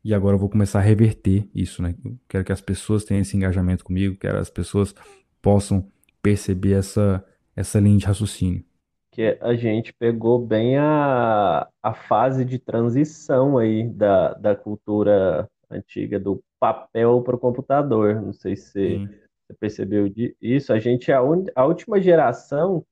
E 0.03 0.13
agora 0.13 0.35
eu 0.35 0.39
vou 0.39 0.49
começar 0.49 0.79
a 0.79 0.81
reverter 0.81 1.47
isso, 1.53 1.81
né? 1.81 1.93
Eu 2.03 2.17
quero 2.27 2.45
que 2.45 2.51
as 2.51 2.61
pessoas 2.61 3.03
tenham 3.03 3.21
esse 3.21 3.35
engajamento 3.35 3.83
comigo, 3.83 4.17
quero 4.17 4.35
que 4.35 4.41
as 4.41 4.49
pessoas 4.49 4.95
possam 5.41 5.85
perceber 6.21 6.73
essa, 6.73 7.23
essa 7.55 7.79
linha 7.79 7.97
de 7.97 8.05
raciocínio. 8.05 8.63
Que 9.11 9.37
a 9.41 9.53
gente 9.55 9.91
pegou 9.93 10.39
bem 10.39 10.77
a, 10.77 11.67
a 11.83 11.93
fase 11.93 12.45
de 12.45 12.57
transição 12.57 13.57
aí 13.57 13.89
da, 13.89 14.33
da 14.35 14.55
cultura 14.55 15.49
antiga 15.69 16.19
do 16.19 16.41
papel 16.59 17.21
para 17.21 17.35
o 17.35 17.39
computador. 17.39 18.21
Não 18.21 18.31
sei 18.31 18.55
se 18.55 19.05
você 19.47 19.53
percebeu 19.59 20.11
isso. 20.41 20.71
A 20.71 20.79
gente 20.79 21.11
é 21.11 21.15
a, 21.15 21.23
un, 21.23 21.45
a 21.55 21.65
última 21.65 21.99
geração 21.99 22.85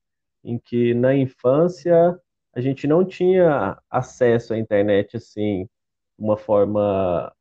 em 0.44 0.58
que 0.58 0.94
na 0.94 1.16
infância 1.16 2.20
a 2.58 2.62
gente 2.62 2.88
não 2.88 3.06
tinha 3.06 3.78
acesso 3.88 4.52
à 4.52 4.58
internet 4.58 5.16
assim, 5.16 5.66
de 6.18 6.26
uma 6.26 6.36
forma 6.36 7.32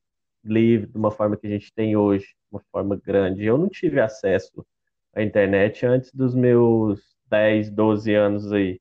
livre, 0.44 0.88
de 0.88 0.98
uma 0.98 1.10
forma 1.10 1.38
que 1.38 1.46
a 1.46 1.50
gente 1.50 1.72
tem 1.72 1.96
hoje, 1.96 2.26
de 2.26 2.34
uma 2.52 2.62
forma 2.70 2.96
grande. 2.96 3.42
Eu 3.42 3.56
não 3.56 3.66
tive 3.66 3.98
acesso 3.98 4.66
à 5.14 5.22
internet 5.22 5.86
antes 5.86 6.12
dos 6.12 6.34
meus 6.34 7.16
10, 7.30 7.70
12 7.70 8.14
anos 8.14 8.52
aí. 8.52 8.78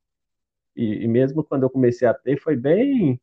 E, 0.75 1.05
e 1.05 1.07
mesmo 1.07 1.41
quando 1.41 1.63
eu 1.63 1.69
comecei 1.69 2.05
a 2.05 2.13
ter, 2.13 2.37
foi 2.37 2.57
bem, 2.57 3.17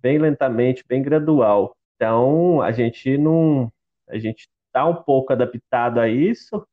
bem 0.00 0.16
lentamente, 0.18 0.84
bem 0.86 1.02
gradual. 1.02 1.76
Então, 1.96 2.62
a 2.62 2.70
gente 2.70 3.18
não, 3.18 3.72
a 4.08 4.18
gente 4.20 4.48
está 4.68 4.86
um 4.86 5.02
pouco 5.02 5.32
adaptado 5.32 5.98
a 5.98 6.08
isso, 6.08 6.64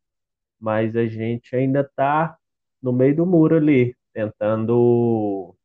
mas 0.60 0.96
a 0.96 1.08
gente 1.08 1.56
ainda 1.56 1.82
está 1.82 2.38
no 2.80 2.93
meio 2.93 3.15
do 3.15 3.26
muro 3.26 3.56
ali, 3.58 3.97
tentando 4.17 5.56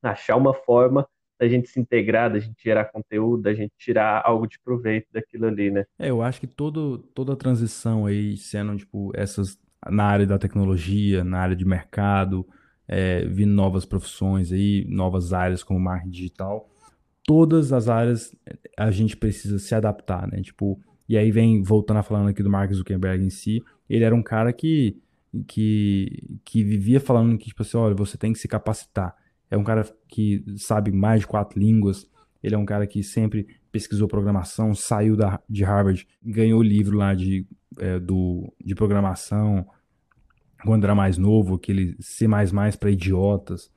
achar 0.00 0.36
uma 0.36 0.54
forma 0.54 1.08
da 1.40 1.48
gente 1.48 1.68
se 1.68 1.80
integrar, 1.80 2.32
da 2.32 2.38
gente 2.38 2.62
gerar 2.62 2.84
conteúdo, 2.84 3.42
da 3.42 3.52
gente 3.52 3.72
tirar 3.76 4.22
algo 4.24 4.46
de 4.46 4.60
proveito 4.60 5.08
daquilo 5.12 5.46
ali, 5.46 5.72
né? 5.72 5.84
É, 5.98 6.10
eu 6.10 6.22
acho 6.22 6.40
que 6.40 6.46
todo, 6.46 6.98
toda 6.98 7.32
a 7.32 7.36
transição 7.36 8.06
aí, 8.06 8.36
sendo, 8.36 8.76
tipo, 8.76 9.10
essas 9.14 9.58
na 9.90 10.04
área 10.04 10.26
da 10.26 10.38
tecnologia, 10.38 11.24
na 11.24 11.40
área 11.40 11.56
de 11.56 11.64
mercado, 11.64 12.46
é, 12.86 13.26
vindo 13.26 13.52
novas 13.52 13.84
profissões 13.84 14.52
aí, 14.52 14.86
novas 14.88 15.32
áreas 15.32 15.62
como 15.62 15.80
marketing 15.80 16.10
digital, 16.10 16.70
todas 17.24 17.72
as 17.72 17.88
áreas 17.88 18.34
a 18.78 18.90
gente 18.90 19.16
precisa 19.16 19.58
se 19.58 19.74
adaptar, 19.74 20.28
né? 20.28 20.40
Tipo, 20.40 20.80
e 21.08 21.18
aí 21.18 21.30
vem, 21.30 21.62
voltando 21.62 21.98
a 21.98 22.02
falando 22.02 22.28
aqui 22.28 22.42
do 22.42 22.48
Mark 22.48 22.72
Zuckerberg 22.72 23.24
em 23.24 23.30
si, 23.30 23.62
ele 23.90 24.04
era 24.04 24.14
um 24.14 24.22
cara 24.22 24.52
que 24.52 25.02
que, 25.42 26.38
que 26.44 26.62
vivia 26.62 27.00
falando 27.00 27.36
que, 27.36 27.46
tipo 27.46 27.62
assim, 27.62 27.76
olha, 27.76 27.94
você 27.94 28.16
tem 28.16 28.32
que 28.32 28.38
se 28.38 28.46
capacitar. 28.46 29.16
É 29.50 29.56
um 29.56 29.64
cara 29.64 29.84
que 30.08 30.44
sabe 30.56 30.92
mais 30.92 31.20
de 31.20 31.26
quatro 31.26 31.58
línguas. 31.58 32.08
Ele 32.42 32.54
é 32.54 32.58
um 32.58 32.64
cara 32.64 32.86
que 32.86 33.02
sempre 33.02 33.46
pesquisou 33.72 34.06
programação, 34.06 34.74
saiu 34.74 35.16
da, 35.16 35.40
de 35.48 35.64
Harvard, 35.64 36.06
ganhou 36.22 36.62
livro 36.62 36.96
lá 36.96 37.14
de, 37.14 37.46
é, 37.78 37.98
do, 37.98 38.52
de 38.64 38.74
programação 38.74 39.66
quando 40.64 40.84
era 40.84 40.94
mais 40.94 41.18
novo, 41.18 41.56
aquele 41.56 41.96
C++ 42.00 42.26
para 42.78 42.90
idiotas. 42.90 43.70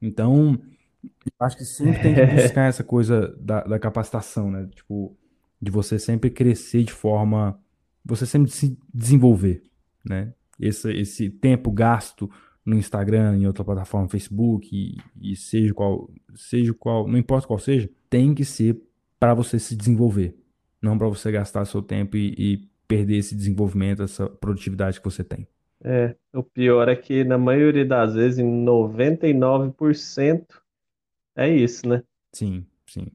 Então, 0.00 0.60
acho 1.40 1.56
que 1.56 1.64
sempre 1.64 2.02
tem 2.02 2.14
que 2.14 2.26
buscar 2.42 2.68
essa 2.68 2.84
coisa 2.84 3.34
da, 3.40 3.62
da 3.62 3.78
capacitação, 3.78 4.50
né? 4.50 4.68
Tipo, 4.74 5.16
de 5.60 5.70
você 5.70 5.98
sempre 5.98 6.30
crescer 6.30 6.84
de 6.84 6.92
forma... 6.92 7.58
Você 8.04 8.26
sempre 8.26 8.50
se 8.50 8.78
desenvolver, 8.92 9.62
né? 10.04 10.32
Esse, 10.58 10.92
esse 10.92 11.30
tempo 11.30 11.70
gasto 11.70 12.30
no 12.64 12.74
Instagram, 12.76 13.36
em 13.36 13.46
outra 13.46 13.64
plataforma, 13.64 14.08
Facebook, 14.08 14.68
e, 14.74 14.96
e, 15.20 15.36
seja 15.36 15.72
qual, 15.72 16.10
seja 16.34 16.74
qual, 16.74 17.06
não 17.06 17.16
importa 17.16 17.46
qual 17.46 17.58
seja, 17.60 17.88
tem 18.10 18.34
que 18.34 18.44
ser 18.44 18.80
para 19.20 19.34
você 19.34 19.58
se 19.58 19.76
desenvolver, 19.76 20.36
não 20.82 20.98
para 20.98 21.06
você 21.06 21.30
gastar 21.30 21.64
seu 21.64 21.80
tempo 21.80 22.16
e, 22.16 22.34
e, 22.36 22.68
perder 22.88 23.16
esse 23.16 23.34
desenvolvimento, 23.34 24.02
essa 24.02 24.28
produtividade 24.28 25.00
que 25.00 25.04
você 25.04 25.24
tem. 25.24 25.46
É, 25.82 26.14
o 26.32 26.42
pior 26.42 26.88
é 26.88 26.96
que 26.96 27.24
na 27.24 27.36
maioria 27.36 27.84
das 27.84 28.14
vezes, 28.14 28.38
em 28.38 28.64
99%, 28.64 30.44
é 31.34 31.48
isso, 31.48 31.88
né? 31.88 32.02
Sim, 32.32 32.64
sim. 32.86 33.08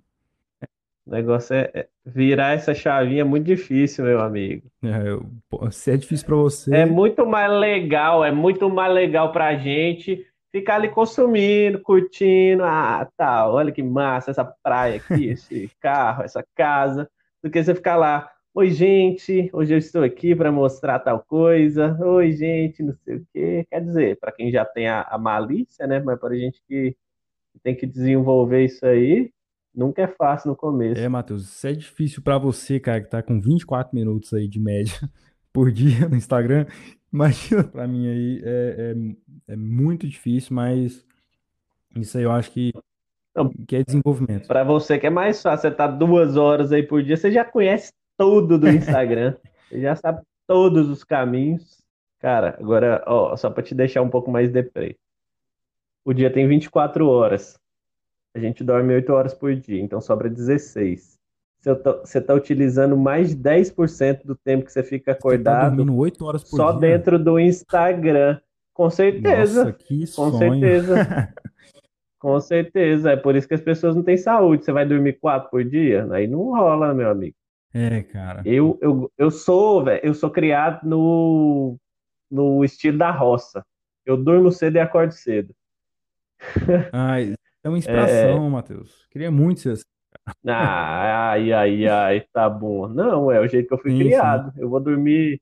O 1.05 1.11
negócio 1.11 1.55
é, 1.55 1.71
é, 1.73 1.89
Virar 2.06 2.54
essa 2.54 2.74
chavinha 2.74 3.22
é 3.22 3.24
muito 3.24 3.45
difícil, 3.45 4.06
meu 4.06 4.20
amigo. 4.22 4.68
É, 4.84 5.10
eu- 5.10 5.72
se 5.72 5.91
é 5.91 5.97
difícil 5.97 6.26
para 6.26 6.36
É 6.36 6.38
você, 6.38 6.86
muito 6.86 7.26
mais 7.26 7.52
legal, 7.52 8.24
é 8.24 8.32
muito 8.32 8.70
mais 8.70 8.91
legal 8.93 9.32
pra 9.32 9.56
gente 9.56 10.26
ficar 10.52 10.76
ali 10.76 10.89
consumindo, 10.89 11.80
curtindo, 11.82 12.64
ah, 12.64 13.08
tá, 13.16 13.49
olha 13.49 13.72
que 13.72 13.84
massa 13.84 14.32
essa 14.32 14.43
praia 14.64 14.95
aqui, 14.97 15.28
esse 15.30 15.70
carro, 15.80 16.24
essa 16.24 16.43
casa, 16.56 17.10
do 17.43 17.49
que 17.49 17.64
você 17.64 17.74
ficar 17.76 17.95
lá, 17.95 18.30
oi 18.54 18.70
gente, 18.72 19.49
hoje 19.54 19.74
eu 19.74 19.78
estou 19.78 20.04
aqui 20.04 20.36
para 20.36 20.52
mostrar 20.52 20.99
tal 20.99 21.24
coisa, 21.24 21.97
oi 22.04 22.32
gente, 22.34 22.84
não 22.84 22.93
sei 23.06 23.16
o 23.18 23.28
quê. 23.34 23.66
Quer 23.70 23.82
dizer, 23.82 24.18
para 24.20 24.32
quem 24.32 24.52
já 24.52 24.66
tem 24.66 24.88
a, 24.89 25.04
a 25.04 25.18
malícia, 25.18 25.88
né, 25.88 25.99
mas 25.99 26.20
para 26.20 26.36
gente 26.36 26.62
que 26.68 26.95
tem 27.64 27.76
que 27.76 27.86
desenvolver 27.86 28.66
isso 28.66 28.86
aí, 28.86 29.32
nunca 29.74 30.01
é 30.01 30.07
fácil 30.07 30.49
no 30.49 30.53
é, 30.53 30.57
começo. 30.57 31.09
Matheus, 31.09 31.47
se 31.49 31.69
é 31.69 31.74
difícil 31.74 32.22
para 32.22 32.38
você, 32.38 32.80
cara, 32.80 33.01
que 33.01 33.09
tá 33.09 33.22
com 33.22 33.39
24 33.39 33.95
minutos 33.95 34.34
aí 34.34 34.47
de 34.47 34.59
média 34.59 34.93
por 35.51 35.72
dia 35.72 36.07
no 36.07 36.15
Instagram, 36.15 36.65
imagina 37.11 37.63
para 37.63 37.88
mim 37.88 38.07
aí, 38.07 38.41
é, 38.43 38.95
é, 39.49 39.53
é 39.53 39.55
muito 39.55 40.07
difícil, 40.07 40.55
mas 40.55 41.05
isso 41.95 42.17
aí 42.17 42.24
eu 42.24 42.32
acho 42.32 42.51
que, 42.51 42.72
que 43.67 43.76
é 43.76 43.84
desenvolvimento. 43.84 44.47
para 44.47 44.63
você 44.63 44.97
que 44.97 45.07
é 45.07 45.09
mais 45.09 45.41
fácil, 45.41 45.69
você 45.69 45.76
tá 45.76 45.88
duas 45.88 46.38
horas 46.38 46.72
aí 46.72 46.84
por 46.84 47.03
dia, 47.03 47.17
você 47.17 47.32
já 47.32 47.43
conhece 47.43 47.91
tudo 48.17 48.57
do 48.57 48.67
Instagram, 48.69 49.36
você 49.69 49.82
já 49.82 49.95
sabe 49.95 50.22
todos 50.47 50.89
os 50.89 51.03
caminhos. 51.03 51.82
Cara, 52.19 52.55
agora, 52.59 53.03
ó, 53.07 53.36
só 53.36 53.49
para 53.49 53.63
te 53.63 53.74
deixar 53.74 54.01
um 54.01 54.09
pouco 54.09 54.30
mais 54.30 54.51
deprê. 54.51 54.95
O 56.05 56.13
dia 56.13 56.32
tem 56.32 56.47
24 56.47 57.07
horas. 57.07 57.59
A 58.34 58.39
gente 58.39 58.63
dorme 58.63 58.93
8 58.93 59.11
horas 59.13 59.34
por 59.34 59.53
dia, 59.55 59.82
então 59.82 59.99
sobra 60.01 60.29
16. 60.29 61.19
Você 61.59 61.75
tá, 61.75 61.91
você 61.99 62.21
tá 62.21 62.34
utilizando 62.34 62.97
mais 62.97 63.29
de 63.29 63.36
10% 63.36 64.25
do 64.25 64.36
tempo 64.36 64.65
que 64.65 64.71
você 64.71 64.82
fica 64.84 65.13
Você 65.19 65.38
tá 65.39 65.53
acordado 65.59 65.75
dormindo 65.75 65.95
8 65.95 66.25
horas 66.25 66.43
por 66.43 66.57
só 66.57 66.71
dia? 66.71 66.79
dentro 66.79 67.19
do 67.19 67.39
Instagram. 67.39 68.39
Com 68.73 68.89
Nossa, 68.89 68.95
certeza, 68.97 69.73
que 69.73 69.99
com 70.15 70.32
sonho. 70.32 70.32
certeza, 70.32 70.95
com 72.19 72.39
certeza. 72.39 73.11
É 73.11 73.17
por 73.17 73.36
isso 73.36 73.47
que 73.47 73.53
as 73.53 73.61
pessoas 73.61 73.95
não 73.95 74.03
têm 74.03 74.17
saúde. 74.17 74.65
Você 74.65 74.71
vai 74.71 74.86
dormir 74.86 75.19
4 75.19 75.49
por 75.51 75.63
dia? 75.63 76.07
Aí 76.11 76.27
não 76.27 76.51
rola, 76.51 76.93
meu 76.93 77.09
amigo. 77.09 77.36
É, 77.73 78.03
cara. 78.03 78.41
Eu, 78.45 78.77
eu, 78.82 79.11
eu 79.17 79.32
sou, 79.32 79.84
velho, 79.84 80.01
eu 80.03 80.13
sou 80.13 80.29
criado 80.29 80.84
no, 80.88 81.77
no 82.29 82.63
estilo 82.65 82.97
da 82.97 83.11
roça. 83.11 83.63
Eu 84.05 84.17
durmo 84.17 84.51
cedo 84.51 84.77
e 84.77 84.79
acordo 84.79 85.13
cedo. 85.13 85.53
Ai, 86.91 87.36
é 87.64 87.70
uma 87.70 87.78
É, 87.86 88.41
inspiração, 88.41 88.49
Matheus. 88.49 89.05
Queria 89.09 89.32
muito 89.32 89.62
ser 89.62 89.72
assim. 89.74 89.86
Ah, 90.47 91.32
ai, 91.34 91.51
ai, 91.53 91.86
ai, 91.88 92.22
tá 92.34 92.49
bom. 92.49 92.88
Não, 92.88 93.32
é 93.32 93.39
o 93.39 93.47
jeito 93.47 93.68
que 93.68 93.74
eu 93.74 93.78
fui 93.80 93.91
Sim, 93.91 94.12
sim. 94.12 94.43
criado. 94.43 94.51
Eu 94.57 94.70
vou 94.70 94.80
dormir 94.80 95.39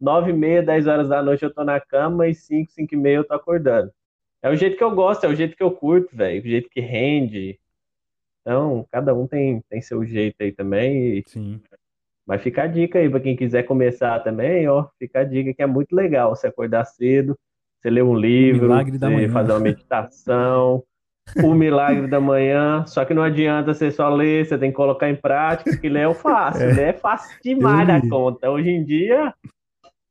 nove 0.00 0.30
e 0.30 0.34
meia, 0.34 0.62
dez 0.62 0.86
horas 0.86 1.08
da 1.08 1.22
noite 1.22 1.42
eu 1.44 1.52
tô 1.52 1.64
na 1.64 1.80
cama 1.80 2.28
e 2.28 2.34
cinco, 2.34 2.70
cinco 2.72 2.94
e 2.94 2.96
meia 2.98 3.16
eu 3.18 3.24
tô 3.26 3.34
acordando. 3.34 3.90
É 4.42 4.50
o 4.50 4.56
jeito 4.56 4.76
que 4.76 4.84
eu 4.84 4.94
gosto, 4.94 5.24
é 5.24 5.28
o 5.28 5.34
jeito 5.36 5.56
que 5.56 5.62
eu 5.62 5.70
curto, 5.72 6.14
velho. 6.16 6.42
O 6.42 6.46
jeito 6.48 6.68
que 6.70 6.80
rende. 6.80 7.58
Então, 8.42 8.86
cada 8.92 9.14
um 9.14 9.26
tem, 9.28 9.62
tem 9.70 9.82
seu 9.82 10.04
jeito 10.06 10.36
aí 10.42 10.52
também. 10.52 11.18
e- 11.20 11.26
Sim. 11.26 11.62
Mas 12.26 12.42
fica 12.42 12.62
a 12.64 12.66
dica 12.66 12.98
aí 12.98 13.10
pra 13.10 13.20
quem 13.20 13.36
quiser 13.36 13.64
começar 13.64 14.20
também, 14.20 14.68
ó. 14.68 14.88
Fica 14.98 15.20
a 15.20 15.24
dica 15.24 15.52
que 15.54 15.62
é 15.62 15.66
muito 15.66 15.94
legal 15.94 16.34
você 16.34 16.46
acordar 16.48 16.84
cedo, 16.84 17.38
você 17.80 17.90
ler 17.90 18.02
um 18.04 18.14
livro, 18.16 18.84
você 19.00 19.28
fazer 19.28 19.52
uma 19.52 19.60
meditação. 19.60 20.84
O 21.42 21.54
milagre 21.54 22.06
da 22.08 22.20
manhã, 22.20 22.84
só 22.86 23.04
que 23.04 23.14
não 23.14 23.22
adianta 23.22 23.72
você 23.72 23.90
só 23.90 24.08
ler, 24.08 24.44
você 24.46 24.58
tem 24.58 24.70
que 24.70 24.76
colocar 24.76 25.08
em 25.08 25.16
prática, 25.16 25.76
que 25.78 25.88
ler 25.88 26.00
é 26.02 26.08
o 26.08 26.14
fácil, 26.14 26.68
É, 26.68 26.72
ler 26.72 26.88
é 26.88 26.92
fácil 26.92 27.38
demais 27.42 27.86
da 27.86 28.00
conta. 28.06 28.50
Hoje 28.50 28.70
em 28.70 28.84
dia, 28.84 29.34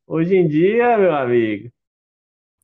hoje 0.07 0.35
em 0.35 0.47
dia, 0.47 0.97
meu 0.97 1.13
amigo, 1.15 1.69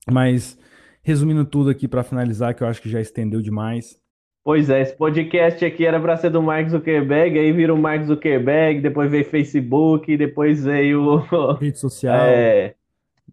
Mas, 0.09 0.57
resumindo 1.03 1.45
tudo 1.45 1.69
aqui 1.69 1.87
para 1.87 2.03
finalizar, 2.03 2.55
que 2.55 2.63
eu 2.63 2.67
acho 2.67 2.81
que 2.81 2.89
já 2.89 2.99
estendeu 3.01 3.41
demais. 3.41 3.99
pois 4.43 4.69
é, 4.69 4.81
esse 4.81 4.95
podcast 4.95 5.63
aqui 5.65 5.85
era 5.85 5.99
para 5.99 6.17
ser 6.17 6.29
do 6.29 6.41
Mark 6.41 6.69
Zuckerberg, 6.69 7.37
aí 7.37 7.51
vira 7.51 7.73
o 7.73 7.77
Mark 7.77 8.03
Zuckerberg, 8.05 8.81
depois 8.81 9.11
veio 9.11 9.25
Facebook, 9.25 10.15
depois 10.17 10.63
veio 10.63 11.17
Rede 11.59 11.77
social, 11.79 12.15
é, 12.25 12.75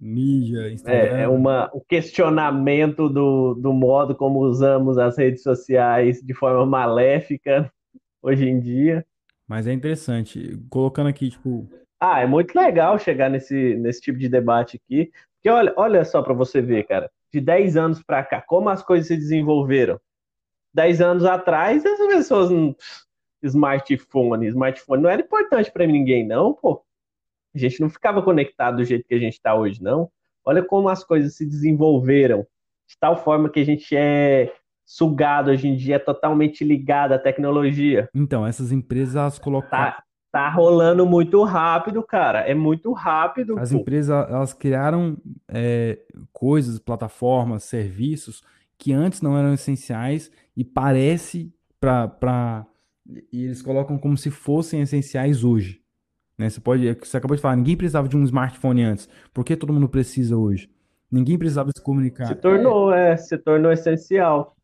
mídia, 0.01 0.61
é, 0.61 0.69
é 0.69 0.73
Instagram. 0.73 1.31
uma, 1.31 1.71
o 1.73 1.81
questionamento 1.81 3.09
do, 3.09 3.55
do 3.55 3.73
modo 3.73 4.15
como 4.15 4.41
usamos 4.41 4.99
as 4.99 5.17
redes 5.17 5.43
sociais 5.43 6.21
de 6.23 6.35
forma 6.35 6.65
maléfica 6.67 7.73
hoje 8.23 8.49
em 8.49 8.61
dia. 8.61 9.07
Mas 9.47 9.67
é 9.67 9.73
interessante. 9.73 10.59
Colocando 10.71 11.09
aqui, 11.09 11.31
tipo, 11.31 11.69
Ah, 12.01 12.21
é 12.21 12.27
muito 12.27 12.55
legal 12.55 12.99
chegar 12.99 13.29
nesse, 13.31 13.75
nesse 13.77 14.01
tipo 14.01 14.19
de 14.19 14.29
debate 14.29 14.77
aqui, 14.83 15.11
porque 15.37 15.49
olha, 15.51 15.73
olha 15.77 16.05
só 16.05 16.23
para 16.23 16.35
você 16.35 16.61
ver, 16.63 16.85
cara, 16.87 17.11
de 17.33 17.41
10 17.41 17.77
anos 17.77 18.03
para 18.03 18.25
cá, 18.25 18.41
como 18.41 18.69
as 18.69 18.83
coisas 18.83 19.07
se 19.09 19.17
desenvolveram. 19.17 20.01
10 20.75 21.01
anos 21.01 21.25
atrás, 21.25 21.85
as 21.85 21.99
pessoas, 21.99 22.51
não- 22.51 22.75
smartphone, 23.43 24.47
smartphone 24.49 25.03
não 25.03 25.11
era 25.11 25.23
importante 25.23 25.71
para 25.71 25.87
ninguém, 25.87 26.27
não, 26.27 26.55
pô. 26.55 26.83
A 27.55 27.59
gente 27.59 27.81
não 27.81 27.89
ficava 27.89 28.23
conectado 28.23 28.77
do 28.77 28.85
jeito 28.85 29.07
que 29.07 29.15
a 29.15 29.19
gente 29.19 29.35
está 29.35 29.55
hoje, 29.55 29.83
não. 29.83 30.11
Olha 30.45 30.63
como 30.63 30.89
as 30.89 31.05
coisas 31.05 31.37
se 31.37 31.47
desenvolveram, 31.47 32.47
de 32.87 32.99
tal 32.99 33.17
forma 33.17 33.49
que 33.49 33.61
a 33.61 33.65
gente 33.65 33.97
é 33.97 34.53
sugado 34.85 35.51
hoje 35.51 35.67
em 35.67 35.77
dia, 35.77 35.97
é 35.97 35.99
totalmente 35.99 36.63
ligado 36.63 37.13
à 37.13 37.19
tecnologia. 37.19 38.09
então, 38.15 38.47
essas 38.47 38.71
empresas, 38.71 39.17
elas 39.17 39.39
colocaram. 39.39 39.93
Tá, 39.93 40.03
tá 40.31 40.51
rolando 40.51 41.07
muito 41.07 41.43
rápido, 41.45 42.03
cara. 42.03 42.41
É 42.41 42.55
muito 42.55 42.93
rápido, 42.93 43.59
As 43.59 43.73
pô. 43.73 43.79
empresas, 43.79 44.29
elas 44.29 44.53
criaram 44.53 45.17
é, 45.49 45.99
coisas, 46.33 46.79
plataformas, 46.79 47.65
serviços 47.65 48.43
que 48.77 48.93
antes 48.93 49.23
não 49.23 49.39
eram 49.39 49.55
essenciais 49.55 50.31
e 50.57 50.65
parece 50.65 51.55
para 51.81 52.09
para 52.09 52.67
e 53.33 53.45
eles 53.45 53.63
colocam 53.63 53.99
como 53.99 54.17
se 54.17 54.31
fossem 54.31 54.81
essenciais 54.81 55.45
hoje, 55.45 55.81
né? 56.39 56.51
Você 56.51 56.61
pode, 56.61 56.87
é 56.89 56.95
você 56.95 57.17
acabou 57.17 57.37
de 57.37 57.43
falar, 57.43 57.57
ninguém 57.57 57.77
precisava 57.77 58.09
de 58.09 58.17
um 58.17 58.25
smartphone 58.25 58.83
antes. 58.83 59.09
Por 59.33 59.45
que 59.45 59.57
todo 59.57 59.73
mundo 59.73 59.89
precisa 59.89 60.37
hoje? 60.37 60.71
Ninguém 61.11 61.39
precisava 61.39 61.71
se 61.71 61.79
Se 61.79 61.83
comunicar. 61.83 62.33
É, 62.33 62.35
tornou, 62.35 62.93
é, 62.93 63.17
se 63.17 63.39
tornou 63.39 63.73
essencial. 63.73 64.57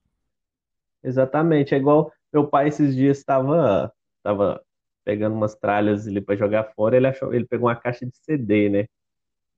Exatamente. 1.02 1.74
É 1.74 1.78
igual 1.78 2.12
meu 2.32 2.46
pai 2.48 2.68
esses 2.68 2.94
dias 2.94 3.18
estava 3.18 3.92
estava 4.18 4.60
pegando 5.04 5.34
umas 5.34 5.54
tralhas 5.54 6.06
ali 6.06 6.20
para 6.20 6.36
jogar 6.36 6.64
fora, 6.74 6.96
ele 6.96 7.06
achou, 7.06 7.32
ele 7.34 7.46
pegou 7.46 7.68
uma 7.68 7.74
caixa 7.76 8.04
de 8.06 8.12
CD, 8.18 8.68
né? 8.68 8.86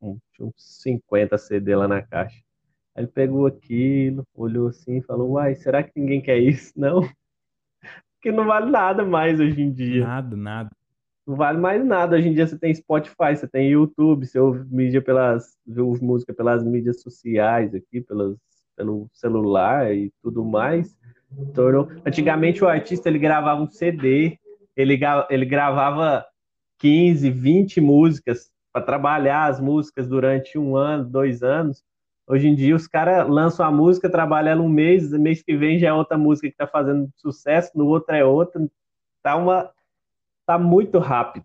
Um- 0.00 0.18
Tinha 0.34 0.46
uns 0.48 0.54
50 0.82 1.38
CD 1.38 1.76
lá 1.76 1.88
na 1.88 2.02
caixa. 2.02 2.42
Aí 2.94 3.04
ele 3.04 3.12
pegou 3.12 3.46
aquilo, 3.46 4.24
olhou 4.34 4.68
assim 4.68 4.98
e 4.98 5.02
falou: 5.02 5.32
Uai, 5.32 5.54
será 5.56 5.82
que 5.82 5.92
ninguém 6.00 6.22
quer 6.22 6.38
isso? 6.38 6.72
Não, 6.78 7.02
porque 8.14 8.30
não 8.32 8.46
vale 8.46 8.70
nada 8.70 9.04
mais 9.04 9.40
hoje 9.40 9.60
em 9.60 9.72
dia. 9.72 10.04
nada, 10.06 10.36
nada. 10.36 10.70
Não 11.26 11.36
vale 11.36 11.58
mais 11.58 11.84
nada. 11.84 12.16
Hoje 12.16 12.28
em 12.28 12.34
dia 12.34 12.46
você 12.46 12.58
tem 12.58 12.74
Spotify, 12.74 13.36
você 13.36 13.46
tem 13.46 13.70
YouTube, 13.70 14.26
você 14.26 14.38
ouve 14.38 14.64
mídia 14.74 15.00
pelas, 15.00 15.56
ouve 15.76 16.02
música 16.02 16.34
pelas 16.34 16.64
mídias 16.64 17.00
sociais 17.00 17.74
aqui, 17.74 18.00
pelas, 18.00 18.36
pelo 18.76 19.08
celular 19.12 19.94
e 19.94 20.12
tudo 20.22 20.44
mais. 20.44 20.96
Tornou... 21.54 21.88
Antigamente 22.04 22.64
o 22.64 22.68
artista 22.68 23.08
ele 23.08 23.18
gravava 23.18 23.62
um 23.62 23.70
CD, 23.70 24.38
ele, 24.76 24.98
ele 25.30 25.44
gravava 25.44 26.26
15, 26.78 27.30
20 27.30 27.80
músicas 27.80 28.50
para 28.72 28.84
trabalhar 28.84 29.46
as 29.46 29.60
músicas 29.60 30.08
durante 30.08 30.58
um 30.58 30.76
ano, 30.76 31.04
dois 31.04 31.42
anos. 31.42 31.84
Hoje 32.26 32.48
em 32.48 32.54
dia 32.54 32.74
os 32.74 32.88
caras 32.88 33.28
lançam 33.28 33.64
a 33.64 33.70
música, 33.70 34.10
trabalham 34.10 34.52
ela 34.52 34.62
um 34.62 34.68
mês, 34.68 35.12
mês 35.12 35.42
que 35.42 35.56
vem 35.56 35.78
já 35.78 35.88
é 35.88 35.92
outra 35.92 36.18
música 36.18 36.48
que 36.48 36.54
está 36.54 36.66
fazendo 36.66 37.08
sucesso, 37.16 37.70
no 37.76 37.86
outro 37.86 38.14
é 38.14 38.24
outra. 38.24 38.60
Tá 39.22 39.36
uma, 39.36 39.70
tá 40.46 40.58
muito 40.58 40.98
rápido. 40.98 41.44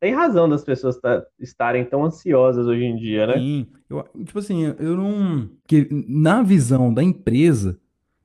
Tem 0.00 0.14
razão 0.14 0.48
das 0.48 0.62
pessoas 0.62 1.00
tá- 1.00 1.24
estarem 1.40 1.84
tão 1.84 2.04
ansiosas 2.04 2.66
hoje 2.66 2.84
em 2.84 2.96
dia, 2.96 3.26
né? 3.26 3.38
Sim, 3.38 3.66
eu, 3.88 4.04
tipo 4.24 4.38
assim, 4.38 4.74
eu 4.78 4.96
não. 4.96 5.48
Que 5.66 5.88
na 6.06 6.42
visão 6.42 6.92
da 6.92 7.02
empresa, 7.02 7.78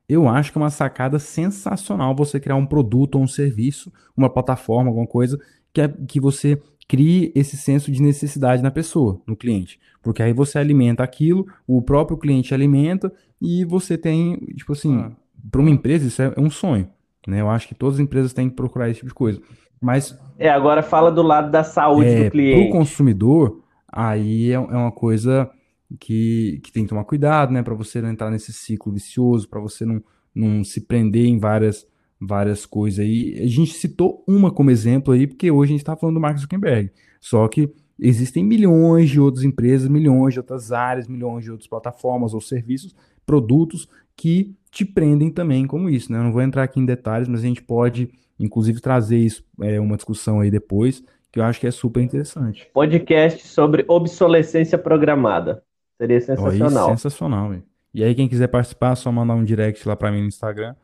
eu 0.08 0.28
acho 0.28 0.52
que 0.52 0.58
é 0.58 0.60
uma 0.60 0.70
sacada 0.70 1.18
sensacional 1.18 2.14
você 2.14 2.38
criar 2.38 2.56
um 2.56 2.66
produto 2.66 3.14
ou 3.16 3.22
um 3.22 3.26
serviço, 3.26 3.90
uma 4.16 4.28
plataforma, 4.28 4.90
alguma 4.90 5.06
coisa, 5.06 5.40
que, 5.72 5.80
é, 5.80 5.88
que 5.88 6.20
você 6.20 6.60
crie 6.86 7.32
esse 7.34 7.56
senso 7.56 7.90
de 7.90 8.02
necessidade 8.02 8.62
na 8.62 8.70
pessoa, 8.70 9.22
no 9.26 9.34
cliente. 9.34 9.80
Porque 10.02 10.22
aí 10.22 10.32
você 10.32 10.58
alimenta 10.58 11.02
aquilo, 11.02 11.46
o 11.66 11.80
próprio 11.80 12.18
cliente 12.18 12.52
alimenta 12.52 13.10
e 13.40 13.64
você 13.64 13.96
tem, 13.96 14.36
tipo 14.56 14.72
assim, 14.72 15.10
para 15.50 15.60
uma 15.60 15.70
empresa 15.70 16.06
isso 16.06 16.20
é, 16.20 16.34
é 16.36 16.40
um 16.40 16.50
sonho, 16.50 16.88
né? 17.26 17.40
Eu 17.40 17.48
acho 17.48 17.66
que 17.66 17.74
todas 17.74 17.94
as 17.94 18.00
empresas 18.00 18.32
têm 18.34 18.50
que 18.50 18.56
procurar 18.56 18.90
esse 18.90 18.98
tipo 18.98 19.08
de 19.08 19.14
coisa. 19.14 19.40
Mas 19.82 20.18
É, 20.38 20.48
agora 20.48 20.82
fala 20.82 21.10
do 21.10 21.22
lado 21.22 21.50
da 21.50 21.64
saúde 21.64 22.08
do 22.08 22.12
é, 22.12 22.18
para 22.20 22.28
o 22.28 22.30
cliente. 22.30 22.70
consumidor, 22.72 23.60
aí 23.88 24.50
é, 24.50 24.54
é 24.54 24.58
uma 24.58 24.92
coisa 24.92 25.50
que, 25.98 26.60
que 26.62 26.72
tem 26.72 26.84
que 26.84 26.88
tomar 26.88 27.04
cuidado, 27.04 27.52
né? 27.52 27.62
Para 27.62 27.74
você 27.74 28.00
não 28.00 28.10
entrar 28.10 28.30
nesse 28.30 28.52
ciclo 28.52 28.92
vicioso, 28.92 29.48
para 29.48 29.60
você 29.60 29.84
não, 29.84 30.02
não 30.34 30.64
se 30.64 30.80
prender 30.80 31.26
em 31.26 31.38
várias, 31.38 31.86
várias 32.20 32.64
coisas 32.64 33.00
aí. 33.00 33.38
A 33.42 33.46
gente 33.46 33.74
citou 33.74 34.24
uma 34.26 34.50
como 34.50 34.70
exemplo 34.70 35.12
aí, 35.12 35.26
porque 35.26 35.50
hoje 35.50 35.70
a 35.70 35.74
gente 35.74 35.82
está 35.82 35.96
falando 35.96 36.14
do 36.14 36.20
Mark 36.20 36.38
Zuckerberg. 36.38 36.90
Só 37.20 37.46
que 37.48 37.70
existem 37.98 38.42
milhões 38.42 39.10
de 39.10 39.20
outras 39.20 39.44
empresas, 39.44 39.88
milhões 39.88 40.34
de 40.34 40.40
outras 40.40 40.72
áreas, 40.72 41.06
milhões 41.06 41.44
de 41.44 41.50
outras 41.50 41.68
plataformas 41.68 42.34
ou 42.34 42.40
serviços, 42.40 42.94
produtos 43.26 43.88
que 44.16 44.54
te 44.70 44.84
prendem 44.84 45.30
também 45.30 45.66
como 45.66 45.88
isso, 45.88 46.10
né? 46.10 46.18
Eu 46.18 46.24
não 46.24 46.32
vou 46.32 46.42
entrar 46.42 46.62
aqui 46.62 46.80
em 46.80 46.86
detalhes, 46.86 47.28
mas 47.28 47.40
a 47.40 47.46
gente 47.46 47.62
pode, 47.62 48.10
inclusive, 48.38 48.80
trazer 48.80 49.18
isso, 49.18 49.44
é, 49.60 49.78
uma 49.78 49.96
discussão 49.96 50.40
aí 50.40 50.50
depois, 50.50 51.02
que 51.30 51.38
eu 51.38 51.44
acho 51.44 51.60
que 51.60 51.66
é 51.66 51.70
super 51.70 52.00
interessante. 52.00 52.68
Podcast 52.72 53.46
sobre 53.46 53.84
obsolescência 53.88 54.78
programada. 54.78 55.62
Seria 55.98 56.20
sensacional. 56.20 56.88
Aí, 56.88 56.96
sensacional, 56.96 57.50
velho. 57.50 57.62
E 57.94 58.02
aí, 58.02 58.14
quem 58.14 58.28
quiser 58.28 58.48
participar, 58.48 58.92
é 58.92 58.94
só 58.96 59.12
mandar 59.12 59.34
um 59.34 59.44
direct 59.44 59.86
lá 59.86 59.94
para 59.94 60.10
mim 60.10 60.22
no 60.22 60.28
Instagram, 60.28 60.74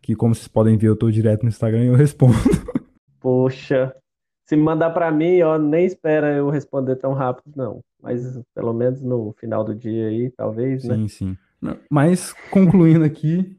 que 0.00 0.14
como 0.14 0.34
vocês 0.34 0.48
podem 0.48 0.76
ver, 0.76 0.88
eu 0.88 0.96
tô 0.96 1.10
direto 1.10 1.42
no 1.42 1.48
Instagram 1.48 1.84
e 1.84 1.86
eu 1.88 1.94
respondo. 1.96 2.34
Poxa, 3.20 3.94
se 4.44 4.56
mandar 4.56 4.90
para 4.90 5.10
mim, 5.10 5.40
ó, 5.42 5.58
nem 5.58 5.86
espera 5.86 6.34
eu 6.34 6.50
responder 6.50 6.96
tão 6.96 7.12
rápido, 7.12 7.52
não. 7.56 7.80
Mas 8.00 8.38
pelo 8.54 8.72
menos 8.72 9.00
no 9.00 9.32
final 9.38 9.64
do 9.64 9.74
dia 9.74 10.08
aí, 10.08 10.30
talvez, 10.30 10.82
sim, 10.82 10.88
né? 10.88 10.94
Sim, 10.96 11.08
sim. 11.08 11.36
Mas, 11.90 12.32
concluindo 12.50 13.04
aqui, 13.04 13.56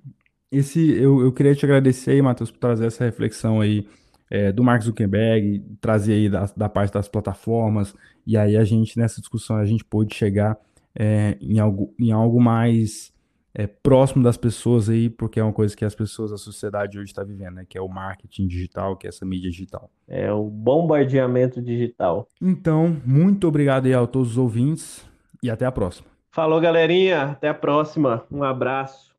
esse, 0.51 0.91
eu, 0.91 1.21
eu 1.21 1.31
queria 1.31 1.55
te 1.55 1.65
agradecer 1.65 2.11
aí, 2.11 2.21
Matheus, 2.21 2.51
por 2.51 2.59
trazer 2.59 2.85
essa 2.85 3.03
reflexão 3.03 3.61
aí 3.61 3.87
é, 4.29 4.51
do 4.51 4.63
Mark 4.63 4.83
Zuckerberg, 4.83 5.63
trazer 5.81 6.13
aí 6.13 6.29
da, 6.29 6.49
da 6.55 6.69
parte 6.69 6.93
das 6.93 7.07
plataformas, 7.07 7.95
e 8.25 8.37
aí 8.37 8.57
a 8.57 8.63
gente, 8.63 8.97
nessa 8.97 9.19
discussão, 9.19 9.57
a 9.57 9.65
gente 9.65 9.83
pôde 9.83 10.15
chegar 10.15 10.57
é, 10.95 11.37
em, 11.41 11.59
algo, 11.59 11.93
em 11.99 12.11
algo 12.11 12.41
mais 12.41 13.13
é, 13.53 13.67
próximo 13.67 14.23
das 14.23 14.37
pessoas 14.37 14.89
aí, 14.89 15.09
porque 15.09 15.39
é 15.39 15.43
uma 15.43 15.53
coisa 15.53 15.75
que 15.75 15.85
as 15.85 15.95
pessoas, 15.95 16.31
a 16.31 16.37
sociedade 16.37 16.97
hoje 16.97 17.11
está 17.11 17.23
vivendo, 17.23 17.55
né? 17.55 17.65
Que 17.67 17.77
é 17.77 17.81
o 17.81 17.87
marketing 17.87 18.47
digital, 18.47 18.97
que 18.97 19.07
é 19.07 19.09
essa 19.09 19.25
mídia 19.25 19.49
digital. 19.49 19.89
É 20.07 20.31
o 20.31 20.49
bombardeamento 20.49 21.61
digital. 21.61 22.27
Então, 22.41 23.01
muito 23.05 23.47
obrigado 23.47 23.85
aí 23.85 23.93
a 23.93 24.05
todos 24.05 24.31
os 24.31 24.37
ouvintes 24.37 25.05
e 25.41 25.49
até 25.49 25.65
a 25.65 25.71
próxima. 25.71 26.14
Falou, 26.35 26.59
galerinha. 26.59 27.31
Até 27.31 27.47
a 27.47 27.53
próxima. 27.53 28.25
Um 28.29 28.43
abraço. 28.43 29.14